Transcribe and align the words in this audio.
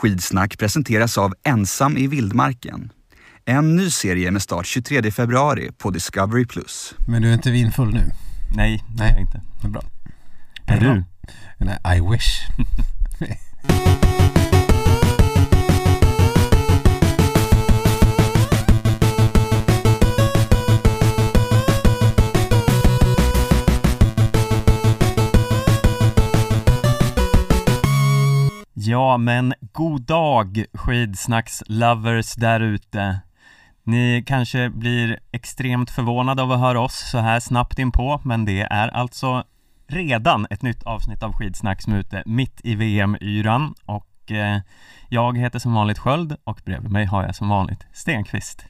Skidsnack 0.00 0.58
presenteras 0.58 1.18
av 1.18 1.34
Ensam 1.44 1.96
i 1.96 2.06
vildmarken. 2.06 2.92
En 3.44 3.76
ny 3.76 3.90
serie 3.90 4.30
med 4.30 4.42
start 4.42 4.66
23 4.66 5.10
februari 5.10 5.70
på 5.78 5.90
Discovery+. 5.90 6.46
Men 7.08 7.22
du 7.22 7.28
är 7.28 7.34
inte 7.34 7.50
vinfull 7.50 7.94
nu? 7.94 8.10
Nej, 8.56 8.84
det 8.88 9.02
Nej. 9.02 9.08
är 9.08 9.12
jag 9.12 9.20
inte. 9.20 9.40
Det 9.60 9.66
är 9.66 9.70
bra. 9.70 9.82
Är 10.66 10.80
Bra. 10.80 10.94
du? 10.94 11.04
Nej, 11.58 11.78
I 11.96 12.00
wish. 12.10 12.40
Ja, 28.90 29.16
men 29.16 29.54
god 29.72 30.02
dag 30.02 30.64
skidsnacks-lovers 30.72 32.34
där 32.36 32.60
ute. 32.60 33.20
Ni 33.84 34.24
kanske 34.26 34.70
blir 34.70 35.18
extremt 35.32 35.90
förvånade 35.90 36.42
av 36.42 36.52
att 36.52 36.60
höra 36.60 36.80
oss 36.80 37.10
så 37.10 37.18
här 37.18 37.40
snabbt 37.40 37.78
inpå, 37.78 38.20
men 38.24 38.44
det 38.44 38.60
är 38.60 38.88
alltså 38.88 39.44
redan 39.88 40.46
ett 40.50 40.62
nytt 40.62 40.82
avsnitt 40.82 41.22
av 41.22 41.32
Skidsnack 41.32 41.82
som 41.82 41.92
är 41.92 41.98
ute 41.98 42.22
mitt 42.26 42.60
i 42.64 42.74
VM-yran 42.74 43.74
och 43.86 44.32
eh, 44.32 44.60
jag 45.08 45.38
heter 45.38 45.58
som 45.58 45.74
vanligt 45.74 45.98
Sköld 45.98 46.36
och 46.44 46.60
bredvid 46.64 46.90
mig 46.90 47.04
har 47.04 47.24
jag 47.24 47.36
som 47.36 47.48
vanligt 47.48 47.86
Stenqvist. 47.92 48.64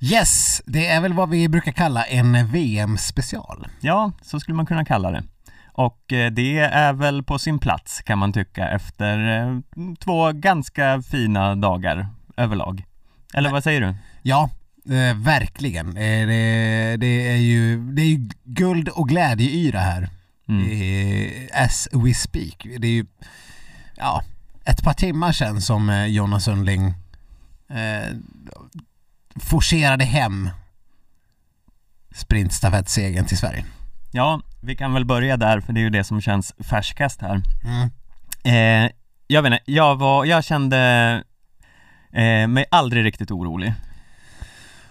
Yes, 0.00 0.62
det 0.66 0.86
är 0.86 1.00
väl 1.00 1.12
vad 1.12 1.30
vi 1.30 1.48
brukar 1.48 1.72
kalla 1.72 2.04
en 2.04 2.46
VM-special. 2.46 3.66
Ja, 3.80 4.12
så 4.22 4.40
skulle 4.40 4.56
man 4.56 4.66
kunna 4.66 4.84
kalla 4.84 5.10
det. 5.10 5.22
Och 5.72 6.12
eh, 6.12 6.30
det 6.30 6.58
är 6.58 6.92
väl 6.92 7.22
på 7.22 7.38
sin 7.38 7.58
plats 7.58 8.02
kan 8.02 8.18
man 8.18 8.32
tycka 8.32 8.68
efter 8.68 9.40
eh, 9.40 9.58
två 9.98 10.32
ganska 10.32 11.02
fina 11.02 11.54
dagar 11.54 12.08
överlag. 12.36 12.84
Eller 13.34 13.50
vad 13.50 13.64
säger 13.64 13.80
du? 13.80 13.94
Ja, 14.22 14.50
eh, 14.84 15.16
verkligen. 15.16 15.88
Eh, 15.88 16.26
det, 16.26 16.96
det, 16.96 17.32
är 17.32 17.36
ju, 17.36 17.92
det 17.92 18.02
är 18.02 18.06
ju 18.06 18.28
guld 18.44 18.88
och 18.88 19.08
glädjeyra 19.08 19.80
här. 19.80 20.08
Mm. 20.48 20.70
Eh, 20.70 21.64
as 21.64 21.88
we 21.92 22.14
speak. 22.14 22.66
Det 22.78 22.86
är 22.86 22.92
ju, 22.92 23.06
ja, 23.96 24.22
ett 24.64 24.82
par 24.82 24.94
timmar 24.94 25.32
sedan 25.32 25.60
som 25.60 25.90
eh, 25.90 26.06
Jonas 26.06 26.44
Sundling 26.44 26.94
eh, 27.68 28.16
forcerade 29.36 30.04
hem 30.04 30.50
sprintstafettsegern 32.14 33.24
till 33.24 33.38
Sverige. 33.38 33.64
Ja, 34.12 34.40
vi 34.60 34.76
kan 34.76 34.94
väl 34.94 35.04
börja 35.04 35.36
där 35.36 35.60
för 35.60 35.72
det 35.72 35.80
är 35.80 35.82
ju 35.82 35.90
det 35.90 36.04
som 36.04 36.20
känns 36.20 36.54
färskast 36.58 37.20
här. 37.20 37.42
Mm. 37.64 37.90
Eh, 38.44 38.90
jag 39.26 39.42
vet 39.42 39.52
inte, 39.52 39.72
jag 39.72 39.96
var, 39.96 40.24
jag 40.24 40.44
kände 40.44 40.78
eh, 42.12 42.48
mig 42.48 42.64
aldrig 42.70 43.04
riktigt 43.04 43.30
orolig. 43.30 43.74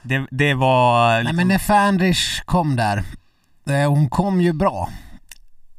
Det, 0.01 0.27
det 0.31 0.53
var 0.53 1.09
Nej 1.09 1.23
liksom, 1.23 1.35
men 1.35 1.47
när 1.47 1.57
Fandrich 1.57 2.41
kom 2.45 2.75
där, 2.75 3.03
eh, 3.69 3.89
hon 3.89 4.09
kom 4.09 4.41
ju 4.41 4.53
bra. 4.53 4.89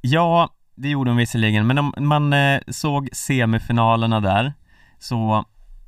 Ja, 0.01 0.51
det 0.75 0.89
gjorde 0.89 1.11
hon 1.11 1.17
visserligen, 1.17 1.67
men 1.67 1.79
om 1.79 1.95
man 1.99 2.33
eh, 2.33 2.61
såg 2.69 3.09
semifinalerna 3.13 4.21
där 4.21 4.53
så 4.99 5.45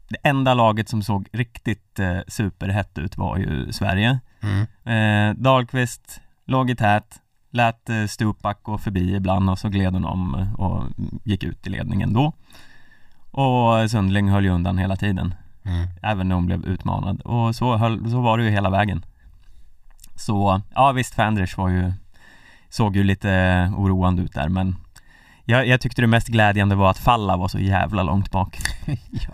det 0.09 0.29
enda 0.29 0.55
laget 0.55 0.89
som 0.89 1.03
såg 1.03 1.29
riktigt 1.33 1.99
eh, 1.99 2.19
superhett 2.29 2.99
ut 2.99 3.17
var 3.17 3.37
ju 3.37 3.73
Sverige. 3.73 4.21
Mm. 4.41 4.67
Eh, 4.85 5.37
Dahlqvist 5.37 6.21
låg 6.47 6.71
i 6.71 6.77
tät, 6.77 7.21
lät 7.53 7.91
eh, 7.91 8.07
Stupak 8.07 8.63
gå 8.63 8.79
förbi 8.79 9.15
ibland 9.15 9.51
och 9.51 9.59
så 9.59 9.69
gled 9.69 9.93
hon 9.95 10.05
om 10.05 10.35
eh, 10.35 10.53
och 10.53 10.85
gick 11.25 11.45
ut 11.45 11.67
i 11.67 11.71
ledningen 11.71 12.13
då. 12.13 12.33
Och 13.31 13.91
Sundling 13.91 14.29
höll 14.29 14.45
ju 14.45 14.51
undan 14.51 14.79
hela 14.79 14.97
tiden, 14.97 15.35
Mm. 15.65 15.89
även 16.03 16.29
när 16.29 16.35
hon 16.35 16.47
blev 16.47 16.65
utmanad. 16.65 17.21
Och 17.21 17.57
så, 17.57 17.77
höll, 17.77 18.11
så 18.11 18.21
var 18.21 18.39
det 18.39 18.45
ju 18.45 18.51
hela 18.51 18.71
vägen. 18.71 19.05
Så, 20.17 20.61
ja 20.75 20.93
visst, 20.93 21.15
Fandrich 21.15 21.57
var 21.57 21.69
ju, 21.69 21.93
såg 22.69 22.97
ju 22.97 23.05
lite 23.05 23.29
oroande 23.77 24.23
ut 24.23 24.33
där 24.33 24.49
men 24.49 24.77
jag, 25.45 25.67
jag 25.67 25.81
tyckte 25.81 26.03
det 26.03 26.07
mest 26.07 26.29
glädjande 26.29 26.75
var 26.75 26.91
att 26.91 26.99
Falla 26.99 27.37
var 27.37 27.49
så 27.49 27.59
jävla 27.59 28.03
långt 28.03 28.31
bak. 28.31 28.59
ja. 29.11 29.33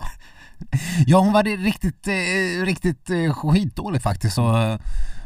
ja, 1.05 1.19
hon 1.19 1.33
var 1.33 1.43
riktigt, 1.43 2.07
eh, 2.07 2.65
riktigt 2.65 3.09
eh, 3.09 3.33
skitdålig 3.33 4.01
faktiskt 4.01 4.37
och 4.37 4.59
eh, 4.59 4.79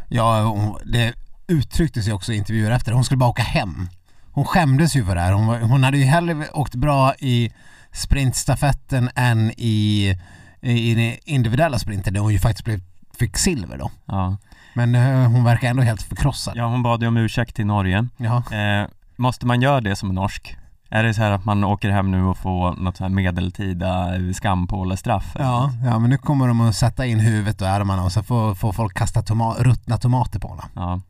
ja, 0.10 0.44
hon, 0.44 0.78
det 0.86 1.14
uttrycktes 1.54 2.08
ju 2.08 2.14
också 2.14 2.34
i 2.34 2.38
intervjuer 2.38 2.72
efter. 2.72 2.92
Hon 2.92 3.04
skulle 3.04 3.18
bara 3.18 3.30
åka 3.30 3.44
hem. 3.44 3.90
Hon 4.32 4.46
skämdes 4.46 4.96
ju 4.96 5.06
för 5.06 5.16
det 5.16 5.22
här. 5.22 5.32
Hon, 5.34 5.48
var- 5.48 5.60
hon 5.60 5.84
hade 5.84 5.98
ju 5.98 6.04
hellre 6.06 6.48
åkt 6.54 6.76
bra 6.76 7.14
i 7.20 7.52
sprintstafetten 7.92 9.10
än 9.16 9.52
i, 9.58 10.16
i 10.62 10.96
den 10.96 11.16
individuella 11.26 11.80
sprinten 11.80 12.14
där 12.14 12.22
hon 12.22 12.34
ju 12.34 12.40
faktiskt 12.40 12.66
blev, 12.66 12.82
fick 13.20 13.38
silver 13.38 13.78
då. 13.78 13.92
Ja. 14.06 14.38
Men 14.74 14.96
eh, 14.96 15.30
hon 15.32 15.44
verkar 15.44 15.70
ändå 15.70 15.84
helt 15.84 16.02
förkrossad. 16.02 16.54
ja, 16.58 16.66
hon 16.68 16.84
bad 16.84 17.02
ju 17.02 17.08
om 17.08 17.18
ursäkt 17.18 17.56
till 17.56 17.66
Norge. 17.66 18.08
Eh, 18.52 18.88
måste 19.16 19.46
man 19.46 19.62
göra 19.62 19.82
det 19.82 19.96
som 19.96 20.10
norsk? 20.16 20.58
Är 20.90 21.04
det 21.04 21.14
så 21.14 21.22
här 21.22 21.32
att 21.32 21.46
man 21.46 21.64
åker 21.64 21.90
hem 21.90 22.12
nu 22.12 22.24
och 22.24 22.38
får 22.38 22.72
något 22.76 22.98
så 22.98 23.04
här 23.04 23.10
medeltida 23.10 24.08
skampålestraff? 24.34 25.36
Ja, 25.40 25.72
ja, 25.86 26.00
men 26.00 26.10
nu 26.10 26.18
kommer 26.18 26.48
de 26.48 26.62
att 26.62 26.76
sätta 26.76 27.06
in 27.06 27.20
huvudet 27.20 27.62
och 27.62 27.68
ärmarna 27.68 28.04
och 28.04 28.12
så 28.12 28.24
får, 28.24 28.56
får 28.56 28.72
folk 28.74 28.98
kasta 28.98 29.22
toma- 29.22 29.56
ruttna 29.64 29.98
tomater 29.98 30.40
på 30.40 30.48
honom. 30.48 30.66
Ja, 30.76 31.02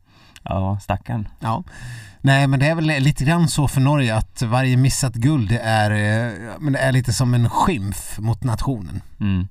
ja 0.44 0.78
stackarn. 0.82 1.28
Ja. 1.40 1.64
Nej 2.20 2.46
men 2.46 2.60
det 2.60 2.66
är 2.66 2.74
väl 2.74 2.84
lite 2.84 3.24
grann 3.24 3.48
så 3.48 3.68
för 3.68 3.80
Norge 3.80 4.16
att 4.16 4.42
varje 4.42 4.76
missat 4.76 5.14
guld 5.14 5.58
är, 5.62 5.90
eh, 5.90 6.32
men 6.60 6.72
det 6.72 6.78
är 6.78 6.92
lite 6.92 7.12
som 7.12 7.34
en 7.34 7.50
skymf 7.50 8.18
mot 8.18 8.44
nationen. 8.44 9.02
Mm. 9.20 9.48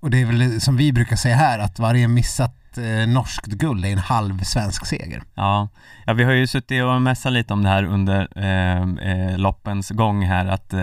Och 0.00 0.10
det 0.10 0.20
är 0.20 0.24
väl 0.24 0.60
som 0.60 0.76
vi 0.76 0.92
brukar 0.92 1.16
säga 1.16 1.36
här 1.36 1.58
att 1.58 1.78
varje 1.78 2.08
missat 2.08 2.78
eh, 2.78 3.08
norskt 3.08 3.46
guld 3.46 3.84
är 3.84 3.92
en 3.92 3.98
halv 3.98 4.42
svensk 4.42 4.86
seger. 4.86 5.22
Ja. 5.34 5.68
ja, 6.06 6.12
vi 6.12 6.24
har 6.24 6.32
ju 6.32 6.46
suttit 6.46 6.82
och 6.82 7.02
mässat 7.02 7.32
lite 7.32 7.52
om 7.52 7.62
det 7.62 7.68
här 7.68 7.84
under 7.84 8.28
eh, 8.36 9.10
eh, 9.10 9.38
loppens 9.38 9.90
gång 9.90 10.26
här 10.26 10.46
att 10.46 10.74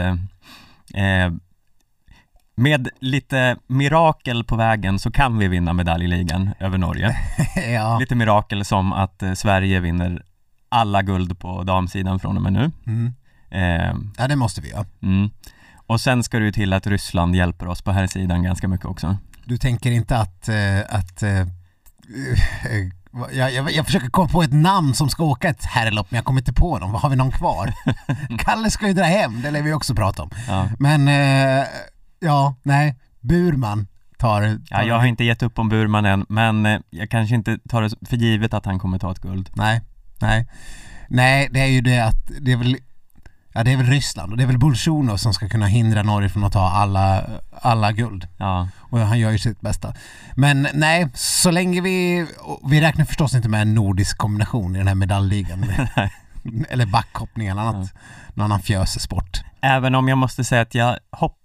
med 2.61 2.89
lite 2.99 3.57
mirakel 3.67 4.43
på 4.43 4.55
vägen 4.55 4.99
så 4.99 5.11
kan 5.11 5.37
vi 5.37 5.47
vinna 5.47 5.73
medaljligan 5.73 6.49
över 6.59 6.77
Norge. 6.77 7.17
ja. 7.73 7.99
Lite 7.99 8.15
mirakel 8.15 8.65
som 8.65 8.93
att 8.93 9.23
eh, 9.23 9.33
Sverige 9.33 9.79
vinner 9.79 10.23
alla 10.69 11.01
guld 11.01 11.39
på 11.39 11.63
damsidan 11.63 12.19
från 12.19 12.35
och 12.35 12.41
med 12.41 12.53
nu. 12.53 12.71
Mm. 12.87 13.13
Eh, 13.49 13.95
ja, 14.17 14.27
det 14.27 14.35
måste 14.35 14.61
vi 14.61 14.69
göra. 14.69 14.85
mm. 15.01 15.29
Och 15.87 16.01
sen 16.01 16.23
ska 16.23 16.39
det 16.39 16.45
ju 16.45 16.51
till 16.51 16.73
att 16.73 16.87
Ryssland 16.87 17.35
hjälper 17.35 17.67
oss 17.67 17.81
på 17.81 17.91
här 17.91 18.07
sidan 18.07 18.43
ganska 18.43 18.67
mycket 18.67 18.85
också. 18.85 19.17
Du 19.45 19.57
tänker 19.57 19.91
inte 19.91 20.17
att, 20.17 20.49
eh, 20.49 20.79
att 20.89 21.23
eh, 21.23 21.47
jag, 23.31 23.53
jag, 23.53 23.71
jag 23.71 23.85
försöker 23.85 24.09
komma 24.09 24.27
på 24.27 24.43
ett 24.43 24.53
namn 24.53 24.93
som 24.93 25.09
ska 25.09 25.23
åka 25.23 25.49
ett 25.49 25.65
herrlopp 25.65 26.11
men 26.11 26.15
jag 26.15 26.25
kommer 26.25 26.41
inte 26.41 26.53
på 26.53 26.79
någon. 26.79 26.95
Har 26.95 27.09
vi 27.09 27.15
någon 27.15 27.31
kvar? 27.31 27.73
Kalle 28.39 28.71
ska 28.71 28.87
ju 28.87 28.93
dra 28.93 29.03
hem, 29.03 29.41
det 29.41 29.51
lär 29.51 29.61
vi 29.61 29.73
också 29.73 29.95
prata 29.95 30.23
om. 30.23 30.29
Ja. 30.47 30.67
Men 30.79 31.07
eh, 31.07 31.65
ja, 32.21 32.55
nej, 32.63 32.95
Burman 33.19 33.87
tar... 34.17 34.41
tar 34.41 34.59
Ja, 34.69 34.83
jag 34.83 34.99
har 34.99 35.05
inte 35.05 35.23
gett 35.23 35.43
upp 35.43 35.59
om 35.59 35.69
Burman 35.69 36.05
än, 36.05 36.25
men 36.29 36.65
eh, 36.65 36.79
jag 36.89 37.09
kanske 37.09 37.35
inte 37.35 37.57
tar 37.69 37.81
det 37.81 37.89
för 38.09 38.17
givet 38.17 38.53
att 38.53 38.65
han 38.65 38.79
kommer 38.79 38.99
ta 38.99 39.11
ett 39.11 39.19
guld. 39.19 39.49
Nej, 39.53 39.81
nej. 40.21 40.47
Nej, 41.09 41.49
det 41.51 41.59
är 41.59 41.67
ju 41.67 41.81
det 41.81 41.99
att 41.99 42.31
det 42.41 42.51
är 42.51 42.57
väl 42.57 42.77
Ja 43.53 43.63
det 43.63 43.71
är 43.71 43.77
väl 43.77 43.85
Ryssland 43.85 44.31
och 44.31 44.37
det 44.37 44.43
är 44.43 44.47
väl 44.47 44.57
Bolsjunov 44.57 45.17
som 45.17 45.33
ska 45.33 45.49
kunna 45.49 45.65
hindra 45.65 46.03
Norge 46.03 46.29
från 46.29 46.43
att 46.43 46.53
ta 46.53 46.69
alla, 46.69 47.23
alla 47.61 47.91
guld. 47.91 48.27
Ja, 48.37 48.67
Och 48.79 48.99
han 48.99 49.19
gör 49.19 49.31
ju 49.31 49.37
sitt 49.37 49.61
bästa. 49.61 49.93
Men 50.35 50.67
nej, 50.73 51.07
så 51.13 51.51
länge 51.51 51.81
vi... 51.81 52.27
Vi 52.63 52.81
räknar 52.81 53.05
förstås 53.05 53.35
inte 53.35 53.49
med 53.49 53.61
en 53.61 53.73
nordisk 53.73 54.17
kombination 54.17 54.75
i 54.75 54.77
den 54.77 54.87
här 54.87 54.95
medaljligan. 54.95 55.65
Eller 56.69 56.85
backhoppning 56.85 57.47
eller 57.47 57.61
annat. 57.61 57.93
Någon 58.33 58.45
annan 58.45 58.61
fjösesport. 58.61 59.41
även 59.61 59.95
om 59.95 60.07
jag 60.07 60.17
måste 60.17 60.43
säga 60.43 60.61
att 60.61 60.75
jag 60.75 60.97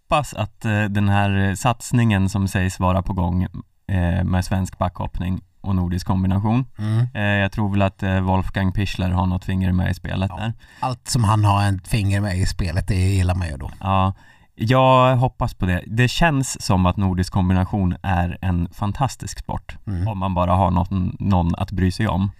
hoppas 0.08 0.34
att 0.34 0.64
eh, 0.64 0.84
den 0.84 1.08
här 1.08 1.48
eh, 1.48 1.54
satsningen 1.54 2.28
som 2.28 2.48
sägs 2.48 2.80
vara 2.80 3.02
på 3.02 3.12
gång 3.12 3.42
eh, 3.88 4.24
med 4.24 4.44
svensk 4.44 4.78
backhoppning 4.78 5.40
och 5.60 5.74
nordisk 5.76 6.06
kombination. 6.06 6.64
Mm. 6.78 7.40
Jag 7.40 7.52
tror 7.52 7.70
väl 7.70 7.82
att 7.82 8.02
Wolfgang 8.22 8.72
Pichler 8.72 9.10
har 9.10 9.26
något 9.26 9.44
finger 9.44 9.72
med 9.72 9.90
i 9.90 9.94
spelet 9.94 10.30
Ja. 10.34 10.36
där. 10.36 10.52
Allt 10.80 11.08
som 11.08 11.24
han 11.24 11.44
har 11.44 11.68
ett 11.68 11.88
finger 11.88 12.20
med 12.20 12.38
i 12.38 12.46
spelet, 12.46 12.88
det 12.88 12.94
gillar 12.94 13.34
man 13.34 13.48
ju 13.48 13.56
då. 13.56 13.70
Ja, 13.80 14.12
jag 14.54 15.16
hoppas 15.16 15.54
på 15.54 15.66
det. 15.66 15.82
Det 15.86 16.08
känns 16.08 16.62
som 16.62 16.86
att 16.86 16.96
nordisk 16.96 17.32
kombination 17.32 17.96
är 18.02 18.38
en 18.40 18.68
fantastisk 18.72 19.38
sport. 19.38 19.76
Mm. 19.86 20.08
Om 20.08 20.18
man 20.18 20.34
bara 20.34 20.52
har 20.54 20.70
någon, 20.70 21.16
någon 21.18 21.54
att 21.54 21.70
bry 21.70 21.92
sig 21.92 22.08
om. 22.08 22.30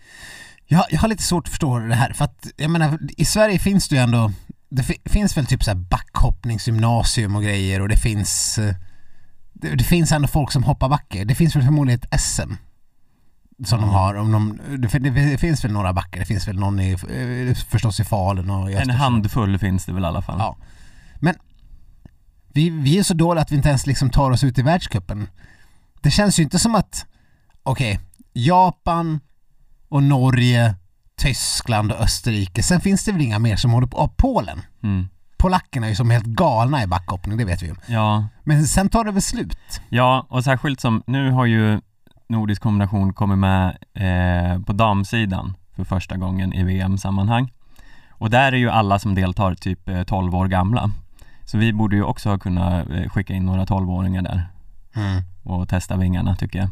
Jag, 0.67 0.85
jag 0.91 1.01
har 1.01 1.09
lite 1.09 1.23
svårt 1.23 1.45
att 1.45 1.51
förstå 1.51 1.79
det 1.79 1.95
här 1.95 2.13
för 2.13 2.25
att 2.25 2.47
jag 2.57 2.71
menar 2.71 2.99
i 3.17 3.25
Sverige 3.25 3.59
finns 3.59 3.89
det 3.89 3.97
ju 3.97 4.03
ändå 4.03 4.31
Det 4.69 4.83
fi- 4.83 5.01
finns 5.05 5.37
väl 5.37 5.47
typ 5.47 5.65
så 5.65 5.71
här 5.71 5.79
backhoppningsgymnasium 5.79 7.37
och 7.37 7.43
grejer 7.43 7.81
och 7.81 7.89
det 7.89 7.97
finns 7.97 8.59
eh, 8.59 8.75
det, 9.53 9.75
det 9.75 9.85
finns 9.85 10.13
ändå 10.13 10.29
folk 10.29 10.53
som 10.53 10.65
hoppar 10.65 10.89
backe. 10.89 11.25
Det 11.25 11.35
finns 11.35 11.57
väl 11.57 11.63
förmodligen 11.63 12.01
ett 12.03 12.21
SM 12.21 12.53
som 13.65 13.81
de 13.81 13.91
Ja. 13.91 13.97
har. 13.99 14.15
Om 14.15 14.33
de, 14.33 14.61
det, 14.79 14.99
det 15.11 15.39
finns 15.39 15.65
väl 15.65 15.73
några 15.73 15.93
backar. 15.93 16.21
Det 16.21 16.27
finns 16.27 16.49
väl 16.49 16.59
någon 16.59 16.81
i, 16.81 16.91
eh, 16.93 17.55
förstås 17.55 18.01
i 18.01 18.05
Falun 18.05 18.51
och 18.51 18.71
i 18.71 18.75
En 18.75 18.91
handfull 18.91 19.59
finns 19.59 19.85
det 19.85 19.93
väl 19.93 20.03
i 20.03 20.07
alla 20.07 20.23
fall. 20.23 20.37
Ja. 20.39 20.57
Men 21.21 21.35
Vi, 22.53 22.71
vi 22.71 22.99
är 22.99 23.03
så 23.03 23.15
dåliga 23.15 23.43
att 23.43 23.53
vi 23.53 23.57
inte 23.57 23.69
ens 23.69 23.87
liksom 23.87 24.11
tar 24.11 24.31
oss 24.31 24.45
ut 24.45 24.59
i 24.59 24.63
världscupen. 24.63 25.29
Det 26.01 26.11
känns 26.11 26.39
ju 26.39 26.43
inte 26.43 26.59
som 26.59 26.75
att, 26.75 27.07
okej, 27.63 28.01
Japan 28.33 29.21
och 29.89 30.03
Norge, 30.03 30.75
Tyskland 31.21 31.93
och 31.93 32.01
Österrike. 32.01 32.63
Sen 32.63 32.81
finns 32.81 33.05
det 33.05 33.13
väl 33.13 33.21
inga 33.21 33.39
mer 33.39 33.57
som 33.57 33.71
håller 33.71 33.87
på. 33.87 33.97
Oh, 33.99 34.11
Polen. 34.17 34.61
Mm. 34.83 35.09
Polackerna 35.39 35.87
är 35.87 35.91
ju 35.91 35.97
som 35.97 36.11
helt 36.11 36.25
galna 36.27 36.83
i 36.83 36.87
backhoppning, 36.87 37.37
det 37.37 37.45
vet 37.45 37.63
vi 37.63 37.67
ju. 37.67 37.75
Ja, 37.87 38.27
Men 38.45 38.67
sen 38.67 38.89
tar 38.89 39.05
det 39.05 39.13
väl 39.13 39.23
slut? 39.23 39.59
ja, 39.89 40.27
och 40.29 40.45
särskilt 40.45 40.81
som, 40.81 41.03
nu 41.07 41.31
har 41.31 41.47
ju 41.47 41.81
Nordisk 42.29 42.63
kombination 42.63 43.13
kommit 43.13 43.39
med 43.39 43.69
eh, 43.95 44.63
på 44.63 44.73
damsidan 44.73 45.55
för 45.77 45.85
första 45.85 46.17
gången 46.17 46.53
i 46.53 46.63
VM-sammanhang. 46.65 47.53
Och 48.11 48.31
där 48.31 48.53
är 48.53 48.57
ju 48.57 48.71
alla 48.71 48.99
som 48.99 49.15
deltar 49.15 49.55
typ 49.55 49.89
eh, 49.89 50.03
12 50.03 50.35
år 50.35 50.47
gamla. 50.49 50.91
Så 51.45 51.59
vi 51.59 51.73
borde 51.73 51.97
ju 51.97 52.03
också 52.03 52.39
kunna 52.39 52.83
eh, 52.83 53.09
skicka 53.11 53.35
in 53.35 53.47
några 53.47 53.65
12-åringar 53.65 54.23
där 54.23 54.49
Mm. 54.97 55.23
och 55.43 55.69
testa 55.69 55.97
vingarna 55.97 56.37
tycker 56.37 56.59
jag. 56.59 56.69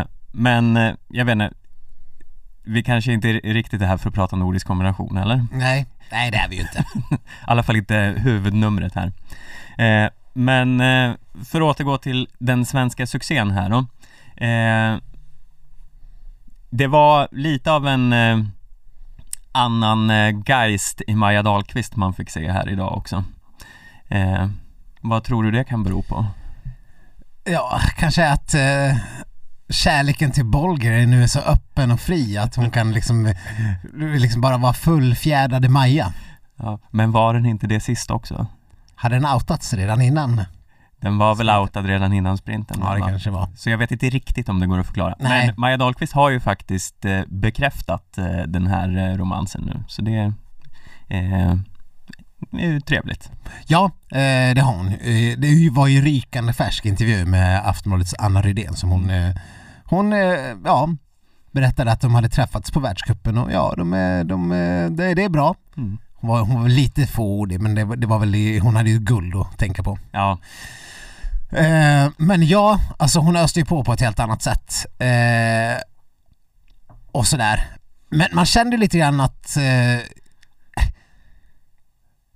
Eh, 0.00 0.04
men 0.32 0.76
eh, 0.76 0.92
jag 1.08 1.24
vet 1.24 1.32
inte, 1.32 1.50
vi 2.70 2.82
kanske 2.82 3.12
inte 3.12 3.28
är 3.28 3.54
riktigt 3.54 3.82
är 3.82 3.86
här 3.86 3.96
för 3.96 4.08
att 4.08 4.14
prata 4.14 4.36
nordisk 4.36 4.66
kombination 4.66 5.16
eller? 5.16 5.46
Nej, 5.52 5.86
nej 6.10 6.30
det 6.30 6.36
är 6.36 6.48
vi 6.48 6.56
ju 6.56 6.62
inte. 6.62 6.78
I 7.10 7.16
alla 7.44 7.62
fall 7.62 7.76
inte 7.76 8.14
huvudnumret 8.16 8.94
här. 8.94 9.12
Eh, 9.78 10.10
men 10.32 10.80
eh, 10.80 11.14
för 11.44 11.60
att 11.60 11.76
återgå 11.76 11.98
till 11.98 12.28
den 12.38 12.66
svenska 12.66 13.06
succén 13.06 13.50
här 13.50 13.68
då. 13.68 13.78
Eh, 14.44 14.98
det 16.70 16.86
var 16.86 17.28
lite 17.30 17.72
av 17.72 17.88
en 17.88 18.12
eh, 18.12 18.38
annan 19.52 20.10
eh, 20.10 20.34
geist 20.46 21.02
i 21.06 21.14
Maja 21.14 21.42
Dahlqvist 21.42 21.96
man 21.96 22.14
fick 22.14 22.30
se 22.30 22.50
här 22.50 22.68
idag 22.68 22.96
också. 22.96 23.24
Eh, 24.08 24.48
vad 25.00 25.24
tror 25.24 25.42
du 25.42 25.50
det 25.50 25.64
kan 25.64 25.84
bero 25.84 26.02
på? 26.02 26.26
Ja, 27.44 27.80
kanske 27.96 28.28
att 28.28 28.54
kärleken 29.70 30.30
till 30.30 30.44
Bolger 30.44 31.06
nu 31.06 31.22
är 31.22 31.26
så 31.26 31.40
öppen 31.40 31.90
och 31.90 32.00
fri 32.00 32.38
att 32.38 32.56
hon 32.56 32.70
kan 32.70 32.92
liksom, 32.92 33.34
liksom 33.94 34.40
bara 34.40 34.56
vara 34.56 34.72
fullfjädrad 34.72 35.64
i 35.64 35.68
Maja. 35.68 36.12
Ja, 36.56 36.78
men 36.90 37.12
var 37.12 37.34
den 37.34 37.46
inte 37.46 37.66
det 37.66 37.80
sist 37.80 38.10
också? 38.10 38.46
Hade 38.94 39.14
den 39.14 39.26
outats 39.26 39.74
redan 39.74 40.00
innan? 40.02 40.44
Den 41.00 41.18
var 41.18 41.34
väl 41.34 41.50
outad 41.50 41.86
redan 41.86 42.12
innan 42.12 42.38
sprinten? 42.38 42.76
Ja, 42.80 42.94
det 42.94 43.00
va? 43.00 43.08
kanske 43.08 43.30
var. 43.30 43.48
Så 43.56 43.70
jag 43.70 43.78
vet 43.78 43.92
inte 43.92 44.10
riktigt 44.10 44.48
om 44.48 44.60
det 44.60 44.66
går 44.66 44.78
att 44.78 44.86
förklara. 44.86 45.14
Nej. 45.18 45.46
Men 45.46 45.54
Maja 45.58 45.76
Dahlqvist 45.76 46.12
har 46.12 46.30
ju 46.30 46.40
faktiskt 46.40 47.04
eh, 47.04 47.20
bekräftat 47.26 48.18
eh, 48.18 48.24
den 48.46 48.66
här 48.66 48.98
eh, 48.98 49.16
romansen 49.16 49.62
nu. 49.62 49.84
Så 49.88 50.02
det 50.02 50.32
eh, 51.08 51.52
är 52.52 52.66
ju 52.66 52.80
trevligt. 52.80 53.30
Ja, 53.66 53.90
det 54.54 54.60
har 54.60 54.72
hon. 54.72 54.92
Det 55.38 55.70
var 55.72 55.86
ju 55.86 56.00
rykande 56.02 56.52
färsk 56.52 56.86
intervju 56.86 57.24
med 57.24 57.68
Aftonbladets 57.68 58.14
Anna 58.18 58.42
Rydén 58.42 58.74
som 58.74 58.90
hon, 58.90 59.10
hon 59.90 60.12
eh, 60.12 60.56
ja, 60.64 60.88
berättade 61.50 61.92
att 61.92 62.00
de 62.00 62.14
hade 62.14 62.28
träffats 62.28 62.70
på 62.70 62.80
världscupen 62.80 63.38
och 63.38 63.52
ja, 63.52 63.74
de, 63.76 63.92
är- 63.92 64.24
de, 64.24 64.52
är- 64.52 64.90
det, 64.90 65.14
det 65.14 65.22
är 65.24 65.28
bra. 65.28 65.54
Mm. 65.76 65.98
Hon 66.14 66.30
var, 66.30 66.40
hon 66.40 66.62
var 66.62 66.68
lite 66.68 67.06
fåordig 67.06 67.60
men 67.60 67.74
det, 67.74 67.96
det 67.96 68.06
var 68.06 68.18
väl, 68.18 68.60
hon 68.62 68.76
hade 68.76 68.90
ju 68.90 68.98
guld 68.98 69.36
att 69.36 69.58
tänka 69.58 69.82
på. 69.82 69.98
Ja, 70.12 70.38
Eh, 71.52 72.10
men 72.16 72.46
ja, 72.46 72.80
alltså 72.98 73.20
hon 73.20 73.36
öste 73.36 73.60
ju 73.60 73.66
på 73.66 73.84
på 73.84 73.92
ett 73.92 74.00
helt 74.00 74.20
annat 74.20 74.42
sätt. 74.42 74.86
Eh, 74.98 75.80
och 77.12 77.26
sådär. 77.26 77.68
Men 78.08 78.28
man 78.32 78.46
kände 78.46 78.76
lite 78.76 78.98
grann 78.98 79.20
att 79.20 79.56
eh, 79.56 80.06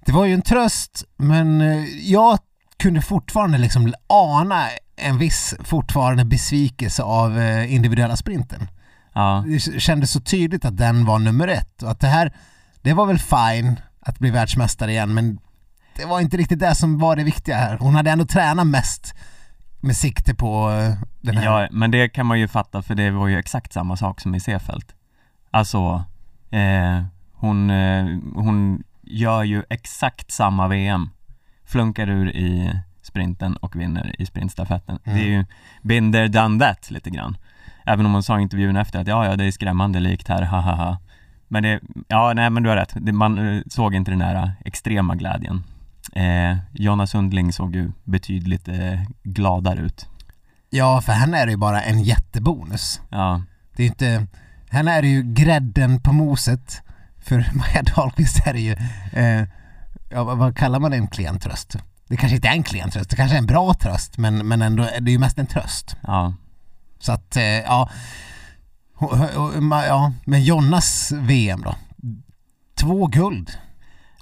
det 0.07 0.13
var 0.13 0.25
ju 0.25 0.35
en 0.35 0.43
tröst 0.43 1.05
men 1.17 1.61
eh, 1.61 1.85
jag 2.13 2.39
kunde 2.77 3.03
fortfarande 3.03 3.59
liksom 3.59 3.95
ana 4.07 4.69
en 4.97 5.19
viss 5.19 5.55
fortfarande 5.61 6.25
besvikelse 6.25 7.03
av 7.03 7.39
eh, 7.39 7.75
individuella 7.75 8.17
sprinten. 8.17 8.69
ja, 9.13 9.45
Det 9.47 9.81
kändes 9.81 10.11
så 10.13 10.21
tydligt 10.21 10.65
att 10.65 10.77
den 10.77 11.05
var 11.05 11.19
nummer 11.19 11.49
ett 11.49 11.83
och 11.83 11.91
att 11.91 12.01
det 12.01 12.09
här, 12.09 12.33
det 12.83 12.93
var 12.93 13.07
väl 13.07 13.19
fine 13.19 13.81
att 14.01 14.19
bli 14.19 14.31
världsmästare 14.31 14.91
igen 14.91 15.15
men 15.15 15.39
det 15.97 16.05
var 16.05 16.21
inte 16.21 16.37
riktigt 16.37 16.59
det 16.59 16.75
som 16.75 16.99
var 16.99 17.17
det 17.17 17.25
viktiga 17.25 17.57
här. 17.57 17.79
Hon 17.79 17.95
hade 17.95 18.11
ändå 18.11 18.25
tränat 18.25 18.67
mest 18.67 19.15
med 19.81 19.97
sikte 19.97 20.35
på 20.35 20.71
eh, 20.71 20.95
den 21.21 21.37
här. 21.37 21.45
ja, 21.45 21.69
men 21.71 21.91
det 21.91 22.09
kan 22.09 22.27
man 22.27 22.41
ju 22.41 22.49
fatta 22.49 22.83
för 22.83 22.95
det 22.95 23.11
var 23.11 23.29
ju 23.29 23.39
exakt 23.39 23.73
samma 23.73 23.97
sak 23.97 24.21
som 24.21 24.35
i 24.35 24.41
Seefeld. 24.41 24.85
Alltså, 25.51 26.05
eh, 26.51 27.05
hon, 27.33 27.71
eh, 27.71 28.05
hon 28.35 28.83
gör 29.03 29.43
ju 29.43 29.63
exakt 29.71 30.31
samma 30.31 30.69
VM. 30.69 31.11
Flunkar 31.65 32.09
ur 32.09 32.31
i 32.31 32.81
sprinten 33.07 33.57
och 33.57 33.77
vinner 33.77 34.15
i 34.19 34.27
sprintstafetten. 34.27 34.99
Mm. 35.05 35.19
Det 35.19 35.25
är 35.25 35.29
ju 35.29 35.45
been 35.83 36.13
there, 36.13 36.29
done 36.29 36.65
that 36.65 36.91
lite 36.91 37.11
grann. 37.11 37.37
Även 37.87 38.07
om 38.07 38.13
hon 38.13 38.23
sa 38.23 38.39
i 38.39 38.43
intervjun 38.43 38.77
efter 38.77 39.01
att 39.01 39.07
ja, 39.07 39.27
ja, 39.27 39.37
det 39.37 39.45
är 39.45 39.51
skrämmande 39.51 40.01
likt 40.01 40.29
här, 40.29 40.43
ha, 40.43 40.61
ha, 40.61 40.75
ha. 40.75 40.99
Men 41.49 41.63
det, 41.63 41.81
ja, 42.09 42.33
nej 42.37 42.51
men 42.51 42.63
du 42.63 42.69
har 42.69 42.77
rätt. 42.77 42.93
Det, 43.01 43.13
man 43.13 43.39
eh, 43.57 43.63
såg 43.67 43.95
inte 43.95 44.11
den 44.11 44.19
där 44.19 44.35
eh, 44.35 44.51
extrema 44.65 45.15
glädjen. 45.15 45.65
Eh, 46.13 46.57
Jonna 46.73 47.07
Sundling 47.07 47.53
såg 47.53 47.77
ju 47.77 47.93
betydligt 48.05 48.69
eh, 48.69 49.01
gladare 49.23 49.81
ut. 49.81 50.09
Ja, 50.71 51.01
för 51.01 51.13
henne 51.13 51.39
är 51.39 51.47
det 51.47 51.53
ju 51.53 51.59
bara 51.59 51.83
en 51.83 52.03
jättebonus. 52.03 53.01
Ja, 53.09 53.43
Det 53.77 53.83
är 53.83 53.87
inte, 53.87 54.27
henne 54.71 54.93
är 54.93 55.03
det 55.03 55.09
ju 55.09 55.23
grädden 55.23 56.01
på 56.01 56.13
moset. 56.13 56.83
För 57.23 57.37
Maja 57.55 57.83
Dahlqvist 57.97 58.47
är 58.47 58.53
det 58.53 58.61
ju, 58.61 58.73
eh, 59.13 59.47
ja, 60.11 60.25
vad- 60.25 60.57
kallar 60.57 60.81
man 60.81 60.93
en 60.93 61.07
klen 61.07 61.39
tröst? 61.39 61.77
Det 62.09 62.17
kanske 62.17 62.37
inte 62.37 62.49
är 62.49 62.53
en 62.53 62.63
klen 62.63 62.91
tröst, 62.91 63.11
det 63.11 63.17
kanske 63.17 63.37
är 63.37 63.39
en 63.39 63.47
bra 63.47 63.75
tröst 63.75 64.19
men, 64.19 64.49
men 64.49 64.63
ändå, 64.63 64.83
det 64.83 65.11
är 65.11 65.13
ju 65.13 65.19
mest 65.19 65.39
en 65.39 65.47
tröst. 65.47 65.97
ja, 66.03 66.35
Så 66.99 67.13
att, 67.13 67.37
eh, 67.37 67.43
ja. 67.43 67.89
Ja, 69.89 70.13
men 70.25 70.45
Jonnas 70.45 71.13
VM 71.13 71.63
då? 71.63 71.75
Två 72.81 73.07
guld. 73.07 73.51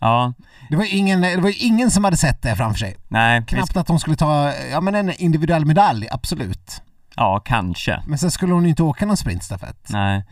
ja, 0.01 0.33
Det 0.71 0.77
var, 0.77 0.85
ju 0.85 0.91
ingen, 0.91 1.21
det 1.21 1.37
var 1.37 1.53
ingen 1.65 1.91
som 1.91 2.05
hade 2.05 2.17
sett 2.17 2.43
det 2.43 2.57
framför 2.57 2.79
sig. 2.79 2.97
nej, 3.09 3.45
Knappt 3.47 3.77
att 3.77 3.89
hon 3.89 4.01
skulle 4.01 4.17
ta, 4.17 4.53
ja 4.71 4.81
men 4.81 4.95
en 4.95 5.13
individuell 5.13 5.65
medalj, 5.65 6.09
absolut. 6.11 6.83
ja, 7.17 7.41
kanske. 7.45 8.03
Men 8.07 8.19
sen 8.19 8.31
skulle 8.31 8.53
hon 8.55 8.63
ju 8.63 8.69
inte 8.71 8.83
åka 8.83 9.07
någon 9.07 9.17
sprintstafett. 9.17 9.87
Nej, 9.91 10.25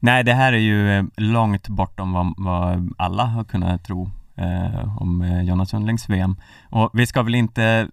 nej 0.00 0.24
det 0.24 0.34
här 0.34 0.52
är 0.52 0.58
ju 0.58 0.98
eh, 0.98 1.04
långt 1.16 1.68
bortom 1.68 2.12
vad, 2.12 2.34
vad 2.36 2.92
alla 2.98 3.24
har 3.24 3.44
kunnat 3.44 3.84
tro 3.84 4.10
eh, 4.38 5.02
om 5.02 5.22
eh, 5.22 5.42
Jonna 5.42 5.66
Sundlings 5.66 6.08
VM. 6.08 6.36
Och 6.70 6.90
vi 6.92 7.06
ska 7.06 7.22
väl 7.22 7.34
inte 7.34 7.88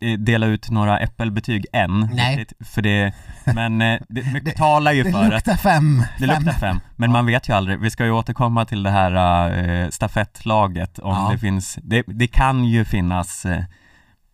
eh, 0.00 0.18
dela 0.18 0.46
ut 0.46 0.70
några 0.70 0.98
äppelbetyg 0.98 1.66
än, 1.72 2.00
Nej. 2.12 2.36
riktigt, 2.36 2.68
för 2.68 2.82
det, 2.82 3.12
men 3.54 3.82
eh, 3.82 4.00
det, 4.08 4.22
mycket 4.32 4.56
talar 4.56 4.92
ju 4.92 5.02
Det 5.02 5.12
för 5.12 5.22
att 5.24 5.30
luktar 5.32 5.56
fem. 5.56 6.02
det 6.18 6.26
luktar 6.26 6.52
fem, 6.52 6.80
men 6.96 7.12
man 7.12 7.26
vet 7.26 7.48
ju 7.48 7.52
aldrig. 7.52 7.80
Vi 7.80 7.90
ska 7.90 8.04
ju 8.04 8.10
återkomma 8.10 8.64
till 8.64 8.82
det 8.82 8.90
här 8.90 9.48
eh, 9.82 9.88
stafettlaget 9.88 10.98
om 10.98 11.10
Ja. 11.12 11.28
det 11.32 11.38
finns, 11.38 11.78
det, 11.82 12.02
det 12.06 12.26
kan 12.26 12.64
ju 12.64 12.84
finnas 12.84 13.44
eh, 13.46 13.64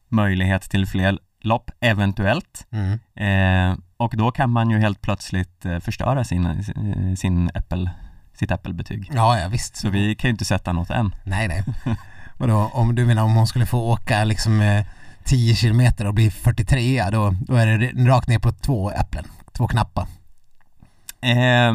möjlighet 0.09 0.63
till 0.63 0.87
fler 0.87 1.19
lopp, 1.43 1.71
eventuellt. 1.81 2.67
Mm. 2.71 2.99
Eh, 3.73 3.79
och 3.97 4.15
då 4.17 4.31
kan 4.31 4.51
man 4.51 4.71
ju 4.71 4.79
helt 4.79 5.01
plötsligt 5.01 5.67
förstöra 5.81 6.25
sin, 6.25 6.65
sin 7.17 7.51
äppel, 7.55 7.91
sitt 8.41 8.51
äppelbetyg. 8.51 9.11
Ja, 9.15 9.39
ja 9.39 9.49
visst. 9.49 9.77
Så 9.77 9.89
vi 9.91 10.15
kan 10.15 10.29
ju 10.29 10.33
inte 10.33 10.45
sätta 10.45 10.73
något 10.73 10.91
än. 10.91 11.15
Nej, 11.25 11.49
nej. 11.49 11.65
Vadå, 12.37 12.71
om 12.75 12.95
du 12.95 13.07
menar 13.07 13.23
om 13.23 13.35
hon 13.35 13.47
skulle 13.47 13.67
få 13.67 13.79
åka 13.91 14.25
liksom 14.25 14.61
eh, 14.61 14.85
10 15.25 15.55
kilometer 15.55 16.07
och 16.07 16.15
bli 16.15 16.31
43 16.31 17.05
då, 17.13 17.35
då 17.41 17.55
är 17.55 17.67
det 17.67 18.09
rakt 18.11 18.29
ner 18.29 18.39
på 18.39 18.53
två 18.53 18.91
äpplen, 18.91 19.25
två 19.53 19.69
knappar. 19.69 20.07
Eh, 21.23 21.35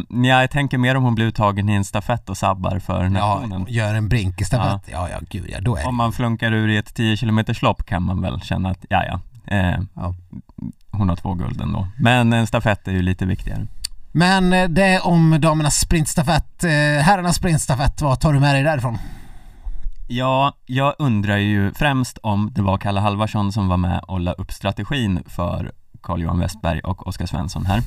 ja, 0.10 0.41
jag 0.41 0.51
tänker 0.51 0.77
mer 0.77 0.95
om 0.95 1.03
hon 1.03 1.15
blir 1.15 1.25
uttagen 1.25 1.69
i 1.69 1.74
en 1.74 1.86
stafett 1.86 2.29
och 2.29 2.38
sabbar 2.38 2.79
för 2.79 3.03
Ja, 3.03 3.10
nationen. 3.10 3.65
gör 3.69 3.95
en 3.95 4.10
brinkestafett. 4.10 4.81
Ja. 4.91 5.10
ja, 5.10 5.17
gud 5.29 5.45
ja, 5.50 5.57
då 5.62 5.75
är. 5.75 5.88
Om 5.88 5.95
man 5.95 6.13
flunkar 6.13 6.51
ur 6.51 6.69
i 6.69 6.77
ett 6.77 6.93
10 6.95 7.17
km 7.17 7.39
lopp 7.62 7.86
kan 7.86 8.03
man 8.03 8.22
väl 8.22 8.41
känna 8.41 8.69
att, 8.69 8.86
ja 8.89 9.03
ja, 9.05 9.19
eh, 9.55 9.79
Ja. 9.93 10.15
hon 10.91 11.10
har 11.10 11.15
två 11.15 11.34
guld 11.34 11.62
ändå. 11.62 11.88
Men 12.00 12.34
en 12.34 12.48
stafett 12.48 12.88
är 12.88 12.91
ju 12.91 13.01
lite 13.01 13.25
viktigare. 13.25 13.67
Men 14.17 14.53
eh, 14.53 14.69
det 14.69 15.00
om 15.00 15.38
damernas 15.41 15.79
sprintstafett. 15.79 16.63
Eh, 16.63 16.69
herrarnas 17.03 17.36
sprintstafett, 17.36 18.01
vad 18.01 18.19
tar 18.19 18.34
du 18.34 18.39
med 18.39 18.55
dig 18.55 18.63
därifrån? 18.63 18.98
Ja, 20.07 20.53
jag 20.65 20.95
undrar 21.00 21.38
ju 21.38 21.74
främst 21.74 22.17
om 22.17 22.51
det 22.53 22.62
var 22.62 22.77
Kalle 22.77 23.00
Halvarsson 23.00 23.51
som 23.51 23.67
var 23.67 23.77
med 23.77 24.00
och 24.07 24.19
la 24.19 24.31
upp 24.31 24.51
strategin 24.51 25.24
för 25.25 25.72
Carl-Johan 26.01 26.39
Westberg 26.39 26.79
och 26.79 27.07
Oskar 27.07 27.25
Svensson 27.25 27.65
här. 27.65 27.81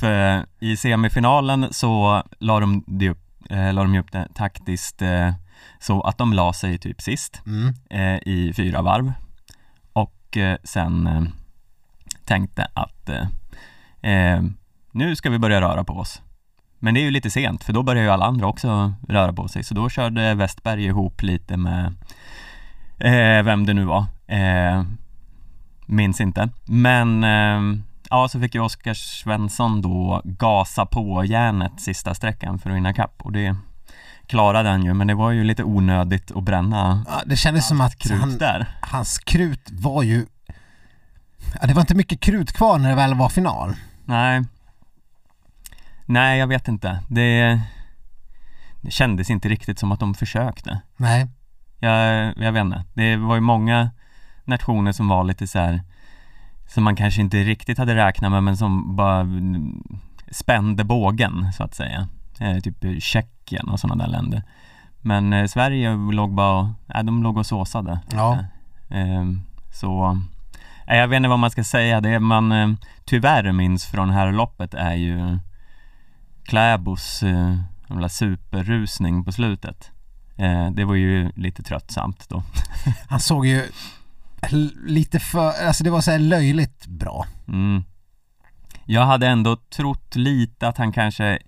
För 0.00 0.46
i 0.60 0.76
semifinalen 0.76 1.68
så 1.70 2.22
la 2.38 2.60
de, 2.60 2.84
det 2.86 3.10
upp, 3.10 3.22
eh, 3.50 3.72
la 3.72 3.82
de 3.82 3.98
upp 3.98 4.12
det 4.12 4.28
taktiskt 4.34 5.02
eh, 5.02 5.32
så 5.80 6.00
att 6.02 6.18
de 6.18 6.32
la 6.32 6.52
sig 6.52 6.78
typ 6.78 7.00
sist 7.00 7.42
Mm. 7.46 7.74
eh, 7.90 8.28
i 8.28 8.52
fyra 8.56 8.82
varv 8.82 9.12
och 9.92 10.38
sen 10.64 11.08
tänkte 12.24 12.66
att 12.74 13.10
nu 14.98 15.16
ska 15.16 15.30
vi 15.30 15.38
börja 15.38 15.60
röra 15.60 15.84
på 15.84 15.92
oss. 15.92 16.22
Men 16.78 16.94
det 16.94 17.00
är 17.00 17.02
ju 17.02 17.10
lite 17.10 17.30
sent 17.30 17.64
för 17.64 17.72
då 17.72 17.82
börjar 17.82 18.02
ju 18.02 18.10
alla 18.10 18.26
andra 18.26 18.46
också 18.46 18.94
röra 19.08 19.32
på 19.32 19.48
sig 19.48 19.64
så 19.64 19.74
då 19.74 19.88
körde 19.88 20.34
Westberg 20.34 20.84
ihop 20.84 21.22
lite 21.22 21.56
med 21.56 21.94
eh, 22.98 23.44
vem 23.44 23.66
det 23.66 23.74
nu 23.74 23.84
var. 23.84 24.04
Eh, 24.26 24.82
minns 25.86 26.20
inte. 26.20 26.48
Men 26.64 27.24
eh, 27.24 27.80
ja, 28.10 28.28
så 28.28 28.40
fick 28.40 28.54
ju 28.54 28.60
Oskar 28.60 28.94
Svensson 28.94 29.82
då 29.82 30.22
gasa 30.24 30.86
på 30.86 31.24
järnet 31.24 31.80
sista 31.80 32.14
sträckan 32.14 32.58
för 32.58 32.70
att 32.70 32.76
vinna 32.76 32.92
kapp 32.92 33.14
och 33.18 33.32
det 33.32 33.56
klarade 34.26 34.68
han 34.68 34.84
ju, 34.84 34.94
men 34.94 35.06
det 35.06 35.14
var 35.14 35.30
ju 35.30 35.44
lite 35.44 35.64
onödigt 35.64 36.30
att 36.30 36.42
bränna 36.42 37.04
Ja, 37.08 37.22
det 37.26 37.36
kändes 37.36 37.68
som 37.68 37.80
att 37.80 38.10
han, 38.10 38.38
hans 38.80 39.18
krut 39.18 39.70
var 39.70 40.02
ju... 40.02 40.26
Ja, 41.60 41.66
det 41.66 41.74
var 41.74 41.80
inte 41.80 41.94
mycket 41.94 42.20
krut 42.20 42.52
kvar 42.52 42.78
när 42.78 42.88
det 42.88 42.94
väl 42.94 43.14
var 43.14 43.28
final. 43.28 43.76
Nej. 44.04 44.44
Nej, 46.08 46.38
jag 46.38 46.46
vet 46.46 46.68
inte. 46.68 47.02
Det, 47.08 47.60
det 48.80 48.90
kändes 48.90 49.30
inte 49.30 49.48
riktigt 49.48 49.78
som 49.78 49.92
att 49.92 50.00
de 50.00 50.14
försökte. 50.14 50.80
Nej. 50.96 51.26
Jag, 51.78 52.34
jag 52.36 52.52
vet 52.52 52.60
inte. 52.60 52.84
Det 52.94 53.16
var 53.16 53.34
ju 53.34 53.40
många 53.40 53.90
nationer 54.44 54.92
som 54.92 55.08
var 55.08 55.24
lite 55.24 55.46
så 55.46 55.58
här 55.58 55.80
som 56.66 56.84
man 56.84 56.96
kanske 56.96 57.20
inte 57.20 57.44
riktigt 57.44 57.78
hade 57.78 57.94
räknat 57.94 58.30
med 58.30 58.42
men 58.42 58.56
som 58.56 58.96
bara 58.96 59.26
spände 60.30 60.84
bågen 60.84 61.52
så 61.52 61.62
att 61.62 61.74
säga. 61.74 62.08
Eh, 62.40 62.58
typ 62.58 63.02
Tjeckien 63.02 63.68
och 63.68 63.80
sådana 63.80 64.04
där 64.04 64.12
länder. 64.12 64.42
Men 65.00 65.32
eh, 65.32 65.46
Sverige 65.46 65.96
låg 66.12 66.34
bara, 66.34 66.74
nej 66.86 67.04
de 67.04 67.22
låg 67.22 67.36
och 67.36 67.46
såsade. 67.46 68.00
Ja. 68.12 68.38
Eh, 68.88 69.24
så, 69.72 70.20
nej, 70.86 70.98
jag 70.98 71.08
vet 71.08 71.16
inte 71.16 71.28
vad 71.28 71.38
man 71.38 71.50
ska 71.50 71.64
säga. 71.64 72.00
Det 72.00 72.20
man 72.20 72.52
eh, 72.52 72.68
tyvärr 73.04 73.52
minns 73.52 73.86
från 73.86 74.10
här 74.10 74.32
loppet 74.32 74.74
är 74.74 74.94
ju 74.94 75.38
Kläbos 76.48 77.22
eh, 77.22 78.08
superrusning 78.08 79.24
på 79.24 79.32
slutet. 79.32 79.90
Eh, 80.36 80.70
det 80.70 80.84
var 80.84 80.94
ju 80.94 81.32
lite 81.34 81.62
tröttsamt 81.62 82.28
då. 82.28 82.42
Han 83.08 83.20
såg 83.20 83.46
ju 83.46 83.68
lite 84.86 85.20
för... 85.20 85.66
Alltså 85.66 85.84
det 85.84 85.90
var 85.90 86.00
så 86.00 86.10
här 86.10 86.18
löjligt 86.18 86.86
bra. 86.86 87.26
Mm. 87.48 87.84
Jag 88.84 89.06
hade 89.06 89.26
ändå 89.26 89.56
trott 89.56 90.16
lite 90.16 90.68
att 90.68 90.78
han 90.78 90.92
kanske 90.92 91.38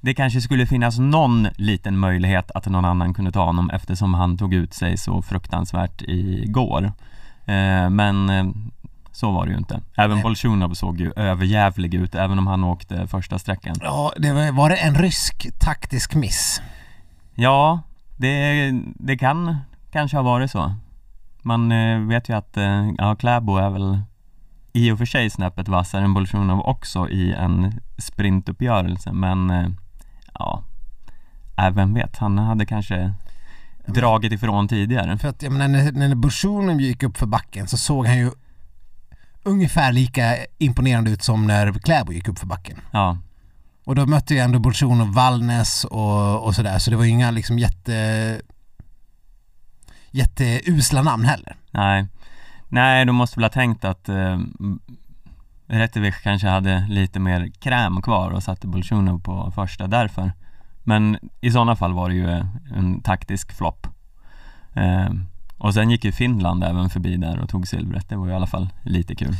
Det 0.00 0.14
kanske 0.14 0.40
skulle 0.40 0.66
finnas 0.66 0.98
någon 0.98 1.48
liten 1.56 1.98
möjlighet 1.98 2.50
att 2.50 2.66
någon 2.66 2.84
annan 2.84 3.14
kunde 3.14 3.32
ta 3.32 3.44
honom 3.44 3.70
eftersom 3.70 4.14
han 4.14 4.38
tog 4.38 4.54
ut 4.54 4.74
sig 4.74 4.96
så 4.96 5.22
fruktansvärt 5.22 6.02
igår 6.02 6.92
eh, 7.46 7.90
Men 7.90 8.30
eh, 8.30 8.46
så 9.16 9.30
var 9.30 9.46
det 9.46 9.52
ju 9.52 9.58
inte. 9.58 9.80
Även. 9.94 10.22
Bolsjunov 10.22 10.74
såg 10.74 11.00
ju 11.00 11.12
överjävlig 11.16 11.94
ut 11.94 12.14
även 12.14 12.38
om 12.38 12.46
han 12.46 12.64
åkte 12.64 13.06
första 13.06 13.38
sträckan. 13.38 13.76
Ja, 13.80 14.12
det 14.16 14.32
var, 14.32 14.52
var 14.52 14.68
det 14.68 14.76
en 14.76 14.94
rysk 14.94 15.46
taktisk 15.58 16.14
miss? 16.14 16.62
Ja, 17.34 17.80
det, 18.16 18.70
det 18.94 19.18
kan 19.18 19.56
kanske 19.92 20.16
ha 20.16 20.22
varit 20.22 20.50
så. 20.50 20.74
Man 21.42 21.72
eh, 21.72 22.00
vet 22.00 22.28
ju 22.28 22.36
att 22.36 22.56
eh, 22.56 22.90
ja, 22.98 23.16
Kläbo 23.16 23.56
är 23.56 23.70
väl 23.70 24.00
i 24.72 24.90
och 24.90 24.98
för 24.98 25.06
sig 25.06 25.30
snäppet 25.30 25.68
vassare 25.68 26.04
än 26.04 26.14
Bolsjunov 26.14 26.60
också 26.60 27.08
i 27.08 27.32
en 27.32 27.80
sprintuppgörelse 27.98 29.12
men 29.12 29.50
eh, 29.50 29.68
ja, 30.34 30.62
äh, 31.58 31.70
vem 31.70 31.94
vet, 31.94 32.16
han 32.16 32.38
hade 32.38 32.66
kanske 32.66 33.12
dragit 33.86 34.32
ifrån 34.32 34.68
tidigare. 34.68 35.18
För 35.18 35.28
att 35.28 35.42
jag 35.42 35.52
menar, 35.52 35.68
när, 35.68 35.92
när 35.92 36.14
Burshonen 36.14 36.78
gick 36.78 37.02
upp 37.02 37.16
för 37.16 37.26
backen 37.26 37.66
så 37.66 37.76
såg 37.76 38.06
han 38.06 38.18
ju 38.18 38.30
ungefär 39.46 39.92
lika 39.92 40.36
imponerande 40.58 41.10
ut 41.10 41.22
som 41.22 41.46
när 41.46 41.72
Kläbo 41.72 42.12
gick 42.12 42.28
upp 42.28 42.38
för 42.38 42.46
backen. 42.46 42.80
Ja, 42.90 43.18
Och 43.84 43.94
då 43.94 44.06
mötte 44.06 44.34
ju 44.34 44.40
ändå 44.40 44.58
Burshonen 44.58 45.00
och 45.00 45.14
Vallnäs 45.14 45.84
och, 45.84 46.44
och 46.44 46.54
sådär 46.54 46.78
så 46.78 46.90
det 46.90 46.96
var 46.96 47.04
inga 47.04 47.30
liksom 47.30 47.58
jätte 47.58 48.40
jätteusla 50.10 51.02
namn 51.02 51.24
heller. 51.24 51.56
nej. 51.70 52.06
Nej, 52.68 53.04
de 53.04 53.16
måste 53.16 53.36
väl 53.36 53.44
ha 53.44 53.50
tänkt 53.50 53.84
att 53.84 54.08
eh, 54.08 54.38
Rättevik 55.66 56.14
kanske 56.22 56.48
hade 56.48 56.86
lite 56.88 57.20
mer 57.20 57.50
kräm 57.60 58.02
kvar 58.02 58.30
och 58.30 58.42
satte 58.42 58.66
Bolsjunov 58.66 59.20
på 59.20 59.52
första 59.54 59.86
därför. 59.86 60.32
Men 60.84 61.18
i 61.40 61.50
sådana 61.50 61.76
fall 61.76 61.92
var 61.92 62.08
det 62.08 62.14
ju 62.14 62.30
en 62.76 63.00
taktisk 63.02 63.52
flopp. 63.52 63.86
Eh, 64.74 65.10
och 65.58 65.74
sen 65.74 65.90
gick 65.90 66.04
ju 66.04 66.12
Finland 66.12 66.64
även 66.64 66.90
förbi 66.90 67.16
där 67.16 67.38
och 67.38 67.48
tog 67.48 67.68
silvret. 67.68 68.08
Det 68.08 68.16
var 68.16 68.26
ju 68.26 68.32
i 68.32 68.36
alla 68.36 68.46
fall 68.46 68.68
lite 68.82 69.14
kul. 69.14 69.36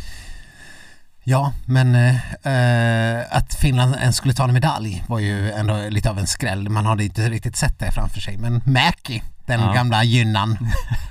Ja, 1.29 1.53
men 1.67 1.95
eh, 1.95 3.21
att 3.31 3.55
Finland 3.55 3.95
ens 3.95 4.17
skulle 4.17 4.35
ta 4.35 4.45
en 4.45 4.53
medalj 4.53 5.05
var 5.09 5.19
ju 5.19 5.51
ändå 5.53 5.89
lite 5.89 6.11
av 6.11 6.19
en 6.19 6.27
skräll. 6.27 6.69
Man 6.69 6.87
hade 6.87 7.05
inte 7.05 7.31
riktigt 7.31 7.57
sett 7.57 7.79
det 7.79 7.91
framför 7.93 8.21
sig. 8.21 8.37
Men 8.39 8.63
Mäki, 8.65 9.23
den 9.47 9.61
Ja. 9.61 9.73
gamla 9.73 10.05
gynnan. 10.05 10.59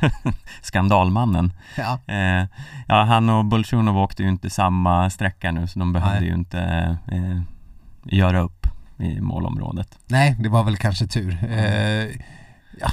Skandalmannen. 0.62 1.54
Ja. 1.78 2.00
Eh, 2.08 2.46
ja, 2.88 3.04
han 3.04 3.30
och 3.30 3.46
Bolsjunov 3.46 3.98
åkte 3.98 4.24
ju 4.24 4.30
inte 4.30 4.50
samma 4.50 5.10
sträcka 5.10 5.52
nu 5.52 5.68
så 5.68 5.80
de 5.80 5.94
behövde 5.94 6.20
Nej. 6.20 6.30
ju 6.30 6.34
inte 6.36 6.60
eh, 7.12 7.42
göra 8.06 8.40
upp 8.40 8.68
i 9.00 9.22
målområdet. 9.22 9.98
Nej, 10.08 10.36
det 10.40 10.50
var 10.50 10.64
väl 10.64 10.78
kanske 10.78 11.08
tur. 11.08 11.38
Eh, 11.52 12.06
ja, 12.80 12.92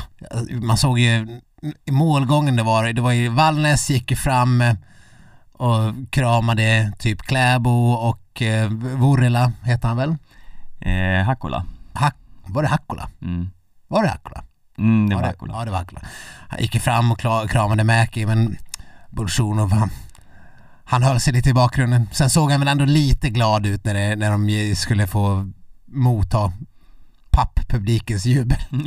man 0.62 0.76
såg 0.76 0.98
ju 0.98 1.40
i 1.84 1.90
målgången 1.90 2.56
det 2.56 2.62
var, 2.62 2.92
det 2.92 3.02
var 3.02 3.12
ju 3.12 3.28
Vallnäs 3.28 3.90
gick 3.90 4.10
ju 4.10 4.16
fram 4.16 4.60
eh, 4.60 4.74
och 5.52 5.94
kramade 6.10 6.92
typ 6.98 7.22
Kläbo 7.22 7.92
och 7.92 8.42
eh, 8.42 8.70
Vorela 8.72 9.52
heter 9.62 9.88
han 9.88 9.96
väl? 9.96 10.16
Eh, 10.80 11.24
Hakkola. 11.24 11.66
Hack, 11.92 12.16
var 12.46 12.62
det 12.62 12.68
Hakkola? 12.68 13.10
Mm. 13.22 13.50
Var 13.88 14.02
det 14.02 14.08
Hakkola? 14.08 14.44
Mm, 14.78 15.08
det 15.08 15.14
var 15.14 15.22
det, 15.22 15.28
Hakkola. 15.28 15.54
ja, 15.54 15.64
det 15.64 15.70
var 15.70 15.78
Hakkola. 15.78 16.00
Han 16.48 16.60
gick 16.60 16.82
fram 16.82 17.12
och 17.12 17.18
kramade 17.50 17.84
Mäki 17.84 18.26
men 18.26 18.56
Bolsjunov 19.10 19.72
han, 19.72 19.90
han 20.84 21.02
höll 21.02 21.20
sig 21.20 21.32
lite 21.32 21.50
i 21.50 21.54
bakgrunden. 21.54 22.08
Sen 22.12 22.30
såg 22.30 22.50
han 22.50 22.60
väl 22.60 22.68
ändå 22.68 22.84
lite 22.84 23.30
glad 23.30 23.66
ut 23.66 23.84
när, 23.84 23.94
det, 23.94 24.16
när 24.16 24.30
de 24.30 24.76
skulle 24.76 25.06
få 25.06 25.50
motta 25.86 26.52
papppublikens 27.30 28.26
jubel. 28.26 28.58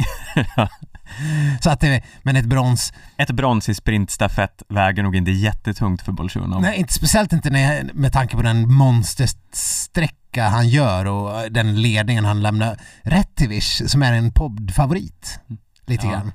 Så 1.62 1.69
att 1.69 1.79
det, 1.79 2.03
men 2.24 2.35
ett 2.35 2.45
brons, 2.45 2.93
Ett 3.17 3.31
brons 3.31 3.69
i 3.69 3.75
sprintstafett 3.75 4.63
väger 4.69 5.03
nog 5.03 5.15
inte 5.15 5.31
jättetungt 5.31 6.01
för 6.01 6.12
Bolsjunov. 6.12 6.62
nej 6.62 6.79
inte 6.79 6.93
speciellt 6.93 7.33
inte 7.33 7.50
när, 7.50 7.89
med 7.93 8.13
tanke 8.13 8.35
på 8.38 8.41
den 8.43 8.74
monstersträcka 8.74 10.47
han 10.47 10.67
gör 10.69 11.05
och 11.05 11.51
den 11.51 11.81
ledningen 11.81 12.25
han 12.25 12.41
lämnar. 12.41 12.77
Rettivish 13.01 13.85
som 13.88 14.03
är 14.03 14.13
en 14.13 14.31
poddfavorit. 14.31 15.39
Lite 15.85 16.05
Ja. 16.07 16.12
grann. 16.13 16.31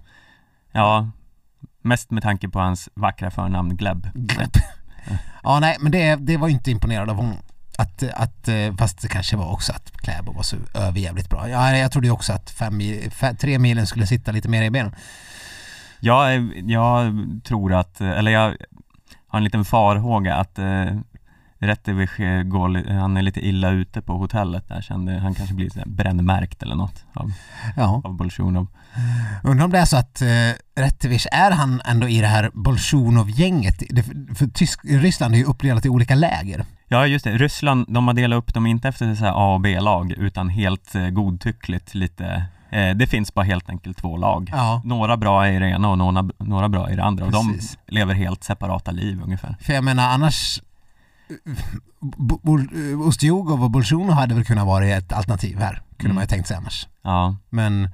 Ja, 0.72 1.10
mest 1.82 2.10
med 2.10 2.22
tanke 2.22 2.48
på 2.48 2.58
hans 2.58 2.88
vackra 2.94 3.30
förnamn 3.30 3.76
Gleb. 3.76 4.08
Gläpp. 4.14 4.56
Ja 5.42 5.60
nej 5.60 5.76
men 5.80 5.92
det, 5.92 6.16
det 6.16 6.36
var 6.36 6.48
inte 6.48 6.70
imponerad 6.70 7.10
av 7.10 7.16
honom. 7.16 7.36
Att, 7.80 8.02
att, 8.14 8.49
eh, 8.49 8.75
fast 8.78 9.02
det 9.02 9.08
kanske 9.08 9.37
var 9.37 9.52
också 9.52 9.72
att 9.72 9.90
Kläbo 9.96 10.32
var 10.32 10.42
så 10.42 10.56
överjävligt 10.75 11.30
bra. 11.30 11.49
Ja, 11.49 11.76
jag 11.76 11.92
trodde 11.92 12.06
ju 12.06 12.12
också 12.12 12.32
att 12.32 12.50
fem 12.50 12.76
mil, 12.76 13.10
fe, 13.10 13.34
tre 13.34 13.58
milen 13.58 13.87
skulle 13.87 14.06
sitta 14.06 14.32
lite 14.32 14.49
mer 14.49 14.62
i 14.62 14.70
benen. 14.70 14.94
Jag, 16.00 16.52
jag 16.70 17.12
tror 17.44 17.72
att, 17.75 18.00
eller 18.00 18.30
jag 18.30 18.56
har 19.28 19.38
en 19.38 19.44
liten 19.44 19.64
farhåga 19.64 20.34
att 20.34 20.58
eh, 20.58 20.87
Rättevich 21.58 22.20
eh, 22.20 22.42
går, 22.42 22.92
han 22.99 23.16
är 23.16 23.22
lite 23.22 23.46
illa 23.46 23.70
ute 23.70 24.02
på 24.02 24.12
hotellet 24.16 24.68
där 24.68 24.80
kände 24.82 25.18
han 25.18 25.34
kanske 25.34 25.54
blir 25.54 25.70
brännmärkt 25.87 26.62
eller 26.62 26.75
något 26.75 27.04
av, 27.14 27.32
Ja. 27.76 28.02
av 28.04 28.14
Bolsjunov. 28.14 28.66
Undrar 29.44 29.64
om 29.64 29.70
det 29.70 29.78
är 29.78 29.84
så 29.84 29.96
att 29.96 30.22
eh, 30.22 30.28
Rättevich, 30.76 31.26
är 31.32 31.50
han 31.50 31.80
ändå 31.84 32.08
i 32.08 32.20
det 32.20 32.26
här 32.26 32.50
Bolsjunov-gänget? 32.54 33.82
Det, 33.90 34.02
för 34.34 34.46
Tysk, 34.46 34.80
Ryssland 34.84 35.34
är 35.34 35.38
ju 35.38 35.44
uppdelat 35.44 35.87
i 35.87 35.88
olika 35.88 36.14
läger. 36.14 36.64
Ja 36.92 37.06
just 37.06 37.25
det, 37.25 37.38
Ryssland, 37.38 37.87
de 37.88 38.06
har 38.06 38.14
delat 38.14 38.37
upp 38.37 38.54
dem 38.54 38.66
inte 38.66 38.88
efter 38.88 39.14
så 39.14 39.26
A 39.26 39.54
och 39.54 39.61
B-lag 39.61 40.12
utan 40.12 40.49
helt 40.49 40.94
eh, 40.94 41.09
godtyckligt 41.09 41.94
lite 41.94 42.44
eh, 42.70 42.90
Det 42.97 43.06
finns 43.06 43.35
bara 43.35 43.44
helt 43.44 43.68
enkelt 43.70 43.99
två 43.99 44.16
lag. 44.16 44.50
Ja. 44.52 44.82
Några 44.85 45.16
bra 45.16 45.47
är 45.47 45.52
i 45.52 45.59
det 45.59 45.68
ena 45.70 45.88
och 45.88 45.99
några, 45.99 46.28
några 46.38 46.68
bra 46.68 46.90
i 46.90 46.97
det 46.97 47.04
andra 47.04 47.25
och 47.26 47.32
Precis. 47.32 47.78
de 47.87 47.94
lever 47.94 48.14
helt 48.14 48.44
separata 48.44 48.90
liv 48.90 49.20
ungefär. 49.25 49.56
För 49.61 49.73
jag 49.73 49.85
menar 49.85 50.09
annars 50.09 50.61
Bo- 52.00 52.59
Ustjugov 53.09 53.64
och 53.64 53.70
Bolsjunov 53.70 54.11
hade 54.12 54.35
väl 54.35 54.44
kunnat 54.44 54.66
vara 54.66 54.87
ett 54.87 55.12
alternativ 55.12 55.59
här, 55.59 55.73
kunde 55.75 56.04
Mm. 56.04 56.14
man 56.14 56.23
ju 56.23 56.28
tänkt 56.28 56.49
sig 56.49 56.56
annars. 56.56 56.88
Ja, 57.02 57.37
Men 57.50 57.88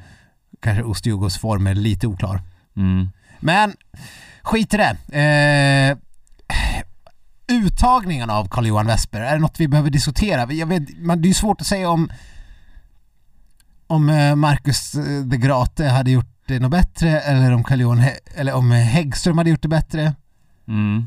kanske 0.62 0.82
Ustjugovs 0.84 1.38
form 1.38 1.66
är 1.66 1.74
lite 1.74 2.06
oklar. 2.06 2.40
mm. 2.76 3.08
Men 3.40 3.72
skit 4.42 4.74
i 4.74 4.76
det. 4.76 4.96
Eh, 5.20 5.98
uttagningen 7.48 8.30
av 8.30 8.48
Carl-Johan 8.48 8.86
Westberg, 8.86 9.26
är 9.26 9.32
det 9.34 9.38
något 9.40 9.60
vi 9.60 9.68
behöver 9.68 9.90
diskutera? 9.90 10.52
Jag 10.52 10.66
vet, 10.66 10.98
man, 10.98 11.22
det 11.22 11.26
är 11.26 11.30
ju 11.30 11.34
svårt 11.34 11.60
att 11.60 11.66
säga 11.66 11.90
om 11.90 12.10
om 13.86 14.08
eh, 14.10 14.34
Marcus 14.36 14.94
eh, 14.94 15.20
de 15.24 15.36
Grate 15.36 15.84
hade 15.88 16.10
gjort 16.10 16.26
det 16.46 16.58
något 16.58 16.70
bättre 16.70 17.20
eller 17.20 17.52
om 17.52 17.64
Carl-Johan 17.64 18.04
eller 18.36 18.52
om 18.52 18.72
eh, 18.72 18.78
Häggström 18.78 19.38
hade 19.38 19.50
gjort 19.50 19.62
det 19.62 19.68
bättre. 19.68 20.14
Mm. 20.68 21.06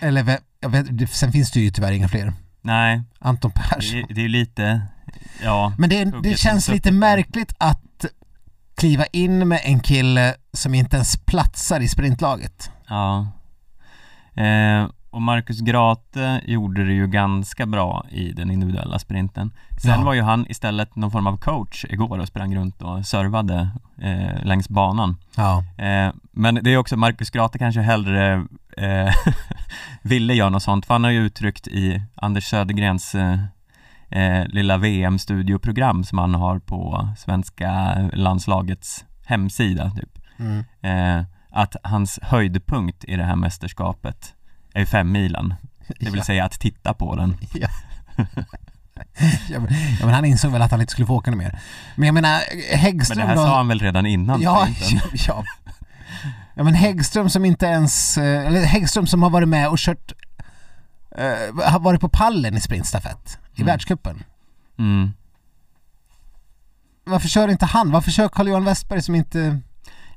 Eller 0.00 0.38
jag 0.60 0.68
vet, 0.70 0.98
det- 0.98 1.06
sen 1.06 1.32
finns 1.32 1.50
det 1.50 1.60
ju 1.60 1.70
tyvärr 1.70 1.92
inga 1.92 2.08
fler. 2.08 2.32
Nej, 2.62 3.02
Anton 3.18 3.50
det, 3.54 3.60
Persson. 3.60 3.98
är- 3.98 4.14
det 4.14 4.24
är 4.24 4.28
lite, 4.28 4.80
ja, 5.42 5.72
Men 5.78 5.90
det, 5.90 6.04
det 6.22 6.38
känns 6.38 6.68
lite 6.68 6.92
märkligt 6.92 7.54
att 7.58 8.04
kliva 8.76 9.04
in 9.06 9.48
med 9.48 9.60
en 9.64 9.80
kille 9.80 10.34
som 10.52 10.74
inte 10.74 10.96
ens 10.96 11.16
platsar 11.16 11.80
i 11.80 11.88
sprintlaget. 11.88 12.70
ja, 12.88 13.26
Eh, 14.34 14.88
och 15.16 15.22
Marcus 15.22 15.60
Grate 15.60 16.40
gjorde 16.46 16.84
det 16.84 16.92
ju 16.92 17.06
ganska 17.06 17.66
bra 17.66 18.06
i 18.10 18.32
den 18.32 18.50
individuella 18.50 18.98
sprinten. 18.98 19.50
Sen 19.82 19.98
Ja. 20.00 20.04
var 20.04 20.14
ju 20.14 20.22
han 20.22 20.46
istället 20.48 20.96
någon 20.96 21.10
form 21.10 21.26
av 21.26 21.36
coach 21.36 21.84
igår 21.88 22.18
och 22.18 22.28
sprang 22.28 22.56
runt 22.56 22.82
och 22.82 23.06
servade 23.06 23.68
eh, 24.00 24.44
längs 24.44 24.68
banan. 24.68 25.16
Ja. 25.36 25.64
Eh, 25.84 26.12
men 26.32 26.54
det 26.54 26.70
är 26.70 26.76
också, 26.76 26.96
Marcus 26.96 27.30
Grate 27.30 27.58
kanske 27.58 27.80
hellre 27.80 28.34
eh, 28.76 29.12
ville 30.02 30.34
göra 30.34 30.48
något 30.50 30.62
sånt, 30.62 30.86
för 30.86 30.94
han 30.94 31.04
har 31.04 31.10
ju 31.10 31.26
uttryckt 31.26 31.66
i 31.68 32.02
Anders 32.14 32.44
Södergrens 32.44 33.14
eh, 33.14 33.38
eh, 34.10 34.46
lilla 34.46 34.76
VM-studioprogram 34.76 36.04
som 36.04 36.18
han 36.18 36.34
har 36.34 36.58
på 36.58 37.08
svenska 37.18 37.94
landslagets 38.12 39.04
hemsida 39.26 39.90
typ, 39.90 40.18
Mm. 40.38 40.64
eh, 40.80 41.24
att 41.50 41.76
hans 41.82 42.18
höjdpunkt 42.22 43.04
i 43.04 43.16
det 43.16 43.24
här 43.24 43.36
mästerskapet 43.36 44.34
är 44.80 44.86
femmilen, 44.86 45.54
det 46.00 46.06
vill 46.10 46.16
Ja. 46.18 46.24
säga 46.24 46.44
att 46.44 46.52
titta 46.60 46.94
på 46.94 47.16
den. 47.16 47.36
Ja. 47.54 47.68
ja, 49.48 49.60
men, 49.60 49.68
men 50.00 50.08
han 50.14 50.24
insåg 50.24 50.52
väl 50.52 50.62
att 50.62 50.70
han 50.70 50.80
inte 50.80 50.90
skulle 50.90 51.06
få 51.06 51.14
åka 51.14 51.30
något 51.30 51.38
mer. 51.38 51.58
Men 51.96 52.06
jag 52.06 52.14
menar 52.14 52.40
Men 52.70 52.78
Häggström 52.78 53.18
det 53.18 53.24
här 53.26 53.34
då? 53.36 53.42
sa 53.42 53.56
han 53.56 53.68
väl 53.68 53.78
redan 53.80 54.06
innan 54.06 54.40
ja, 54.40 54.68
ja, 55.28 55.44
ja. 56.54 56.64
men 56.64 56.74
Häggström 56.74 57.30
som 57.30 57.44
inte 57.44 57.66
ens, 57.66 58.18
eh, 58.18 58.46
eller 58.46 58.64
Häggström 58.64 59.06
som 59.06 59.22
har 59.22 59.30
varit 59.30 59.48
med 59.48 59.68
och 59.68 59.78
kört, 59.78 60.12
eh, 61.18 61.64
har 61.70 61.78
varit 61.80 62.00
på 62.00 62.08
pallen 62.08 62.56
i 62.56 62.60
sprintstafett 62.60 63.38
i 63.54 63.60
Mm. 63.60 63.66
världscupen. 63.66 64.22
Mm. 64.78 65.12
Varför 67.04 67.28
kör 67.28 67.48
inte 67.48 67.66
han? 67.66 67.90
Varför 67.90 68.10
kör 68.10 68.28
Carl-Johan 68.28 68.64
Westberg 68.64 69.02
som 69.02 69.14
inte, 69.14 69.60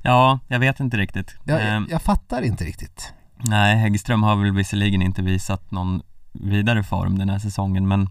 Ja, 0.02 0.38
jag 0.48 0.58
vet 0.58 0.80
inte 0.80 0.96
riktigt. 0.96 1.34
jag, 1.44 1.62
Ehm, 1.62 1.86
jag 1.90 2.02
fattar 2.02 2.42
inte 2.42 2.64
riktigt. 2.64 3.12
Nej, 3.42 3.76
Häggström 3.76 4.22
har 4.22 4.36
väl 4.36 4.52
visserligen 4.52 5.02
inte 5.02 5.22
visat 5.22 5.70
någon 5.70 6.02
vidare 6.32 6.82
form 6.82 7.18
den 7.18 7.28
här 7.30 7.38
säsongen 7.38 7.88
men 7.88 8.08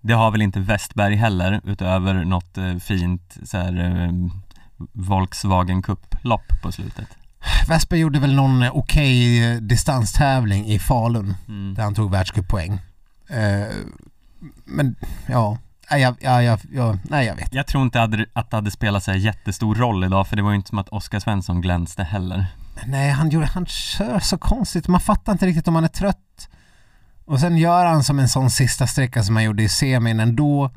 det 0.00 0.12
har 0.12 0.30
väl 0.30 0.42
inte 0.42 0.60
Westberg 0.60 1.14
heller 1.16 1.60
utöver 1.64 2.24
något 2.24 2.58
eh, 2.58 2.76
fint 2.76 3.36
så 3.44 3.56
här, 3.58 4.04
eh, 4.04 4.12
Volkswagen 4.92 5.82
Cup-lopp 5.82 6.62
på 6.62 6.72
slutet. 6.72 7.08
Westberg 7.68 8.00
gjorde 8.00 8.18
väl 8.18 8.34
någon 8.34 8.62
eh, 8.62 8.76
okej 8.76 9.44
eh, 9.52 9.56
distanstävling 9.60 10.66
i 10.66 10.78
Falun 10.78 11.34
Mm. 11.48 11.74
där 11.74 11.82
han 11.82 11.94
tog 11.94 12.10
världscuppoäng. 12.10 12.72
Eh, 13.28 13.66
men 14.64 14.96
ja, 15.26 15.58
jag, 15.90 16.16
jag, 16.20 16.44
jag, 16.44 16.60
jag, 16.72 16.98
nej 17.02 17.26
jag 17.26 17.36
vet 17.36 17.54
Jag 17.54 17.66
tror 17.66 17.82
inte 17.82 18.02
att 18.02 18.10
det- 18.12 18.26
hade 18.56 18.70
spelat 18.70 19.02
så 19.04 19.12
jättestor 19.12 19.74
roll 19.74 20.04
idag 20.04 20.26
för 20.26 20.36
det 20.36 20.42
var 20.42 20.50
ju 20.50 20.56
inte 20.56 20.68
som 20.68 20.78
att 20.78 20.88
Oskar 20.88 21.20
Svensson 21.20 21.60
glänste 21.60 22.02
heller. 22.04 22.46
Nej, 22.86 23.10
han, 23.10 23.30
gjorde, 23.30 23.46
han 23.46 23.66
kör 23.66 24.20
så 24.20 24.38
konstigt. 24.38 24.88
Man 24.88 25.00
fattar 25.00 25.32
inte 25.32 25.46
riktigt 25.46 25.68
om 25.68 25.74
han 25.74 25.84
är 25.84 25.88
trött. 25.88 26.48
Och 27.24 27.40
sen 27.40 27.56
gör 27.56 27.86
han 27.86 28.04
som 28.04 28.18
en 28.18 28.28
sån 28.28 28.50
sista 28.50 28.86
sträcka 28.86 29.22
som 29.22 29.36
han 29.36 29.44
gjorde 29.44 29.62
i 29.62 29.68
semin 29.68 30.20
ändå. 30.20 30.70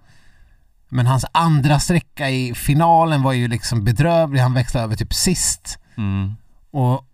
Men 0.90 1.08
hans 1.08 1.26
andra 1.32 1.80
sträcka 1.80 2.30
i 2.30 2.54
finalen 2.54 3.22
var 3.22 3.34
ju 3.34 3.48
liksom 3.48 3.84
bedrövlig. 3.84 4.42
Han 4.42 4.54
växlade 4.54 4.84
över 4.84 4.96
typ 4.96 5.14
sist. 5.14 5.80
Mm. 5.98 6.36
Och, 6.72 7.08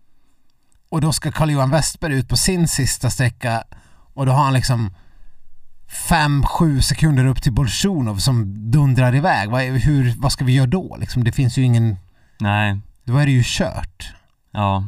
och 0.88 1.00
då 1.00 1.12
ska 1.12 1.32
Carl-Johan 1.32 1.70
Westberg 1.70 2.14
ut 2.14 2.28
på 2.28 2.36
sin 2.36 2.68
sista 2.68 3.10
sträcka 3.10 3.64
och 4.14 4.26
då 4.26 4.32
har 4.32 4.44
han 4.44 4.52
liksom 4.52 4.94
5-7 6.08 6.80
sekunder 6.80 7.24
upp 7.24 7.42
till 7.42 7.52
Bolsjunov 7.52 8.16
som 8.16 8.70
dundrar 8.70 9.14
iväg. 9.14 9.50
Vad, 9.50 9.62
hur, 9.62 10.14
vad 10.18 10.32
ska 10.32 10.44
vi 10.44 10.52
göra 10.52 10.66
då? 10.66 10.96
Liksom, 11.00 11.24
det 11.24 11.32
finns 11.32 11.58
ju 11.58 11.62
ingen... 11.62 11.96
Nej, 12.40 12.78
Då 13.04 13.16
är 13.16 13.26
det 13.26 13.32
ju 13.32 13.42
kört. 13.44 14.14
Ja. 14.50 14.84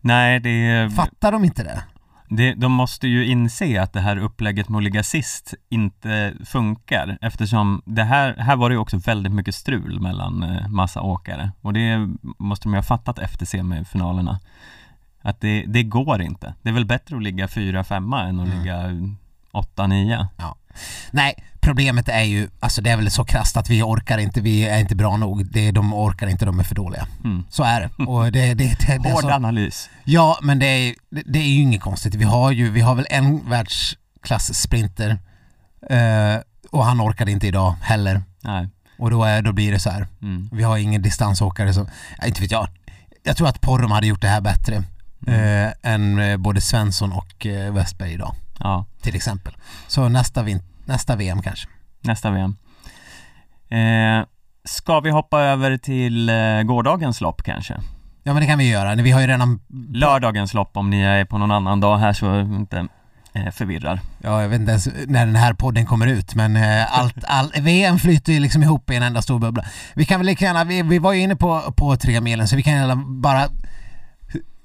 Nej, 0.00 0.40
det, 0.40 0.90
Fattar 0.96 1.32
de 1.32 1.44
inte 1.44 1.62
det? 1.64 1.82
det, 2.28 2.54
de 2.54 2.72
måste 2.72 3.08
ju 3.08 3.26
inse 3.26 3.82
att 3.82 3.92
det 3.92 4.00
här 4.00 4.16
upplägget 4.16 4.68
med 4.68 4.78
att 4.78 4.84
ligga 4.84 5.02
sist 5.02 5.54
inte 5.68 6.34
funkar 6.44 7.18
eftersom 7.20 7.82
det 7.84 8.04
här, 8.04 8.34
här 8.36 8.56
var 8.56 8.68
det 8.70 8.74
ju 8.74 8.78
också 8.78 8.96
väldigt 8.96 9.32
mycket 9.32 9.54
strul 9.54 10.00
mellan 10.00 10.42
eh, 10.42 10.68
massa 10.68 11.00
åkare 11.02 11.50
och 11.60 11.72
det 11.72 12.08
måste 12.38 12.64
de 12.68 12.72
ju 12.72 12.78
ha 12.78 12.82
fattat 12.82 13.18
efter 13.18 13.46
semifinalerna 13.46 14.40
att 15.22 15.40
det, 15.40 15.64
det 15.66 15.82
går 15.82 16.22
inte. 16.22 16.54
Det 16.62 16.68
är 16.68 16.72
väl 16.72 16.84
bättre 16.84 17.16
att 17.16 17.22
ligga 17.22 17.48
fyra, 17.48 17.84
femma 17.84 18.22
än 18.22 18.40
att 18.40 18.46
Mm. 18.46 18.58
ligga 18.58 18.82
åtta, 19.52 19.86
nia. 19.86 20.28
Nej, 21.10 21.34
problemet 21.60 22.08
är 22.08 22.22
ju, 22.22 22.48
alltså 22.60 22.80
det 22.82 22.90
är 22.90 22.96
väl 22.96 23.10
så 23.10 23.24
krasst 23.24 23.56
att 23.56 23.70
vi 23.70 23.82
orkar 23.82 24.18
inte, 24.18 24.40
vi 24.40 24.64
är 24.64 24.78
inte 24.78 24.96
bra 24.96 25.16
nog. 25.16 25.52
Det, 25.52 25.70
de 25.70 25.94
orkar 25.94 26.26
inte, 26.26 26.44
de 26.44 26.60
är 26.60 26.64
för 26.64 26.74
dåliga. 26.74 27.06
Mm. 27.24 27.44
Så 27.50 27.62
är 27.62 27.80
det. 27.80 28.04
Och 28.04 28.32
det, 28.32 28.54
det, 28.54 28.54
det, 28.54 28.98
det 29.02 29.10
Hård 29.12 29.22
så, 29.22 29.30
analys. 29.30 29.90
Ja, 30.04 30.38
men 30.42 30.58
det 30.58 30.66
är, 30.66 30.94
det, 31.10 31.38
är 31.38 31.48
ju 31.48 31.62
inget 31.62 31.80
konstigt. 31.80 32.14
Vi 32.14 32.24
har 32.24 32.50
ju, 32.50 32.70
vi 32.70 32.80
har 32.80 32.94
väl 32.94 33.06
en 33.10 33.50
världsklass-sprinter 33.50 35.18
eh, 35.90 36.40
och 36.70 36.84
han 36.84 37.00
orkade 37.00 37.30
inte 37.30 37.46
idag 37.46 37.74
heller. 37.82 38.22
Nej. 38.40 38.68
Och 38.98 39.10
då, 39.10 39.24
är, 39.24 39.42
då 39.42 39.52
blir 39.52 39.72
det 39.72 39.78
så 39.78 39.90
här. 39.90 40.06
Mm. 40.22 40.48
Vi 40.52 40.62
har 40.62 40.76
ingen 40.76 41.02
distansåkare 41.02 41.74
som, 41.74 41.88
inte 42.26 42.40
vet 42.40 42.50
jag. 42.50 42.68
Jag 43.22 43.36
tror 43.36 43.48
att 43.48 43.60
Porrom 43.60 43.90
hade 43.90 44.06
gjort 44.06 44.22
det 44.22 44.28
här 44.28 44.40
bättre 44.40 44.84
Mm. 45.26 45.66
eh, 45.66 45.92
än 45.92 46.18
eh, 46.18 46.36
både 46.36 46.60
Svensson 46.60 47.12
och 47.12 47.46
eh, 47.46 47.72
Westberg 47.72 48.12
idag, 48.12 48.34
Ja, 48.58 48.84
till 49.02 49.16
exempel. 49.16 49.56
Så 49.86 50.08
nästa, 50.08 50.42
vin, 50.42 50.62
nästa 50.84 51.16
VM 51.16 51.42
kanske. 51.42 51.68
nästa 52.00 52.30
VM. 52.30 52.56
Eh, 53.68 54.26
ska 54.64 55.00
vi 55.00 55.10
hoppa 55.10 55.40
över 55.40 55.76
till 55.76 56.28
eh, 56.28 56.62
gårdagens 56.62 57.20
lopp 57.20 57.42
kanske? 57.42 57.74
Ja 58.22 58.32
men 58.32 58.40
det 58.40 58.46
kan 58.46 58.58
vi 58.58 58.70
göra. 58.70 58.94
Vi 58.94 59.10
har 59.10 59.20
ju 59.20 59.26
redan... 59.26 59.60
Lördagens 59.92 60.54
lopp 60.54 60.76
om 60.76 60.90
ni 60.90 61.00
är 61.00 61.24
på 61.24 61.38
någon 61.38 61.50
annan 61.50 61.80
dag 61.80 61.98
här 61.98 62.12
så 62.12 62.40
inte 62.40 62.86
eh, 63.32 63.50
förvirrar. 63.52 64.00
Ja, 64.22 64.42
jag 64.42 64.48
vet 64.48 64.60
inte 64.60 64.70
ens 64.70 64.88
när 65.06 65.26
den 65.26 65.36
här 65.36 65.54
podden 65.54 65.86
kommer 65.86 66.06
ut 66.06 66.34
men 66.34 66.56
eh, 66.56 66.98
allt, 66.98 67.14
all, 67.26 67.52
VM 67.60 67.98
flyter 67.98 68.32
ju 68.32 68.40
liksom 68.40 68.62
ihop 68.62 68.90
i 68.90 68.94
en 68.94 69.02
enda 69.02 69.22
stor 69.22 69.38
bubbla. 69.38 69.64
Vi 69.94 70.04
kan 70.04 70.20
väl 70.20 70.26
lika 70.26 70.44
gärna, 70.44 70.64
vi, 70.64 70.82
vi 70.82 70.98
var 70.98 71.12
ju 71.12 71.20
inne 71.20 71.36
på, 71.36 71.74
på 71.76 71.96
tre 71.96 72.20
milen 72.20 72.48
så 72.48 72.56
vi 72.56 72.62
kan 72.62 72.72
gärna 72.72 72.96
bara 72.96 73.48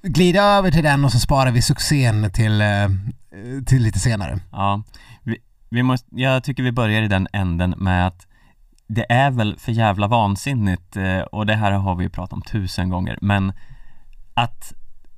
glida 0.04 0.42
över 0.42 0.72
till 0.72 0.84
den 0.84 1.06
och 1.06 1.12
så 1.12 1.20
sparar 1.20 1.52
vi 1.52 1.62
succén 1.62 2.32
till, 2.32 2.62
eh, 2.62 2.90
till 3.66 3.82
lite 3.82 4.00
senare. 4.00 4.40
Ja, 4.52 4.84
vi, 5.24 5.38
vi 5.70 5.84
måste, 5.84 6.08
jag 6.12 6.44
tycker 6.44 6.64
vi 6.64 6.72
börjar 6.72 7.02
i 7.02 7.08
den 7.08 7.28
änden 7.34 7.74
med 7.78 8.08
att 8.08 8.28
det 8.88 9.12
är 9.12 9.32
väl 9.32 9.60
för 9.60 9.72
jävla 9.72 10.08
vansinnigt 10.08 10.98
eh, 10.98 11.20
och 11.20 11.46
det 11.46 11.56
här 11.56 11.72
har 11.72 11.96
vi 11.96 12.04
ju 12.04 12.10
pratat 12.10 12.34
om 12.34 12.42
tusen 12.42 12.90
gånger 12.90 13.18
men 13.22 13.54
att 14.34 14.74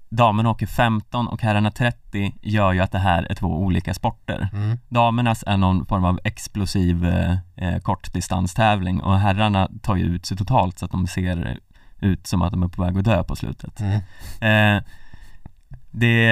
damerna 0.09 0.49
åker 0.49 0.65
15 0.65 1.27
och 1.27 1.41
herrarna 1.41 1.71
30 1.71 2.35
gör 2.41 2.73
ju 2.73 2.79
att 2.79 2.91
det 2.91 2.99
här 2.99 3.27
är 3.29 3.35
två 3.35 3.47
olika 3.47 3.93
sporter. 3.93 4.49
Mm. 4.53 4.77
Damernas 4.89 5.43
är 5.47 5.57
någon 5.57 5.85
form 5.85 6.05
av 6.05 6.19
explosiv 6.23 7.05
eh, 7.05 7.37
eh, 7.55 7.79
kortdistanstävling 7.79 9.01
och 9.01 9.19
herrarna 9.19 9.69
tar 9.81 9.95
ju 9.95 10.03
ut 10.03 10.25
sig 10.25 10.37
totalt 10.37 10.79
så 10.79 10.85
att 10.85 10.91
de 10.91 11.07
ser 11.07 11.59
ut 12.03 12.27
som 12.27 12.41
att 12.41 12.51
de 12.51 12.63
är 12.63 12.67
på 12.67 12.83
väg 12.83 12.97
att 12.97 13.05
dö 13.05 13.23
på 13.23 13.35
slutet. 13.35 13.79
Mm. 13.79 14.77
Eh, 14.77 14.83
det, 15.91 16.23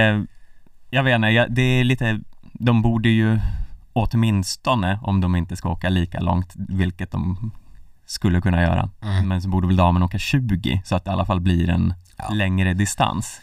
jag 0.89 1.03
vet 1.03 1.15
inte, 1.15 1.47
det 1.49 1.61
är 1.61 1.83
lite, 1.83 2.19
de 2.53 2.81
borde 2.81 3.09
ju 3.09 3.39
åtminstone, 3.93 4.99
om 5.01 5.21
de 5.21 5.35
inte 5.35 5.55
ska 5.55 5.69
åka 5.69 5.89
lika 5.89 6.19
långt, 6.19 6.53
vilket 6.55 7.11
de 7.11 7.51
skulle 8.05 8.41
kunna 8.41 8.61
göra, 8.61 8.89
Mm. 9.01 9.27
men 9.27 9.41
så 9.41 9.49
borde 9.49 9.67
väl 9.67 9.75
damen 9.75 10.03
åka 10.03 10.17
20 10.19 10.81
så 10.85 10.95
att 10.95 11.05
det 11.05 11.09
i 11.09 11.13
alla 11.13 11.25
fall 11.25 11.39
blir 11.39 11.69
en 11.69 11.93
Ja. 12.17 12.29
längre 12.33 12.73
distans. 12.73 13.41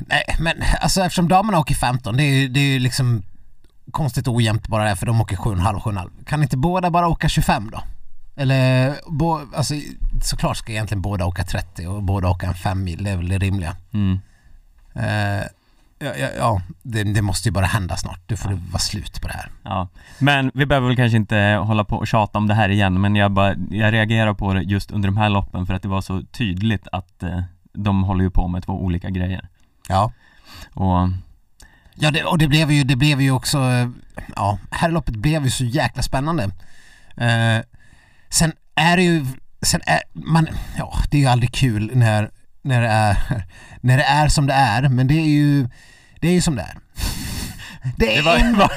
Nej 0.00 0.24
men 0.40 0.54
alltså 0.80 1.00
eftersom 1.02 1.28
damerna 1.28 1.58
åker 1.58 1.74
15, 1.74 2.16
det 2.16 2.22
är 2.22 2.34
ju 2.40 2.48
det 2.48 2.60
är 2.60 2.72
ju 2.72 2.78
liksom 2.78 3.22
konstigt 3.90 4.28
ojämnt 4.28 4.68
bara 4.68 4.84
det 4.88 4.96
för 4.96 5.06
de 5.06 5.20
åker 5.20 5.36
7,5 5.36 5.80
7,5. 5.80 6.10
Kan 6.26 6.42
inte 6.42 6.56
båda 6.56 6.90
bara 6.90 7.08
åka 7.08 7.28
25 7.28 7.70
då? 7.72 7.82
Eller, 8.38 8.94
bo, 9.06 9.40
alltså 9.54 9.74
såklart 10.22 10.56
ska 10.56 10.72
egentligen 10.72 11.02
båda 11.02 11.26
åka 11.26 11.44
30 11.44 11.86
och 11.86 12.02
båda 12.02 12.28
åka 12.28 12.46
en 12.46 12.54
5 12.54 12.84
mil, 12.84 13.04
det 13.04 13.10
är 13.10 13.16
väl 13.16 13.28
det 13.28 13.38
rimliga. 13.38 13.76
Mm. 13.92 14.20
Eh, 14.94 15.46
ja, 15.98 16.14
ja, 16.16 16.28
ja 16.36 16.62
det, 16.82 17.04
det 17.04 17.22
måste 17.22 17.48
ju 17.48 17.52
bara 17.52 17.66
hända 17.66 17.96
snart. 17.96 18.20
Det 18.26 18.36
får 18.36 18.48
det 18.50 18.54
vara 18.54 18.78
slut 18.78 19.20
på 19.20 19.28
det 19.28 19.34
här. 19.34 19.50
Ja, 19.62 19.88
men 20.18 20.50
vi 20.54 20.66
behöver 20.66 20.86
väl 20.86 20.96
kanske 20.96 21.16
inte 21.16 21.36
hålla 21.64 21.84
på 21.84 21.96
och 21.96 22.06
tjata 22.06 22.38
om 22.38 22.46
det 22.46 22.54
här 22.54 22.68
igen, 22.68 23.00
men 23.00 23.16
jag 23.16 23.30
bara, 23.30 23.54
jag 23.70 23.92
reagerar 23.92 24.34
på 24.34 24.54
det 24.54 24.62
just 24.62 24.90
under 24.90 25.08
de 25.08 25.16
här 25.16 25.28
loppen 25.28 25.66
för 25.66 25.74
att 25.74 25.82
det 25.82 25.88
var 25.88 26.00
så 26.00 26.22
tydligt 26.22 26.88
att 26.92 27.22
eh, 27.22 27.42
de 27.72 28.02
håller 28.02 28.24
ju 28.24 28.30
på 28.30 28.48
med 28.48 28.62
två 28.62 28.72
olika 28.72 29.10
grejer. 29.10 29.48
Ja. 29.88 30.12
Och 30.74 31.08
Ja, 32.00 32.10
det, 32.10 32.24
och 32.24 32.38
det 32.38 32.48
blev 32.48 32.70
ju, 32.70 32.84
det 32.84 32.96
blev 32.96 33.20
ju 33.20 33.30
också, 33.30 33.58
eh, 33.58 33.88
ja, 34.36 34.58
herrloppet 34.70 35.16
blev 35.16 35.44
ju 35.44 35.50
så 35.50 35.64
jäkla 35.64 36.02
spännande. 36.02 36.44
Eh, 37.16 37.62
sen 38.30 38.52
är 38.74 38.96
det 38.96 39.02
ju, 39.02 39.26
sen 39.62 39.80
är 39.86 40.00
man, 40.12 40.48
ja, 40.78 40.92
det 41.10 41.16
är 41.16 41.20
ju 41.20 41.26
aldrig 41.26 41.52
kul 41.52 41.90
när, 41.94 42.30
när 42.62 42.80
det 42.82 42.88
är, 42.88 43.16
när 43.80 43.96
det 43.96 44.04
är 44.04 44.28
som 44.28 44.46
det 44.46 44.52
är, 44.54 44.88
men 44.88 45.06
det 45.06 45.14
är 45.14 45.28
ju, 45.28 45.68
det 46.20 46.28
är 46.28 46.32
ju 46.32 46.40
som 46.40 46.56
det 46.56 46.62
är. 46.62 46.78
Det 47.96 48.12
är 48.12 48.16
det 48.16 48.22
var, 48.22 48.36
en, 48.36 48.56
var 48.58 48.72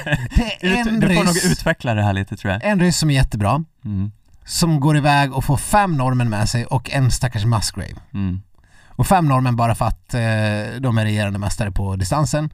det 0.60 0.66
är 0.66 0.88
en 0.88 1.00
du 1.00 1.14
får 1.14 1.24
nog 1.24 1.36
utveckla 1.36 1.94
det 1.94 2.02
här 2.02 2.12
lite 2.12 2.36
tror 2.36 2.52
jag. 2.52 2.64
en 2.64 2.80
ryss 2.80 2.98
som 2.98 3.10
är 3.10 3.14
jättebra, 3.14 3.64
Mm. 3.84 4.12
som 4.44 4.80
går 4.80 4.96
iväg 4.96 5.32
och 5.34 5.44
får 5.44 5.56
fem 5.56 5.96
normen 5.96 6.30
med 6.30 6.48
sig 6.48 6.66
och 6.66 6.90
en 6.90 7.10
stackars 7.10 7.44
Musgrave. 7.44 7.94
Mm. 8.14 8.42
Och 8.88 9.06
fem 9.06 9.28
normen 9.28 9.56
bara 9.56 9.74
för 9.74 9.84
att 9.84 10.14
eh, 10.14 10.80
de 10.80 10.98
är 10.98 11.04
regerande 11.04 11.38
mästare 11.38 11.70
på 11.70 11.96
distansen 11.96 12.52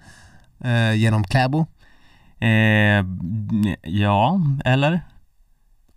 eh, 0.64 0.92
genom 0.94 1.24
Kläbo. 1.24 1.66
Eh, 2.40 3.04
ja, 3.82 4.40
eller? 4.64 5.00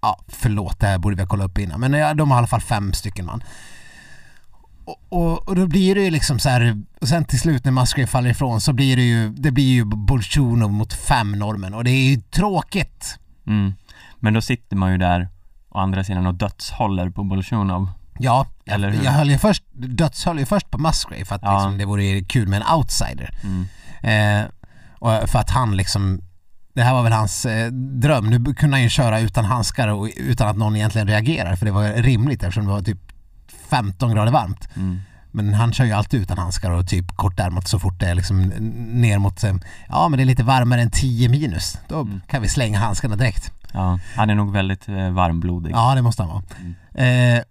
Ja, 0.01 0.19
förlåt, 0.27 0.79
det 0.79 0.87
här 0.87 0.97
borde 0.97 1.15
vi 1.15 1.21
ha 1.21 1.27
kollat 1.29 1.45
upp 1.45 1.57
innan. 1.57 1.79
Men 1.79 1.93
ja, 1.93 2.13
de 2.13 2.31
har 2.31 2.37
i 2.37 2.39
alla 2.39 2.47
fall 2.47 2.61
fem 2.61 2.93
stycken 2.93 3.25
man. 3.25 3.43
Och, 4.85 4.97
och, 5.09 5.47
och 5.49 5.55
då 5.55 5.67
blir 5.67 5.95
det 5.95 6.01
ju 6.01 6.09
liksom 6.09 6.39
så 6.39 6.49
här, 6.49 6.81
och 7.01 7.07
sen 7.07 7.25
till 7.25 7.39
slut 7.39 7.65
när 7.65 7.71
Musgrave 7.71 8.07
faller 8.07 8.29
ifrån 8.29 8.61
så 8.61 8.73
blir 8.73 8.95
det 8.95 9.03
ju, 9.03 9.29
det 9.29 9.51
blir 9.51 9.65
ju 9.73 9.83
Bolsjunov 9.85 10.71
mot 10.71 10.93
fem 10.93 11.31
normen 11.31 11.73
och 11.73 11.83
det 11.83 11.91
är 11.91 12.09
ju 12.15 12.21
tråkigt. 12.21 13.19
Mm. 13.47 13.73
Men 14.19 14.33
då 14.33 14.41
sitter 14.41 14.75
man 14.75 14.91
ju 14.91 14.97
där 14.97 15.29
å 15.69 15.77
andra 15.79 16.03
sidan 16.03 16.27
och 16.27 16.33
dödshåller 16.35 17.09
på 17.09 17.23
Bolsjunov. 17.23 17.89
Ja, 18.19 18.45
Eller 18.65 18.87
jag, 18.87 18.95
hur? 18.97 19.05
jag 19.05 19.11
höll 19.11 19.29
ju 19.29 19.37
först, 19.37 19.63
dödshöll 19.73 20.39
ju 20.39 20.45
först 20.45 20.69
på 20.69 20.77
Musgrave 20.77 21.25
för 21.25 21.35
att 21.35 21.41
Ja. 21.43 21.53
liksom, 21.53 21.77
det 21.77 21.85
vore 21.85 22.21
kul 22.21 22.47
med 22.47 22.61
en 22.61 22.75
outsider. 22.77 23.37
Mm. 23.43 23.67
Eh, 24.43 24.49
och 24.99 25.29
för 25.29 25.39
att 25.39 25.49
han 25.49 25.77
liksom 25.77 26.21
det 26.73 26.81
här 26.83 26.93
var 26.93 27.03
väl 27.03 27.11
hans 27.13 27.45
eh, 27.45 27.71
dröm. 27.71 28.29
Nu 28.29 28.53
kunde 28.53 28.75
han 28.77 28.83
ju 28.83 28.89
köra 28.89 29.19
utan 29.19 29.45
handskar 29.45 29.87
och 29.87 30.09
utan 30.17 30.47
att 30.47 30.57
någon 30.57 30.75
egentligen 30.75 31.07
reagerar 31.07 31.55
för 31.55 31.65
det 31.65 31.71
var 31.71 31.83
rimligt 31.89 32.43
eftersom 32.43 32.65
det 32.65 32.71
var 32.71 32.81
typ 32.81 32.99
15 33.69 34.11
grader 34.15 34.31
varmt. 34.31 34.69
Mm. 34.75 34.99
Men 35.33 35.53
han 35.53 35.73
kör 35.73 35.85
ju 35.85 35.91
alltid 35.91 36.21
utan 36.21 36.37
handskar 36.37 36.71
och 36.71 36.87
typ 36.87 37.15
kortärmat 37.15 37.67
så 37.67 37.79
fort 37.79 37.99
det 37.99 38.05
är 38.05 38.15
liksom 38.15 38.41
ner 39.01 39.17
mot, 39.17 39.43
eh, 39.43 39.53
ja 39.89 40.09
men 40.09 40.17
det 40.17 40.23
är 40.23 40.25
lite 40.25 40.43
varmare 40.43 40.81
än 40.81 40.91
10 40.91 41.29
minus. 41.29 41.77
Då 41.87 42.01
Mm. 42.01 42.21
kan 42.27 42.41
vi 42.41 42.49
slänga 42.49 42.79
handskarna 42.79 43.15
direkt. 43.15 43.51
Ja, 43.73 43.99
han 44.15 44.29
är 44.29 44.35
nog 44.35 44.51
väldigt 44.53 44.89
eh, 44.89 45.09
varmblodig. 45.11 45.71
Ja 45.71 45.95
det 45.95 46.01
måste 46.01 46.23
han 46.23 46.29
vara. 46.31 46.43
Mm. 46.95 47.37
Eh, 47.37 47.43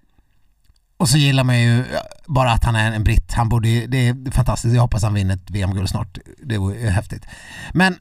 och 0.97 1.09
så 1.09 1.19
gillar 1.19 1.45
man 1.45 1.61
ju 1.61 1.85
bara 2.27 2.53
att 2.53 2.65
han 2.65 2.75
är 2.77 2.93
en 2.93 3.05
britt. 3.05 3.33
Han 3.33 3.49
borde, 3.49 3.69
ju- 3.69 3.87
det 3.87 4.09
är 4.09 4.31
fantastiskt. 4.31 4.75
Jag 4.75 4.83
hoppas 4.83 5.03
han 5.03 5.15
vinner 5.15 5.35
ett 5.35 5.51
VM-guld 5.51 5.89
snart. 5.89 6.19
Det 6.45 6.59
vore 6.59 6.91
häftigt. 6.91 7.27
Men 7.73 7.97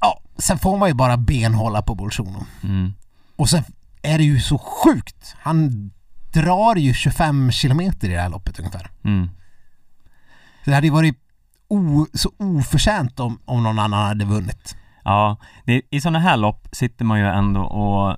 ja, 0.00 0.20
sen 0.38 0.58
får 0.58 0.78
man 0.78 0.88
ju 0.88 0.94
bara 0.94 1.16
benhålla 1.16 1.82
på 1.82 1.94
Bolsjunov. 1.94 2.46
Mm. 2.62 2.92
Och 3.36 3.48
sen 3.48 3.62
är 4.02 4.18
det 4.18 4.24
ju 4.24 4.40
så 4.40 4.58
sjukt. 4.58 5.36
Han 5.38 5.90
drar 6.32 6.76
ju 6.76 6.94
25 6.94 7.52
kilometer 7.52 8.08
i 8.08 8.12
det 8.12 8.20
här 8.20 8.28
loppet 8.28 8.58
ungefär. 8.58 8.90
Mm. 9.04 9.30
Så 10.64 10.70
det 10.70 10.74
hade 10.74 10.86
ju 10.86 10.92
varit 10.92 11.16
o, 11.68 12.06
så 12.14 12.32
oförtjänt 12.36 13.20
om, 13.20 13.38
om 13.44 13.62
någon 13.62 13.78
annan 13.78 14.06
hade 14.06 14.24
vunnit. 14.24 14.76
Ja, 15.04 15.36
det, 15.64 15.82
i 15.90 16.00
sådana 16.00 16.18
här 16.18 16.36
lopp 16.36 16.68
sitter 16.72 17.04
man 17.04 17.18
ju 17.18 17.26
ändå 17.26 17.60
och 17.60 18.16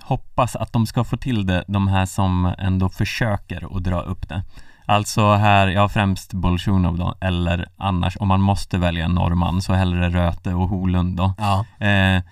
hoppas 0.00 0.56
att 0.56 0.72
de 0.72 0.86
ska 0.86 1.04
få 1.04 1.16
till 1.16 1.46
det, 1.46 1.64
de 1.68 1.88
här 1.88 2.06
som 2.06 2.54
ändå 2.58 2.88
försöker 2.88 3.76
att 3.76 3.84
dra 3.84 4.00
upp 4.00 4.28
det. 4.28 4.42
Alltså 4.88 5.34
här, 5.34 5.68
ja 5.68 5.88
främst 5.88 6.32
Bolsjunov 6.32 6.98
då, 6.98 7.14
eller 7.20 7.68
annars 7.76 8.16
om 8.20 8.28
man 8.28 8.40
måste 8.40 8.78
välja 8.78 9.04
en 9.04 9.10
norrman 9.14 9.62
så 9.62 9.72
hellre 9.74 10.08
Röte 10.10 10.54
och 10.54 10.68
Holund 10.68 11.16
då. 11.16 11.34
Ja. 11.38 11.64
Eh, 11.86 12.22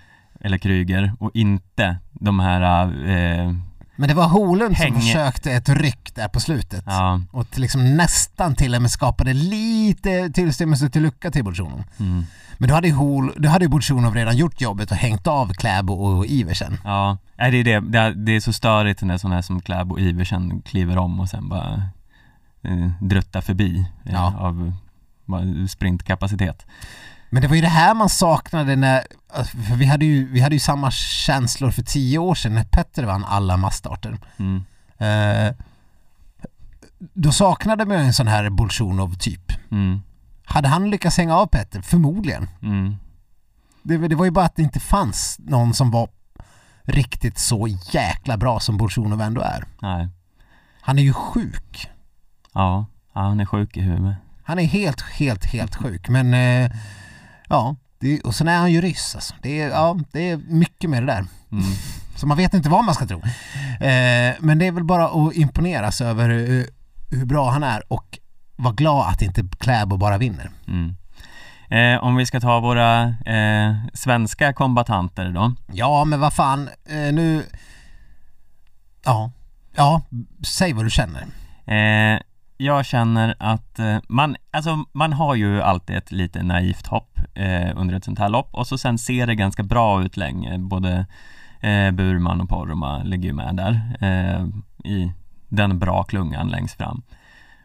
eller 0.40 0.58
Kryger 0.58 1.12
och 1.18 1.30
inte 1.34 1.96
de 2.12 2.40
här, 2.40 2.84
eh, 3.10 3.52
Men 3.96 4.08
det 4.08 4.14
var 4.14 4.28
Holund 4.28 4.76
som 4.76 4.86
Häng- 4.86 5.00
försökte 5.00 5.52
ett 5.52 5.68
ryck 5.68 6.14
där 6.14 6.28
på 6.28 6.40
slutet. 6.40 6.84
ja, 6.86 7.20
Och 7.32 7.58
liksom 7.58 7.96
nästan 7.96 8.54
till 8.54 8.74
och 8.74 8.82
med 8.82 8.90
skapade 8.90 9.32
lite 9.32 10.30
tillstymmelse 10.30 10.88
till 10.90 11.02
lucka 11.02 11.30
till 11.30 11.44
Bolsjunov. 11.44 11.82
mm, 12.00 12.24
Men 12.58 12.68
då 12.68 12.74
hade 12.74 12.88
ju, 12.88 12.94
Hol, 12.94 13.32
då 13.36 13.48
hade 13.48 13.64
ju 13.64 13.68
Bolsjunov 13.68 14.14
redan 14.14 14.36
gjort 14.36 14.60
jobbet 14.60 14.90
och 14.90 14.96
hängt 14.96 15.26
av 15.26 15.52
Kläbo 15.52 15.92
och 15.94 16.26
Iversen. 16.26 16.78
ja, 16.84 17.18
Nej, 17.38 17.50
det 17.50 17.56
är 17.60 17.64
det, 17.64 17.80
det 17.90 17.98
är, 17.98 18.10
det 18.10 18.32
är 18.36 18.40
så 18.40 18.52
störigt 18.52 19.02
när 19.02 19.18
sådana 19.18 19.34
här 19.34 19.42
som 19.42 19.60
Kläbo 19.60 19.92
och 19.94 20.00
Iversen 20.00 20.62
kliver 20.62 20.98
om 20.98 21.20
och 21.20 21.28
sen 21.28 21.48
bara 21.48 21.82
eh, 22.66 22.90
druttar 23.00 23.40
förbi 23.40 23.86
eh, 24.04 24.12
Ja. 24.12 24.34
av 24.38 24.72
bara 25.24 25.68
sprintkapacitet. 25.68 26.66
Men 27.30 27.42
det 27.42 27.48
var 27.48 27.54
ju 27.56 27.62
det 27.62 27.68
här 27.68 27.94
man 27.94 28.08
saknade 28.08 28.76
när, 28.76 29.02
för 29.44 29.76
vi 29.76 29.86
hade 29.86 30.04
ju, 30.04 30.28
vi 30.32 30.40
hade 30.40 30.54
ju 30.54 30.60
samma 30.60 30.90
känslor 30.90 31.70
för 31.70 31.82
tio 31.82 32.18
år 32.18 32.34
sedan 32.34 32.54
när 32.54 32.64
Petter 32.64 33.04
vann 33.04 33.24
alla 33.24 33.56
massstarter. 33.56 34.18
Mm. 34.38 34.64
Eh, 34.98 35.54
då 37.14 37.32
saknade 37.32 37.84
man 37.84 37.98
ju 37.98 38.04
en 38.04 38.12
sån 38.14 38.26
här 38.28 38.50
Bolsjunov 38.50 39.14
typ. 39.14 39.52
Mm. 39.70 40.00
Hade 40.44 40.68
han 40.68 40.90
lyckats 40.90 41.16
hänga 41.16 41.36
av 41.36 41.46
Petter? 41.46 41.80
Förmodligen. 41.82 42.48
Mm. 42.62 42.96
Det, 43.82 44.08
det 44.08 44.14
var 44.16 44.24
ju 44.24 44.30
bara 44.30 44.44
att 44.44 44.56
det 44.56 44.62
inte 44.62 44.80
fanns 44.80 45.36
någon 45.38 45.74
som 45.74 45.90
var 45.90 46.08
riktigt 46.82 47.38
så 47.38 47.66
jäkla 47.92 48.36
bra 48.36 48.60
som 48.60 48.76
Bolsjunov 48.76 49.20
ändå 49.20 49.40
är. 49.40 49.64
Nej. 49.82 50.08
Han 50.80 50.98
är 50.98 51.02
ju 51.02 51.12
sjuk. 51.12 51.88
Ja. 52.56 52.86
ja, 53.14 53.20
han 53.20 53.40
är 53.40 53.44
sjuk 53.44 53.76
i 53.76 53.80
huvudet. 53.80 54.16
Han 54.42 54.58
är 54.58 54.64
helt, 54.64 55.00
helt, 55.00 55.44
helt 55.44 55.76
sjuk. 55.76 56.08
Men 56.08 56.34
eh, 56.34 56.70
ja, 57.48 57.76
det, 57.98 58.20
och 58.20 58.34
sen 58.34 58.48
är 58.48 58.58
han 58.58 58.72
ju 58.72 58.80
ryss 58.80 59.14
alltså. 59.14 59.34
det, 59.42 59.60
är, 59.60 59.68
ja, 59.70 59.98
det 60.12 60.30
är 60.30 60.36
mycket 60.36 60.90
med 60.90 61.02
det 61.02 61.06
där. 61.06 61.24
Mm. 61.52 61.64
Så 62.16 62.26
man 62.26 62.36
vet 62.36 62.54
inte 62.54 62.68
vad 62.68 62.84
man 62.84 62.94
ska 62.94 63.06
tro. 63.06 63.18
Eh, 63.80 64.34
men 64.40 64.58
det 64.58 64.66
är 64.66 64.72
väl 64.72 64.84
bara 64.84 65.04
att 65.06 65.34
imponeras 65.34 66.00
över 66.00 66.28
hur, 66.28 66.66
hur 67.10 67.24
bra 67.24 67.50
han 67.50 67.62
är 67.62 67.92
och 67.92 68.18
vara 68.56 68.74
glad 68.74 69.08
att 69.08 69.22
inte 69.22 69.44
Kläbo 69.58 69.96
bara 69.96 70.18
vinner. 70.18 70.50
Mm. 70.68 70.96
Eh, 71.70 72.04
om 72.04 72.16
vi 72.16 72.26
ska 72.26 72.40
ta 72.40 72.60
våra 72.60 73.02
eh, 73.04 73.74
svenska 73.94 74.52
kombatanter 74.52 75.32
då. 75.32 75.54
Ja, 75.72 76.04
men 76.04 76.20
vad 76.20 76.32
fan, 76.32 76.68
eh, 76.88 77.14
nu... 77.14 77.42
Ja, 79.04 79.30
ja, 79.74 80.02
säg 80.44 80.72
vad 80.72 80.84
du 80.84 80.90
känner. 80.90 81.26
Jag 82.56 82.86
känner 82.86 83.34
att 83.38 83.78
eh, 83.78 83.98
man, 84.08 84.36
alltså 84.50 84.84
man 84.92 85.12
har 85.12 85.34
ju 85.34 85.62
alltid 85.62 85.96
ett 85.96 86.12
lite 86.12 86.42
naivt 86.42 86.86
hopp 86.86 87.18
eh, 87.34 87.70
under 87.76 87.94
ett 87.94 88.04
sånt 88.04 88.18
här 88.18 88.28
lopp 88.28 88.54
och 88.54 88.66
så 88.66 88.78
sen 88.78 88.98
ser 88.98 89.26
det 89.26 89.34
ganska 89.34 89.62
bra 89.62 90.02
ut 90.02 90.16
länge. 90.16 90.58
Både 90.58 91.06
eh, 91.60 91.90
Burman 91.90 92.40
och 92.40 92.48
Poromaa 92.48 93.02
ligger 93.02 93.28
ju 93.28 93.32
med 93.32 93.56
där 93.56 93.96
eh, 94.00 94.46
i 94.92 95.12
den 95.48 95.78
bra 95.78 96.02
klungan 96.02 96.48
längst 96.48 96.76
fram. 96.76 97.02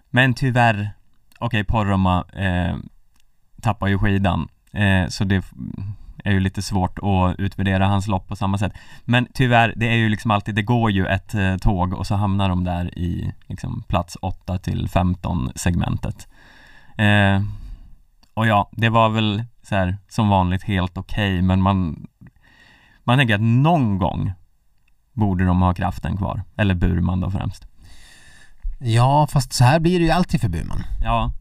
Men 0.10 0.34
tyvärr, 0.34 0.91
okej 1.39 1.63
Poromaa 1.63 2.23
eh, 2.34 2.75
tappar 3.62 3.88
ju 3.88 3.97
skidan 3.99 4.47
eh, 4.71 5.08
så 5.08 5.23
det 5.23 5.45
är 6.24 6.32
ju 6.32 6.40
lite 6.40 6.62
svårt 6.62 7.00
att 7.00 7.40
utvärdera 7.40 7.88
hans 7.88 8.08
lopp 8.08 8.28
på 8.28 8.36
samma 8.36 8.58
sätt. 8.58 8.74
Men 9.06 9.28
tyvärr, 9.34 9.74
det 9.76 9.88
är 9.88 9.96
ju 9.96 10.10
liksom 10.10 10.32
alltid, 10.32 10.56
det 10.56 10.62
går 10.62 10.92
ju 10.92 11.06
ett 11.06 11.34
eh, 11.34 11.58
tåg 11.58 11.94
och 11.94 12.08
så 12.08 12.16
hamnar 12.16 12.50
de 12.50 12.64
där 12.64 13.00
i 13.00 13.34
liksom 13.48 13.84
plats 13.88 14.18
8 14.22 14.58
till 14.58 14.90
15 14.90 15.52
segmentet. 15.56 16.28
Eh, 16.98 17.42
och 18.34 18.48
ja, 18.48 18.70
det 18.72 18.90
var 18.90 19.10
väl 19.10 19.44
så 19.64 19.76
här 19.76 19.98
som 20.10 20.30
vanligt 20.30 20.64
helt 20.64 20.98
okej, 20.98 21.42
men 21.42 21.62
man 21.62 22.08
man 23.04 23.18
tänker 23.18 23.36
att 23.36 23.42
någon 23.42 23.98
gång 23.98 24.34
borde 25.14 25.46
de 25.46 25.62
ha 25.62 25.74
kraften 25.74 26.18
kvar, 26.18 26.42
eller 26.58 26.76
Burman 26.76 27.20
då 27.20 27.32
främst. 27.32 27.68
Ja, 28.80 29.28
fast 29.28 29.54
så 29.54 29.64
här 29.64 29.80
blir 29.80 30.00
det 30.00 30.06
ju 30.06 30.12
alltid 30.12 30.42
för 30.42 30.50
Burman. 30.50 30.84
Ja. 31.04 31.32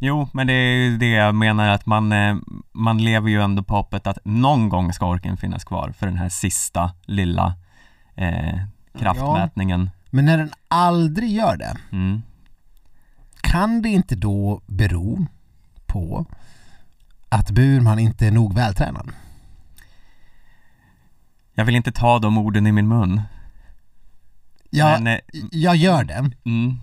Jo, 0.00 0.28
men 0.32 0.46
det 0.46 0.52
är 0.52 0.74
ju 0.76 0.96
det 0.98 1.08
jag 1.10 1.34
menar 1.34 1.68
att 1.68 1.86
man, 1.86 2.12
eh, 2.12 2.36
man 2.72 2.98
lever 3.04 3.28
ju 3.30 3.42
ändå 3.42 3.62
på 3.62 3.74
hoppet 3.74 4.06
att 4.06 4.18
någon 4.24 4.68
gång 4.68 4.92
ska 4.92 5.06
orken 5.06 5.36
finnas 5.36 5.64
kvar 5.64 5.92
för 5.98 6.06
den 6.06 6.16
här 6.16 6.28
sista 6.28 6.92
lilla 7.02 7.54
eh, 8.14 8.58
kraftmätningen. 8.98 9.90
Men 10.10 10.24
när 10.24 10.38
den 10.38 10.50
aldrig 10.68 11.30
gör 11.30 11.56
det, 11.56 11.76
Mm. 11.92 12.22
kan 13.40 13.82
det 13.82 13.88
inte 13.88 14.16
då 14.16 14.60
bero 14.66 15.26
på 15.86 16.26
att 17.28 17.50
Burman 17.50 17.98
inte 17.98 18.26
är 18.26 18.30
nog 18.30 18.54
vältränad? 18.54 19.10
Jag 21.54 21.64
vill 21.64 21.74
inte 21.76 21.92
ta 21.92 22.18
de 22.18 22.38
orden 22.38 22.66
i 22.66 22.72
min 22.72 22.88
mun. 22.88 23.22
Jag, 24.70 25.02
Men, 25.02 25.14
eh, 25.14 25.20
jag 25.50 25.76
gör 25.76 26.04
det. 26.04 26.30
mm, 26.44 26.80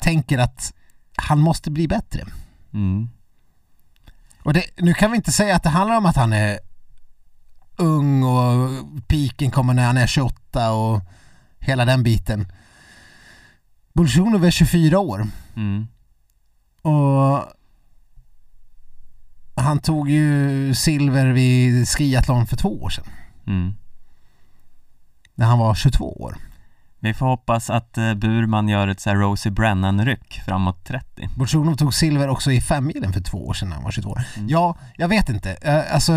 Tänker 0.00 0.38
att 0.38 0.72
han 1.16 1.40
måste 1.40 1.70
bli 1.70 1.88
bättre. 1.88 2.24
mm, 2.72 3.08
Och 4.42 4.52
det, 4.52 4.62
nu 4.76 4.94
kan 4.94 5.10
vi 5.10 5.16
inte 5.16 5.32
säga 5.32 5.56
att 5.56 5.62
det 5.62 5.68
handlar 5.68 5.96
om 5.96 6.06
att 6.06 6.16
han 6.16 6.32
är 6.32 6.58
ung 7.76 8.22
och 8.22 8.70
piken 9.08 9.50
kommer 9.50 9.74
när 9.74 9.86
han 9.86 9.96
är 9.96 10.06
28 10.06 10.72
och 10.72 11.00
hela 11.58 11.84
den 11.84 12.02
biten. 12.02 12.52
Bolsjunov 13.92 14.44
är 14.44 14.50
24 14.50 14.98
år 14.98 15.26
mm, 15.56 15.86
och 16.82 17.44
han 19.54 19.78
tog 19.78 20.10
ju 20.10 20.74
silver 20.74 21.26
vid 21.26 21.88
skiathlon 21.88 22.46
för 22.46 22.56
två 22.56 22.82
år 22.82 22.90
sedan. 22.90 23.06
mm. 23.46 23.74
När 25.34 25.46
han 25.46 25.58
var 25.58 25.74
22 25.74 26.22
år. 26.22 26.36
Vi 26.98 27.14
får 27.14 27.26
hoppas 27.26 27.70
att 27.70 27.98
eh, 27.98 28.14
Burman 28.14 28.68
gör 28.68 28.88
ett 28.88 29.00
så 29.00 29.10
här 29.10 29.16
Rosie 29.16 29.52
Brennan-ryck 29.52 30.42
framåt 30.46 30.84
30. 30.84 31.28
Bolsjunov 31.36 31.74
tog 31.74 31.94
silver 31.94 32.28
också 32.28 32.52
i 32.52 32.60
femmilen 32.60 33.12
för 33.12 33.20
två 33.20 33.46
år 33.46 33.54
sedan 33.54 33.68
när 33.68 33.76
han 33.76 33.84
var 33.84 33.90
22 33.90 34.10
år. 34.10 34.22
Mm. 34.36 34.48
Ja, 34.48 34.76
jag 34.96 35.08
vet 35.08 35.28
inte. 35.28 35.52
Eh, 35.52 35.94
Alltså... 35.94 36.12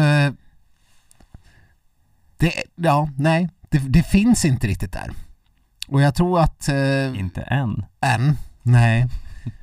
Det, 2.37 2.53
ja, 2.75 3.09
nej. 3.17 3.49
Det, 3.69 3.77
det 3.77 4.03
finns 4.03 4.45
inte 4.45 4.67
riktigt 4.67 4.91
där. 4.91 5.11
Och 5.87 6.01
jag 6.01 6.15
tror 6.15 6.39
att... 6.39 6.69
Eh, 6.69 7.19
Inte 7.19 7.41
än. 7.41 7.85
än? 8.01 8.37
Nej. 8.61 9.07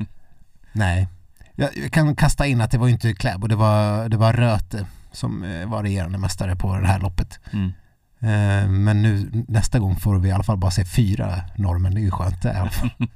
Nej. 0.73 1.09
Jag, 1.55 1.93
kan 1.93 2.17
kasta 2.17 2.47
in 2.47 2.61
att 2.61 2.71
det 2.71 2.79
var 2.79 2.89
inte 2.89 3.15
Kläbo, 3.15 3.47
det 3.47 3.57
var, 3.57 4.09
det 4.09 4.17
var 4.17 4.33
Röte 4.33 4.87
som 5.13 5.45
eh, 5.45 5.69
var 5.69 5.83
regerande 5.83 6.19
mästare 6.19 6.57
på 6.57 6.77
det 6.77 6.87
här 6.87 6.99
loppet. 6.99 7.41
Mm. 7.53 7.73
Eh, 8.21 8.69
men 8.69 9.03
nu 9.03 9.31
nästa 9.49 9.79
gång 9.79 9.97
får 9.97 10.19
vi 10.19 10.29
i 10.29 10.33
alla 10.33 10.45
fall 10.45 10.57
bara 10.57 10.71
se 10.71 10.85
fyra 10.85 11.41
norrmän, 11.57 11.95
det 11.95 12.01
är 12.01 12.03
ju 12.03 12.11
skönt 12.11 12.43
det 12.43 12.53
i 12.53 12.57
alla 12.57 12.71
fall. 12.71 12.91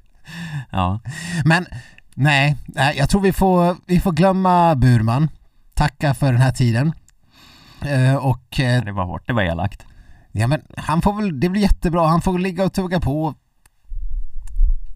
Ja, 0.70 1.00
Men 1.44 1.66
nej, 2.14 2.56
jag 2.96 3.10
tror 3.10 3.20
vi 3.20 3.32
får, 3.32 3.76
vi 3.86 4.00
får 4.00 4.12
glömma 4.12 4.74
Burman. 4.74 5.28
Tacka 5.74 6.14
för 6.14 6.32
den 6.32 6.40
här 6.40 6.52
tiden. 6.52 6.92
Eh, 7.86 8.14
och 8.14 8.60
eh, 8.60 8.84
det 8.84 8.92
var 8.92 9.04
hårt, 9.04 9.26
det 9.26 9.32
var 9.32 9.42
elakt. 9.42 9.86
ja 10.32 10.46
men 10.46 10.62
han 10.76 11.02
får 11.02 11.12
väl, 11.12 11.40
det 11.40 11.48
blir 11.48 11.62
jättebra, 11.62 12.06
han 12.06 12.20
får 12.22 12.38
ligga 12.38 12.64
och 12.64 12.72
tugga 12.72 13.00
på. 13.00 13.34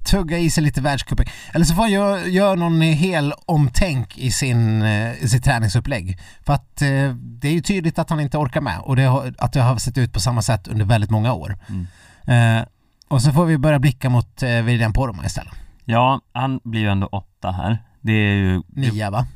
Tugga 0.05 0.39
i 0.39 0.51
sig 0.51 0.65
lite 0.65 0.81
världscupen. 0.81 1.27
Eller 1.53 1.65
så 1.65 1.75
får 1.75 1.83
han 1.83 1.93
göra 1.93 2.27
gör 2.27 2.57
någon 2.57 2.81
hel 2.81 3.33
omtänk 3.47 4.19
i, 4.19 4.31
sin, 4.31 4.83
eh, 4.83 5.13
i 5.25 5.29
sitt 5.29 5.45
träningsupplägg. 5.45 6.19
För 6.47 6.53
att 6.53 6.83
eh, 6.83 7.15
det 7.15 7.49
är 7.49 7.53
ju 7.53 7.61
tydligt 7.61 7.99
att 7.99 8.11
han 8.11 8.21
inte 8.21 8.39
orkar 8.39 8.61
med 8.61 8.79
och 8.81 8.97
det, 8.97 9.03
har- 9.05 9.35
att 9.39 9.53
det 9.53 9.61
har 9.61 9.77
sett 9.77 9.99
ut 9.99 10.13
på 10.13 10.21
samma 10.21 10.43
sätt 10.43 10.69
under 10.69 10.85
väldigt 10.85 11.11
många 11.11 11.33
år. 11.33 11.59
Mm. 11.69 12.59
Eh, 12.61 12.65
och 13.09 13.23
så 13.23 13.33
får 13.33 13.45
vi 13.45 13.59
börja 13.59 13.79
blicka 13.79 14.11
mot 14.11 14.43
eh, 14.43 14.51
William 14.51 14.93
Poromaa 14.93 15.27
istället. 15.27 15.53
Ja, 15.85 16.21
han 16.33 16.61
blir 16.65 16.81
ju 16.81 16.89
ändå 16.89 17.07
åtta 17.07 17.51
här. 17.51 17.79
Det 18.01 18.13
är 18.13 18.35
ju... 18.35 18.63
Nia 18.69 19.11
va? 19.11 19.27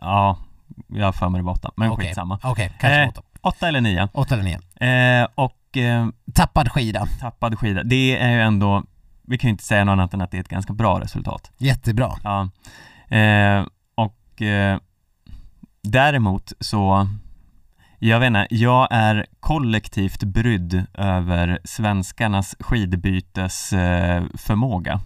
Ja, 0.00 0.38
jag 0.88 1.04
har 1.04 1.12
för 1.12 1.28
mig 1.28 1.38
det 1.40 1.44
var 1.44 1.52
åtta, 1.52 1.70
men 1.76 1.90
Okej. 1.90 2.06
skitsamma. 2.06 2.38
Okej, 2.42 2.72
kanske 2.80 3.02
Eh, 3.02 3.08
åtta. 3.08 3.22
Åtta 3.40 3.68
eller 3.68 3.80
nio. 3.80 4.08
Åtta 4.12 4.34
eller 4.34 4.44
nio. 4.44 4.58
Eh, 5.22 5.28
och 5.34 5.76
eh, 5.76 6.06
Tappad 6.34 6.68
skida. 6.72 7.06
tappad 7.20 7.58
skida, 7.58 7.82
det 7.82 8.16
är 8.18 8.30
ju 8.30 8.40
ändå, 8.40 8.82
vi 9.26 9.38
kan 9.38 9.48
ju 9.48 9.50
inte 9.52 9.64
säga 9.64 9.84
något 9.84 9.92
annat 9.92 10.14
än 10.14 10.20
att 10.20 10.30
det 10.30 10.36
är 10.36 10.40
ett 10.40 10.48
ganska 10.48 10.72
bra 10.72 11.00
resultat. 11.00 11.50
Jättebra. 11.58 12.12
Ja. 12.24 12.48
Eh, 13.16 13.66
och 13.94 14.42
eh, 14.42 14.78
däremot 15.82 16.52
så, 16.60 17.08
jag 17.98 18.20
vet 18.20 18.26
inte, 18.26 18.46
jag 18.50 18.88
är 18.90 19.26
kollektivt 19.40 20.22
brydd 20.22 20.86
över 20.94 21.58
svenskarnas 21.64 22.56
skidbytesförmåga. 22.60 24.22
Eh, 24.22 24.38
förmåga. 24.38 25.00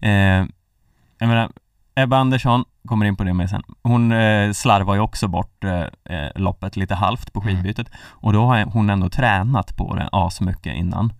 eh, 0.00 0.46
jag 1.18 1.28
menar, 1.28 1.50
Ebba 1.94 2.16
Andersson 2.16 2.64
kommer 2.88 3.06
in 3.06 3.16
på 3.16 3.24
det 3.24 3.34
med 3.34 3.50
sen. 3.50 3.62
Hon 3.82 4.12
eh, 4.12 4.52
slarvar 4.52 4.94
ju 4.94 5.00
också 5.00 5.28
bort 5.28 5.64
eh, 5.64 5.80
eh, 6.04 6.30
loppet 6.34 6.76
lite 6.76 6.94
halvt 6.94 7.32
på 7.32 7.40
Mm. 7.42 7.54
skidbytet 7.56 7.90
och 7.98 8.32
då 8.32 8.46
har 8.46 8.64
hon 8.64 8.90
ändå 8.90 9.08
tränat 9.08 9.76
på 9.76 9.94
det 9.94 10.08
asmycket 10.12 10.74
innan. 10.76 11.12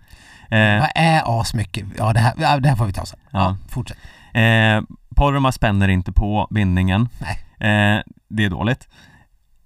Eh, 0.50 0.80
Vad 0.80 0.90
är 0.94 1.40
asmycket? 1.40 1.86
Ja 1.98 2.12
det 2.12 2.20
här, 2.20 2.60
det 2.60 2.68
här 2.68 2.76
får 2.76 2.86
vi 2.86 2.92
ta 2.92 3.06
sen. 3.06 3.18
Ja, 3.30 3.38
Ja. 3.38 3.56
fortsätt. 3.68 3.98
Eh, 4.34 4.96
Poromaa 5.16 5.52
spänner 5.52 5.88
inte 5.88 6.12
på 6.12 6.48
bindningen. 6.50 7.08
Nej. 7.18 7.34
Eh, 7.70 8.02
det 8.28 8.44
är 8.44 8.50
dåligt. 8.50 8.88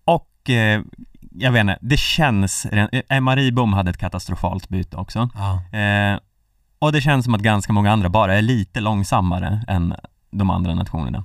Och 0.04 0.50
eh, 0.50 0.82
jag 1.34 1.52
vet 1.52 1.60
inte, 1.60 1.78
det 1.80 1.96
känns, 1.98 2.64
eh, 2.66 2.88
Emma 3.08 3.36
Ribom 3.36 3.72
hade 3.72 3.90
ett 3.90 3.98
katastrofalt 3.98 4.68
byte 4.68 4.96
också. 4.96 5.28
Ja. 5.34 5.78
Eh, 5.78 6.18
och 6.78 6.92
det 6.92 7.00
känns 7.00 7.24
som 7.24 7.34
att 7.34 7.40
ganska 7.40 7.72
många 7.72 7.92
andra 7.92 8.08
bara 8.08 8.34
är 8.34 8.42
lite 8.42 8.80
långsammare 8.80 9.64
än 9.68 9.94
de 10.30 10.50
andra 10.50 10.74
nationerna. 10.74 11.24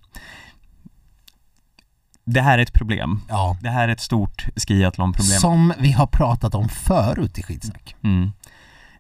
Det 2.26 2.41
här 2.41 2.58
är 2.58 2.62
ett 2.63 2.74
problem. 2.74 3.22
ja. 3.30 3.58
Det 3.62 3.70
här 3.70 3.88
är 3.88 3.91
ett 3.93 4.00
stort 4.02 4.48
skiathlonproblem. 4.56 5.39
Som 5.39 5.74
vi 5.80 5.91
har 5.91 6.08
pratat 6.08 6.56
om 6.56 6.70
förut 6.70 7.38
i 7.38 7.43
skitsnack. 7.43 7.96
Mm. 8.04 8.32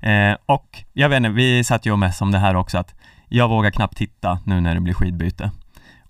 Eh, 0.01 0.37
och 0.45 0.83
jag 0.93 1.09
vet 1.09 1.17
inte, 1.17 1.29
vi 1.29 1.63
satt 1.63 1.85
ju 1.85 1.91
och 1.91 1.99
mess 1.99 2.21
om 2.21 2.31
det 2.31 2.39
här 2.39 2.55
också 2.55 2.77
att 2.77 2.95
jag 3.29 3.47
vågar 3.47 3.71
knappt 3.71 3.97
titta 3.97 4.39
nu 4.45 4.61
när 4.61 4.75
det 4.75 4.81
blir 4.81 4.93
skidbyte. 4.93 5.51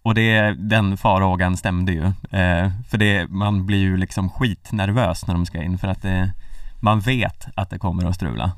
Och 0.01 0.15
det, 0.15 0.53
den 0.53 0.97
farhågan 0.97 1.57
stämde 1.57 1.91
ju. 1.91 2.03
Eh, 2.39 2.71
för 2.89 2.97
det, 2.97 3.27
man 3.29 3.65
blir 3.65 3.77
ju 3.77 3.97
liksom 3.97 4.29
skitnervös 4.29 5.27
när 5.27 5.33
de 5.33 5.45
ska 5.45 5.63
in 5.63 5.77
för 5.77 5.87
att 5.87 6.01
det, 6.01 6.31
man 6.79 6.99
vet 6.99 7.47
att 7.55 7.69
det 7.69 7.79
kommer 7.79 8.05
att 8.05 8.15
strula. 8.15 8.51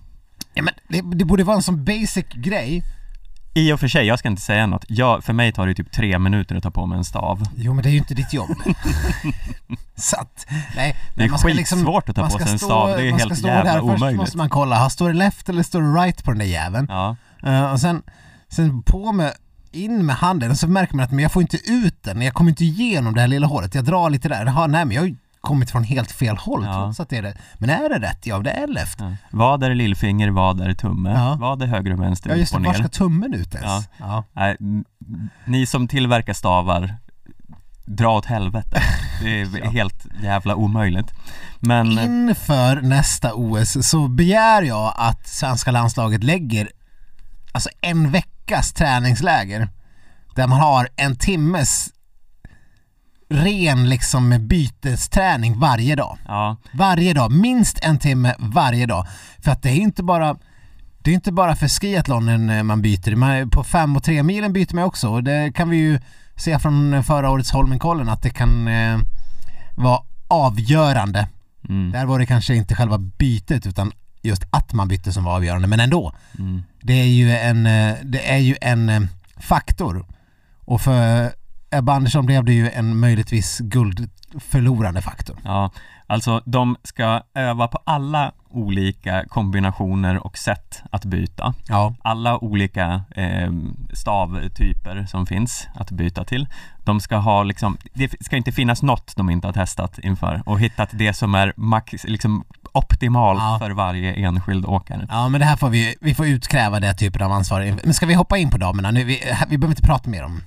Ja, 0.54 0.64
men 0.64 0.74
det, 0.88 1.18
det 1.18 1.26
borde 1.26 1.44
vara 1.44 1.56
en 1.56 1.64
sån 1.64 1.86
basic 1.86 2.26
grej. 2.34 2.84
I 3.60 3.74
och 3.74 3.80
för 3.80 3.88
sig, 3.88 4.06
jag 4.06 4.20
ska 4.20 4.28
inte 4.30 4.42
säga 4.42 4.68
något. 4.68 4.86
Jag, 4.88 5.24
för 5.24 5.34
mig 5.34 5.52
tar 5.52 5.68
det 5.68 5.76
typ 5.76 5.92
tre 5.92 6.20
minuter 6.20 6.56
att 6.56 6.64
ta 6.64 6.72
på 6.72 6.86
mig 6.86 6.98
en 6.98 7.04
stav. 7.04 7.44
Jo 7.56 7.74
men 7.74 7.84
det 7.84 7.90
är 7.90 7.92
ju 7.92 7.98
inte 7.98 8.14
ditt 8.14 8.34
jobb. 8.34 8.50
Så 9.96 10.16
att, 10.16 10.46
nej. 10.76 10.96
Det 11.16 11.24
är 11.24 11.30
man 11.30 11.40
ska 11.40 11.48
skitsvårt 11.48 12.10
att 12.10 12.16
ta 12.16 12.30
på 12.30 12.40
sig 12.40 12.52
en 12.52 12.60
stav, 12.60 12.88
det 12.88 13.08
är 13.08 13.12
helt 13.12 13.38
stå 13.38 13.48
jävla 13.48 13.74
där. 13.74 13.80
Först 13.80 13.84
omöjligt. 13.84 14.20
måste 14.20 14.38
man 14.38 14.50
kolla, 14.50 14.90
står 14.90 15.08
det 15.08 15.14
left 15.14 15.50
eller 15.50 15.64
står 15.64 15.82
det 15.82 15.88
right 15.88 16.24
på 16.24 16.32
den 16.32 16.40
där 16.40 16.46
jäveln? 16.46 16.88
Ja, 16.90 17.16
Eh, 17.44 17.72
och 17.72 17.80
sen, 17.80 18.02
sen 18.50 18.84
på 18.84 19.12
med, 19.12 19.34
in 19.72 20.06
med 20.06 20.16
handen, 20.16 20.52
och 20.52 20.58
så 20.58 20.68
märker 20.68 20.96
man 20.96 21.06
att 21.06 21.12
men 21.12 21.20
jag 21.20 21.32
får 21.32 21.42
inte 21.42 21.58
ut 21.72 22.04
den, 22.04 22.22
jag 22.22 22.34
kommer 22.34 22.50
inte 22.50 22.66
igenom 22.66 23.14
det 23.14 23.22
här 23.22 23.28
lilla 23.28 23.48
hålet, 23.48 23.76
jag 23.76 23.86
drar 23.86 24.10
lite 24.10 24.30
där, 24.30 24.46
Jaha, 24.46 24.68
nej 24.68 24.86
men 24.86 24.96
jag 24.96 25.16
kommit 25.42 25.72
från 25.72 25.84
helt 25.84 26.12
fel 26.12 26.38
håll 26.38 26.64
Ja. 26.66 26.74
trots 26.74 27.00
att 27.00 27.10
det 27.10 27.18
är 27.18 27.22
det. 27.22 27.34
Men 27.58 27.70
är 27.70 27.90
det 27.90 28.00
rätt? 28.08 28.26
Ja, 28.26 28.40
det 28.40 28.52
är 28.52 28.68
left. 28.68 29.00
ja. 29.00 29.14
Vad 29.32 29.64
är 29.64 29.76
lillfinger, 29.76 30.30
vad 30.30 30.62
är 30.62 30.74
tumme? 30.74 31.10
Ja. 31.12 31.38
Vad 31.40 31.62
är 31.62 31.68
höger 31.68 31.94
och 31.94 32.02
vänster, 32.02 32.30
Ja 32.30 32.36
just 32.36 32.54
det, 32.54 32.60
var 32.60 32.74
ska 32.74 32.88
tummen 32.88 33.34
ut 33.34 33.56
ens? 33.56 33.88
Ja. 34.00 34.24
Ja. 34.34 34.56
Ni 35.46 35.66
som 35.66 35.88
tillverkar 35.88 36.34
stavar, 36.34 36.96
dra 37.86 38.10
åt 38.18 38.26
helvete. 38.26 38.82
Det 39.24 39.42
är 39.42 39.58
Ja. 39.64 39.70
helt 39.70 40.06
jävla 40.24 40.56
omöjligt. 40.56 41.12
Men 41.60 41.92
Inför 42.00 42.82
nästa 42.82 43.34
OS 43.34 43.88
så 43.90 44.08
begär 44.08 44.62
jag 44.62 44.94
att 44.98 45.28
svenska 45.28 45.72
landslaget 45.72 46.24
lägger 46.24 46.70
alltså 47.52 47.70
en 47.82 48.12
veckas 48.12 48.74
träningsläger 48.74 49.70
där 50.36 50.48
man 50.48 50.60
har 50.60 50.90
en 50.96 51.16
timmes 51.16 51.90
ren 53.30 53.90
liksom 53.90 54.48
bytesträning 54.48 55.60
varje 55.60 55.96
dag. 55.96 56.18
ja, 56.28 56.58
Varje 56.74 57.14
dag, 57.14 57.32
minst 57.32 57.80
en 57.84 58.00
timme 58.00 58.36
varje 58.40 58.86
dag. 58.86 59.08
För 59.40 59.52
att 59.52 59.62
det 59.62 59.70
är 59.70 59.76
inte 59.76 60.04
bara 60.04 60.36
det 61.04 61.12
är 61.12 61.16
inte 61.16 61.32
bara 61.32 61.56
för 61.56 61.68
skiathlonen 61.68 62.66
man 62.66 62.82
byter, 62.82 63.16
man, 63.16 63.50
på 63.50 63.64
fem 63.64 63.96
och 63.96 64.04
tre 64.04 64.24
milen 64.24 64.54
byter 64.54 64.76
man 64.76 64.84
också 64.84 65.10
och 65.10 65.24
det 65.24 65.52
kan 65.56 65.70
vi 65.70 65.78
ju 65.78 66.00
se 66.36 66.60
från 66.60 67.04
förra 67.04 67.30
årets 67.30 67.52
Holmenkollen 67.52 68.10
att 68.10 68.22
det 68.22 68.30
kan 68.30 68.68
eh, 68.68 68.98
vara 69.78 70.00
avgörande. 70.28 71.28
mm, 71.70 71.92
Där 71.92 72.06
var 72.06 72.20
det 72.20 72.26
kanske 72.26 72.56
inte 72.56 72.76
själva 72.76 72.98
bytet 72.98 73.66
utan 73.68 73.92
just 74.22 74.44
att 74.50 74.74
man 74.74 74.88
bytte 74.88 75.14
som 75.14 75.24
var 75.24 75.36
avgörande, 75.36 75.68
men 75.68 75.80
ändå. 75.80 76.14
mm, 76.40 76.64
Det 76.82 76.94
är 76.94 77.06
ju 77.06 77.32
en, 77.32 77.66
eh, 77.66 77.96
det 78.04 78.32
är 78.32 78.38
ju 78.38 78.56
en 78.62 78.90
eh, 78.90 79.02
faktor. 79.38 80.06
Och 80.66 80.82
för 80.82 81.32
Ebba 81.72 81.94
Andersson 81.94 82.26
blev 82.26 82.44
det 82.44 82.54
ju 82.54 82.70
en 82.70 83.00
möjligtvis 83.00 83.60
guldförlorande 83.60 85.02
faktor. 85.02 85.38
ja. 85.44 85.72
Alltså 86.12 86.42
de 86.46 86.76
ska 86.84 87.22
öva 87.34 87.68
på 87.68 87.80
alla 87.84 88.32
olika 88.50 89.26
kombinationer 89.28 90.26
och 90.26 90.38
sätt 90.38 90.82
att 90.92 91.06
byta. 91.06 91.54
Ja. 91.68 91.96
Alla 92.02 92.38
olika 92.44 93.02
eh, 93.16 93.52
stavtyper 93.94 95.06
som 95.06 95.26
finns 95.26 95.68
att 95.74 95.92
byta 95.92 96.24
till. 96.24 96.48
De 96.84 97.00
ska 97.00 97.18
ha 97.18 97.44
liksom, 97.44 97.78
det 97.94 98.14
ska 98.26 98.38
inte 98.38 98.52
finnas 98.52 98.82
något 98.84 99.16
de 99.16 99.30
inte 99.30 99.48
har 99.48 99.54
testat 99.54 100.00
inför 100.00 100.42
och 100.46 100.60
hittat 100.60 100.90
det 100.92 101.14
som 101.14 101.36
är 101.36 101.54
max, 101.58 102.04
liksom 102.04 102.44
optimalt 102.74 103.40
Ja. 103.40 103.58
för 103.60 103.72
varje 103.72 104.14
enskild 104.14 104.66
åkare. 104.66 105.08
Ja 105.10 105.30
men 105.30 105.40
det 105.40 105.46
här 105.46 105.58
får 105.58 105.70
vi, 105.70 105.96
vi 106.02 106.16
får 106.16 106.28
utkräva 106.28 106.80
det 106.80 106.94
typen 106.94 107.22
av 107.22 107.32
ansvar. 107.32 107.76
Men 107.84 107.94
ska 107.94 108.06
vi 108.06 108.14
hoppa 108.14 108.38
in 108.38 108.50
på 108.50 108.58
damerna 108.58 108.92
nu? 108.92 109.04
Vi, 109.04 109.22
vi 109.50 109.58
behöver 109.58 109.72
inte 109.72 109.88
prata 109.88 110.10
mer 110.10 110.24
om 110.24 110.42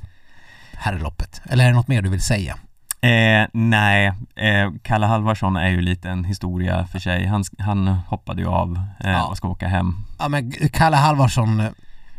herrloppet. 0.82 1.42
Eller 1.44 1.64
är 1.64 1.68
det 1.68 1.74
något 1.76 1.88
mer 1.88 2.02
du 2.02 2.08
vill 2.08 2.22
säga? 2.22 2.56
Eh, 3.00 3.48
nej, 3.52 4.06
eh, 4.36 4.70
Kalle 4.82 5.06
Halvarsson 5.06 5.56
är 5.56 5.68
ju 5.68 5.80
lite 5.80 6.10
en 6.10 6.24
historia 6.24 6.86
för 6.86 6.98
sig. 6.98 7.26
Han, 7.26 7.44
han 7.58 7.88
hoppade 7.88 8.42
ju 8.42 8.48
av 8.48 8.80
eh, 9.00 9.10
Ja. 9.10 9.26
och 9.26 9.36
ska 9.36 9.48
åka 9.48 9.68
hem. 9.68 9.94
Ja 10.18 10.28
men 10.28 10.52
Kalle 10.52 10.96
Halvarsson, 10.96 11.62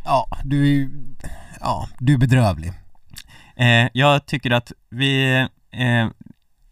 ja 0.06 0.28
du 0.44 0.82
är 0.82 0.90
ja 1.60 1.88
du 2.00 2.14
är 2.14 2.18
bedrövlig. 2.18 2.74
Eh, 3.56 3.88
jag 3.94 4.26
tycker 4.26 4.52
att 4.52 4.72
vi 4.90 5.34
eh, 5.72 6.08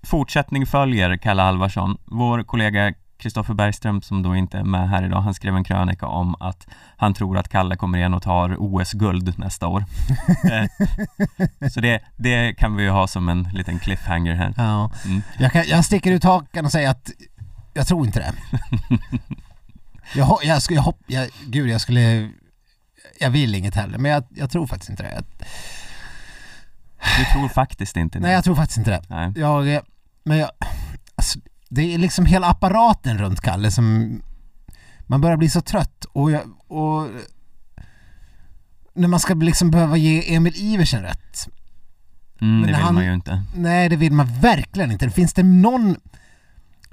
fortsättning 0.03 0.65
följer 0.65 1.17
Kalle 1.17 1.41
Halvarsson. 1.41 1.97
Vår 2.05 2.43
kollega 2.43 2.93
Kristoffer 3.21 3.53
Bergström 3.53 4.01
som 4.01 4.23
då 4.23 4.35
inte 4.35 4.57
är 4.57 4.63
med 4.63 4.89
här 4.89 5.05
idag, 5.05 5.21
han 5.21 5.33
skrev 5.33 5.55
en 5.55 5.63
krönika 5.63 6.05
om 6.05 6.35
att 6.39 6.67
han 6.97 7.13
tror 7.13 7.37
att 7.37 7.49
Kalle 7.49 7.75
kommer 7.75 7.97
igen 7.97 8.13
och 8.13 8.23
tar 8.23 8.55
OS-guld 8.59 9.39
nästa 9.39 9.67
år. 9.67 9.85
eh, 10.51 11.69
så 11.69 11.79
det, 11.81 11.99
det 12.17 12.53
kan 12.53 12.75
vi 12.75 12.83
ju 12.83 12.89
ha 12.89 13.07
som 13.07 13.29
en 13.29 13.43
liten 13.53 13.79
cliffhanger 13.79 14.35
här. 14.35 14.53
Ja. 14.57 14.91
Mm. 15.05 15.21
Jag, 15.39 15.51
kan, 15.51 15.63
jag 15.67 15.85
sticker 15.85 16.11
ut 16.11 16.23
hakan 16.23 16.65
och 16.65 16.71
säger 16.71 16.89
att 16.89 17.11
jag 17.73 17.87
tror 17.87 18.05
inte 18.05 18.19
det. 18.19 18.33
jag, 20.15 20.39
jag, 20.43 20.61
skulle, 20.61 20.77
jag, 20.77 20.83
hopp, 20.83 20.99
jag, 21.07 21.29
gud 21.45 21.69
jag 21.69 21.81
skulle, 21.81 22.29
jag 23.19 23.29
vill 23.29 23.55
inget 23.55 23.75
heller 23.75 23.97
men 23.97 24.11
jag, 24.11 24.23
jag 24.29 24.51
tror 24.51 24.67
faktiskt 24.67 24.89
inte 24.89 25.03
det. 25.03 25.13
Jag, 25.13 25.23
Du 27.17 27.25
tror 27.33 27.49
faktiskt 27.49 27.97
inte 27.97 28.19
det? 28.19 28.23
nej 28.23 28.33
jag 28.33 28.43
tror 28.43 28.55
faktiskt 28.55 28.77
inte 28.77 28.91
det. 28.91 29.01
Nej. 29.07 29.31
Jag, 29.35 29.73
eh, 29.73 29.81
men 30.23 30.37
jag, 30.37 30.49
det 31.73 31.93
är 31.93 31.97
liksom 31.97 32.25
hela 32.25 32.47
apparaten 32.47 33.17
runt 33.17 33.41
Kalle 33.41 33.71
som 33.71 34.21
Man 35.07 35.21
börjar 35.21 35.37
bli 35.37 35.49
så 35.49 35.61
trött 35.61 36.05
och, 36.13 36.31
jag, 36.31 36.41
och 36.67 37.07
när 38.93 39.07
man 39.07 39.19
ska 39.19 39.33
liksom 39.33 39.71
behöva 39.71 39.97
ge 39.97 40.35
Emil 40.35 40.53
Iversen 40.55 41.01
rätt. 41.03 41.47
Mm, 42.41 42.53
Men 42.53 42.61
det 42.61 42.67
vill 42.67 42.75
han- 42.75 42.93
man 42.95 43.05
ju 43.05 43.13
inte. 43.13 43.43
Nej, 43.55 43.89
det 43.89 43.95
vill 43.95 44.13
man 44.13 44.27
verkligen 44.39 44.91
inte. 44.91 45.09
Finns 45.09 45.33
det 45.33 45.43
någon... 45.43 45.95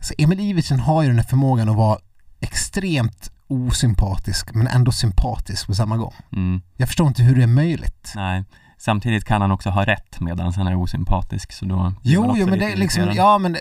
Så 0.01 0.15
Emil 0.19 0.41
Iversen 0.41 0.81
har 0.81 1.03
ju 1.03 1.09
den 1.09 1.19
här 1.19 1.25
förmågan 1.27 1.69
att 1.69 1.77
vara 1.77 1.99
extremt 2.41 3.31
osympatisk 3.47 4.55
men 4.55 4.67
ändå 4.67 4.93
sympatisk 4.93 5.67
på 5.67 5.75
samma 5.75 5.97
gång. 5.97 6.15
Mm, 6.33 6.61
Jag 6.77 6.89
förstår 6.89 7.09
inte 7.09 7.23
hur 7.23 7.37
det 7.37 7.43
är 7.43 7.47
möjligt. 7.47 8.13
nej. 8.17 8.45
Samtidigt 8.81 9.25
kan 9.25 9.41
han 9.41 9.51
också 9.51 9.71
ha 9.71 9.85
rätt 9.85 10.21
medan 10.21 10.53
han 10.53 10.67
är 10.67 10.75
osympatisk 10.77 11.53
så 11.53 11.65
då 11.65 11.93
Jo, 12.03 12.35
jo 12.37 12.47
men 12.47 12.59
det 12.59 12.73
är 12.73 12.77
liksom, 12.77 13.13
ja 13.15 13.39
men, 13.39 13.57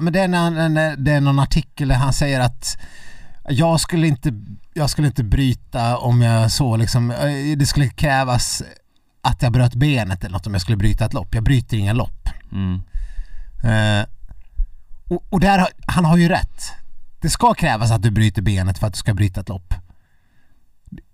men 0.00 0.12
det, 0.12 0.20
är 0.20 0.28
när, 0.28 0.68
när, 0.68 0.96
det 0.96 1.12
är 1.12 1.20
någon 1.20 1.38
artikel 1.38 1.88
där 1.88 1.96
han 1.96 2.12
säger 2.12 2.40
att 2.40 2.78
jag 3.48 3.80
skulle 3.80 4.06
inte, 4.06 4.32
jag 4.74 4.90
skulle 4.90 5.08
inte 5.08 5.24
bryta 5.24 5.98
om 5.98 6.22
jag 6.22 6.50
så 6.50 6.76
liksom, 6.76 7.10
eh, 7.10 7.56
det 7.56 7.66
skulle 7.66 7.88
krävas 7.88 8.62
att 9.20 9.42
jag 9.42 9.52
bröt 9.52 9.74
benet 9.74 10.24
eller 10.24 10.32
något 10.32 10.46
om 10.46 10.52
jag 10.52 10.62
skulle 10.62 10.76
bryta 10.76 11.04
ett 11.04 11.14
lopp. 11.14 11.34
Jag 11.34 11.44
bryter 11.44 11.76
inga 11.76 11.92
lopp. 11.92 12.28
Mm, 12.52 12.82
Eh, 13.62 14.06
och, 15.08 15.24
och 15.30 15.40
där, 15.40 15.66
han 15.86 16.04
har 16.04 16.16
ju 16.16 16.28
rätt. 16.28 16.72
Det 17.20 17.30
ska 17.30 17.54
krävas 17.54 17.90
att 17.90 18.02
du 18.02 18.10
bryter 18.10 18.42
benet 18.42 18.78
för 18.78 18.86
att 18.86 18.92
du 18.92 18.98
ska 18.98 19.14
bryta 19.14 19.40
ett 19.40 19.48
lopp. 19.48 19.74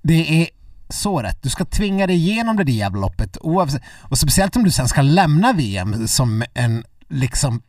Det 0.03 0.43
är 0.43 0.49
så 0.89 1.23
rätt. 1.23 1.43
Du 1.43 1.49
ska 1.49 1.65
tvinga 1.65 2.07
dig 2.07 2.17
igenom 2.17 2.57
det 2.57 2.65
där 2.65 2.73
jävla 2.73 3.01
loppet 3.01 3.39
oavsett. 3.41 3.83
Och 4.01 4.19
speciellt 4.19 4.57
om 4.57 4.65
du 4.65 4.71
sen 4.71 4.89
ska 4.89 5.03
lämna 5.03 5.53
VM 5.53 6.09
som 6.09 6.45
en 6.55 6.85
liksom 7.09 7.63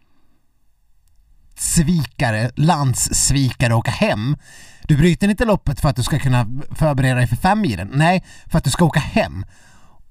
svikare, 1.59 2.51
landssvikare 2.55 3.75
åka 3.75 3.91
hem. 3.91 4.37
Du 4.83 4.97
bryter 4.97 5.29
inte 5.29 5.45
loppet 5.45 5.79
för 5.79 5.89
att 5.89 5.95
du 5.95 6.03
ska 6.03 6.19
kunna 6.19 6.47
förbereda 6.71 7.15
dig 7.15 7.27
för 7.27 7.35
femmilen. 7.35 7.91
Nej, 7.93 8.23
för 8.47 8.57
att 8.57 8.63
du 8.63 8.69
ska 8.69 8.85
åka 8.85 8.99
hem. 8.99 9.45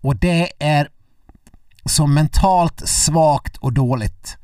Och 0.01 0.17
det 0.17 0.53
är 0.59 0.89
så 1.85 2.07
mentalt 2.07 2.89
svagt 2.89 3.57
och 3.57 3.73
dåligt 3.73 4.37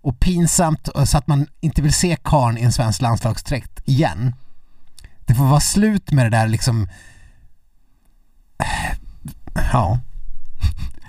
och 0.00 0.20
pinsamt 0.20 0.88
eh, 0.96 1.04
så 1.04 1.18
att 1.18 1.26
man 1.26 1.46
inte 1.60 1.82
vill 1.82 1.92
se 1.92 2.16
karn 2.22 2.58
i 2.58 2.62
en 2.62 2.72
svensk 2.72 3.02
landslagsträkt 3.02 3.80
igen. 3.84 4.34
Det 5.24 5.34
får 5.34 5.44
vara 5.44 5.60
slut 5.60 6.12
med 6.12 6.26
det 6.26 6.30
där 6.30 6.48
liksom 6.48 6.88
eh, 8.58 8.98
Ja. 9.72 9.98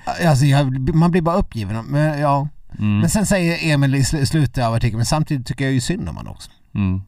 Alltså 0.25 0.45
jag, 0.45 0.95
man 0.95 1.11
blir 1.11 1.21
bara 1.21 1.35
uppgiven. 1.35 1.85
Men, 1.85 2.19
ja 2.19 2.47
mm, 2.79 2.99
men 2.99 3.09
sen 3.09 3.25
säger 3.25 3.73
Emil 3.73 3.95
i 3.95 4.01
sl- 4.01 4.25
slutet 4.25 4.65
av 4.65 4.73
artikeln, 4.73 4.97
men 4.97 5.05
samtidigt 5.05 5.47
tycker 5.47 5.65
jag 5.65 5.73
ju 5.73 5.81
synd 5.81 6.09
om 6.09 6.17
honom 6.17 6.33
också. 6.33 6.51
mm. 6.75 7.01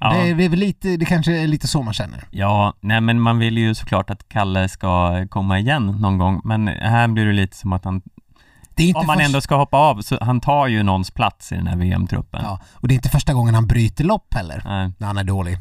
Ja. 0.00 0.12
Det, 0.12 0.28
är, 0.30 0.34
det 0.34 0.44
är 0.44 0.48
väl 0.48 0.58
lite, 0.58 0.96
det 0.96 1.04
kanske 1.04 1.38
är 1.42 1.46
lite 1.46 1.68
så 1.68 1.82
man 1.82 1.94
känner. 1.94 2.24
Ja, 2.30 2.74
nej 2.80 3.00
men 3.00 3.20
man 3.20 3.38
vill 3.38 3.58
ju 3.58 3.74
såklart 3.74 4.10
att 4.10 4.28
Kalle 4.28 4.68
ska 4.68 5.26
komma 5.28 5.58
igen 5.58 5.86
någon 5.86 6.18
gång 6.18 6.40
men 6.44 6.68
här 6.68 7.08
blir 7.08 7.26
det 7.26 7.32
lite 7.32 7.56
som 7.56 7.72
att 7.72 7.84
han, 7.84 7.94
om 7.94 9.06
man 9.06 9.16
först- 9.16 9.26
ändå 9.26 9.40
ska 9.40 9.56
hoppa 9.56 9.76
av, 9.76 10.00
så 10.02 10.18
han 10.20 10.40
tar 10.40 10.66
ju 10.66 10.82
någons 10.82 11.10
plats 11.10 11.52
i 11.52 11.54
den 11.54 11.66
här 11.66 11.76
VM-truppen. 11.76 12.40
Ja, 12.44 12.60
och 12.74 12.88
det 12.88 12.94
är 12.94 12.96
inte 12.96 13.08
första 13.08 13.34
gången 13.34 13.54
han 13.54 13.66
bryter 13.66 14.04
lopp 14.04 14.34
heller, 14.34 14.62
Nej. 14.64 14.92
när 14.98 15.06
han 15.06 15.18
är 15.18 15.24
dålig. 15.24 15.58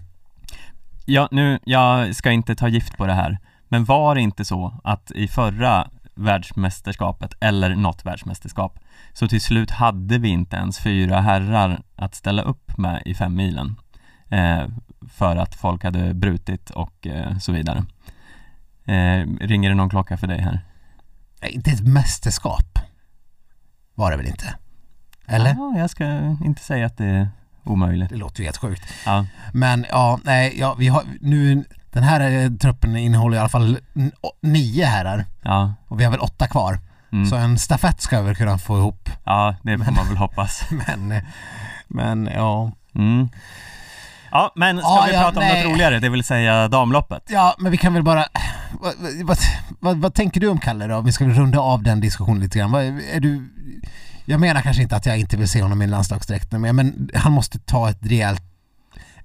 Ja, 1.06 1.28
nu, 1.32 1.60
jag 1.64 2.16
ska 2.16 2.32
inte 2.32 2.56
ta 2.56 2.68
gift 2.68 2.98
på 2.98 3.06
det 3.06 3.14
här, 3.14 3.38
men 3.70 3.86
var 3.86 4.16
det 4.16 4.22
inte 4.22 4.46
så 4.46 4.80
att 4.84 5.12
i 5.12 5.28
förra 5.28 5.88
världsmästerskapet, 6.18 7.34
eller 7.40 7.76
något 7.76 8.06
världsmästerskap, 8.06 8.80
så 9.14 9.28
till 9.28 9.42
slut 9.42 9.72
hade 9.72 10.18
vi 10.18 10.28
inte 10.28 10.56
ens 10.56 10.80
fyra 10.80 11.22
herrar 11.22 11.82
att 11.96 12.16
ställa 12.16 12.42
upp 12.42 12.78
med 12.78 13.02
i 13.06 13.16
fem 13.16 13.36
milen 13.36 13.76
eh, 14.30 14.66
för 15.10 15.36
att 15.36 15.56
folk 15.56 15.84
hade 15.84 16.14
brutit 16.14 16.70
och 16.70 17.08
eh, 17.08 17.38
så 17.38 17.52
vidare. 17.52 17.86
Eh, 18.86 19.28
ringer 19.42 19.70
det 19.70 19.76
någon 19.76 19.90
klocka 19.90 20.18
för 20.18 20.28
dig 20.28 20.42
här? 20.42 20.60
Nej, 21.42 21.52
Inte 21.52 21.72
ett 21.72 21.88
mästerskap. 21.88 22.80
Var 23.96 24.12
det 24.12 24.18
väl 24.18 24.28
inte? 24.28 24.56
Eller? 25.28 25.50
Ja, 25.50 25.74
jag 25.78 25.90
ska 25.90 26.36
inte 26.46 26.62
säga 26.62 26.86
att 26.86 26.98
det 26.98 27.06
är 27.06 27.30
omöjligt. 27.64 28.10
Det 28.10 28.16
låter 28.16 28.40
ju 28.40 28.46
helt 28.46 28.58
sjukt. 28.58 28.94
Ja, 29.06 29.26
Men 29.54 29.86
ja, 29.90 30.20
nej, 30.24 30.60
ja, 30.60 30.76
vi 30.80 30.88
har 30.88 31.04
nu, 31.22 31.66
den 31.98 32.04
här 32.04 32.44
eh, 32.44 32.50
truppen 32.52 32.96
innehåller 32.98 33.38
i 33.38 33.40
alla 33.40 33.50
fall 33.50 33.78
nio 34.42 34.86
herrar 34.86 35.26
ja, 35.42 35.74
och 35.88 36.00
vi 36.00 36.04
har 36.04 36.12
väl 36.12 36.20
åtta 36.20 36.48
kvar. 36.48 36.80
mm. 37.12 37.26
Så 37.26 37.36
en 37.36 37.60
stafett 37.60 38.02
ska 38.02 38.20
vi 38.20 38.26
väl 38.26 38.36
kunna 38.36 38.58
få 38.58 38.78
ihop. 38.78 39.10
ja 39.24 39.56
det 39.64 39.78
får 39.78 39.92
man 39.92 40.08
väl 40.08 40.18
hoppas. 40.18 40.64
Men, 40.88 41.12
eh, 41.12 41.24
men 41.88 42.30
ja. 42.36 42.72
Mm. 42.96 43.30
Ja, 44.32 44.52
men 44.56 44.78
ska 44.78 44.88
Ja, 44.88 45.04
vi 45.08 45.14
ja, 45.14 45.22
prata 45.22 45.40
om 45.40 45.46
nej. 45.46 45.64
något 45.64 45.74
roligare, 45.74 46.00
det 46.00 46.10
vill 46.10 46.24
säga 46.24 46.68
damloppet? 46.68 47.24
Ja, 47.30 47.56
men 47.60 47.72
vi 47.72 47.78
kan 47.78 47.94
väl 47.94 48.04
bara... 48.04 48.26
Vad, 48.82 48.94
vad, 49.24 49.38
vad, 49.80 49.98
vad 49.98 50.14
tänker 50.14 50.40
du 50.42 50.48
om 50.48 50.60
Kalle 50.60 50.88
då? 50.88 51.02
Vi 51.02 51.12
ska 51.12 51.26
väl 51.26 51.34
runda 51.36 51.60
av 51.60 51.84
den 51.84 52.00
diskussionen 52.00 52.42
lite 52.42 52.60
grann. 52.60 52.76
Är 52.76 53.20
du... 53.20 53.50
Jag 54.26 54.40
menar 54.40 54.62
kanske 54.62 54.82
inte 54.82 54.96
att 54.96 55.06
jag 55.06 55.18
inte 55.20 55.38
vill 55.38 55.50
se 55.50 55.62
honom 55.62 55.82
i 55.82 55.86
en 55.86 55.92
landslagsdräkt, 55.92 56.52
men 56.52 56.76
men 56.76 57.10
han 57.16 57.32
måste 57.32 57.60
ta 57.60 57.90
ett 57.90 58.00
rejält, 58.02 58.44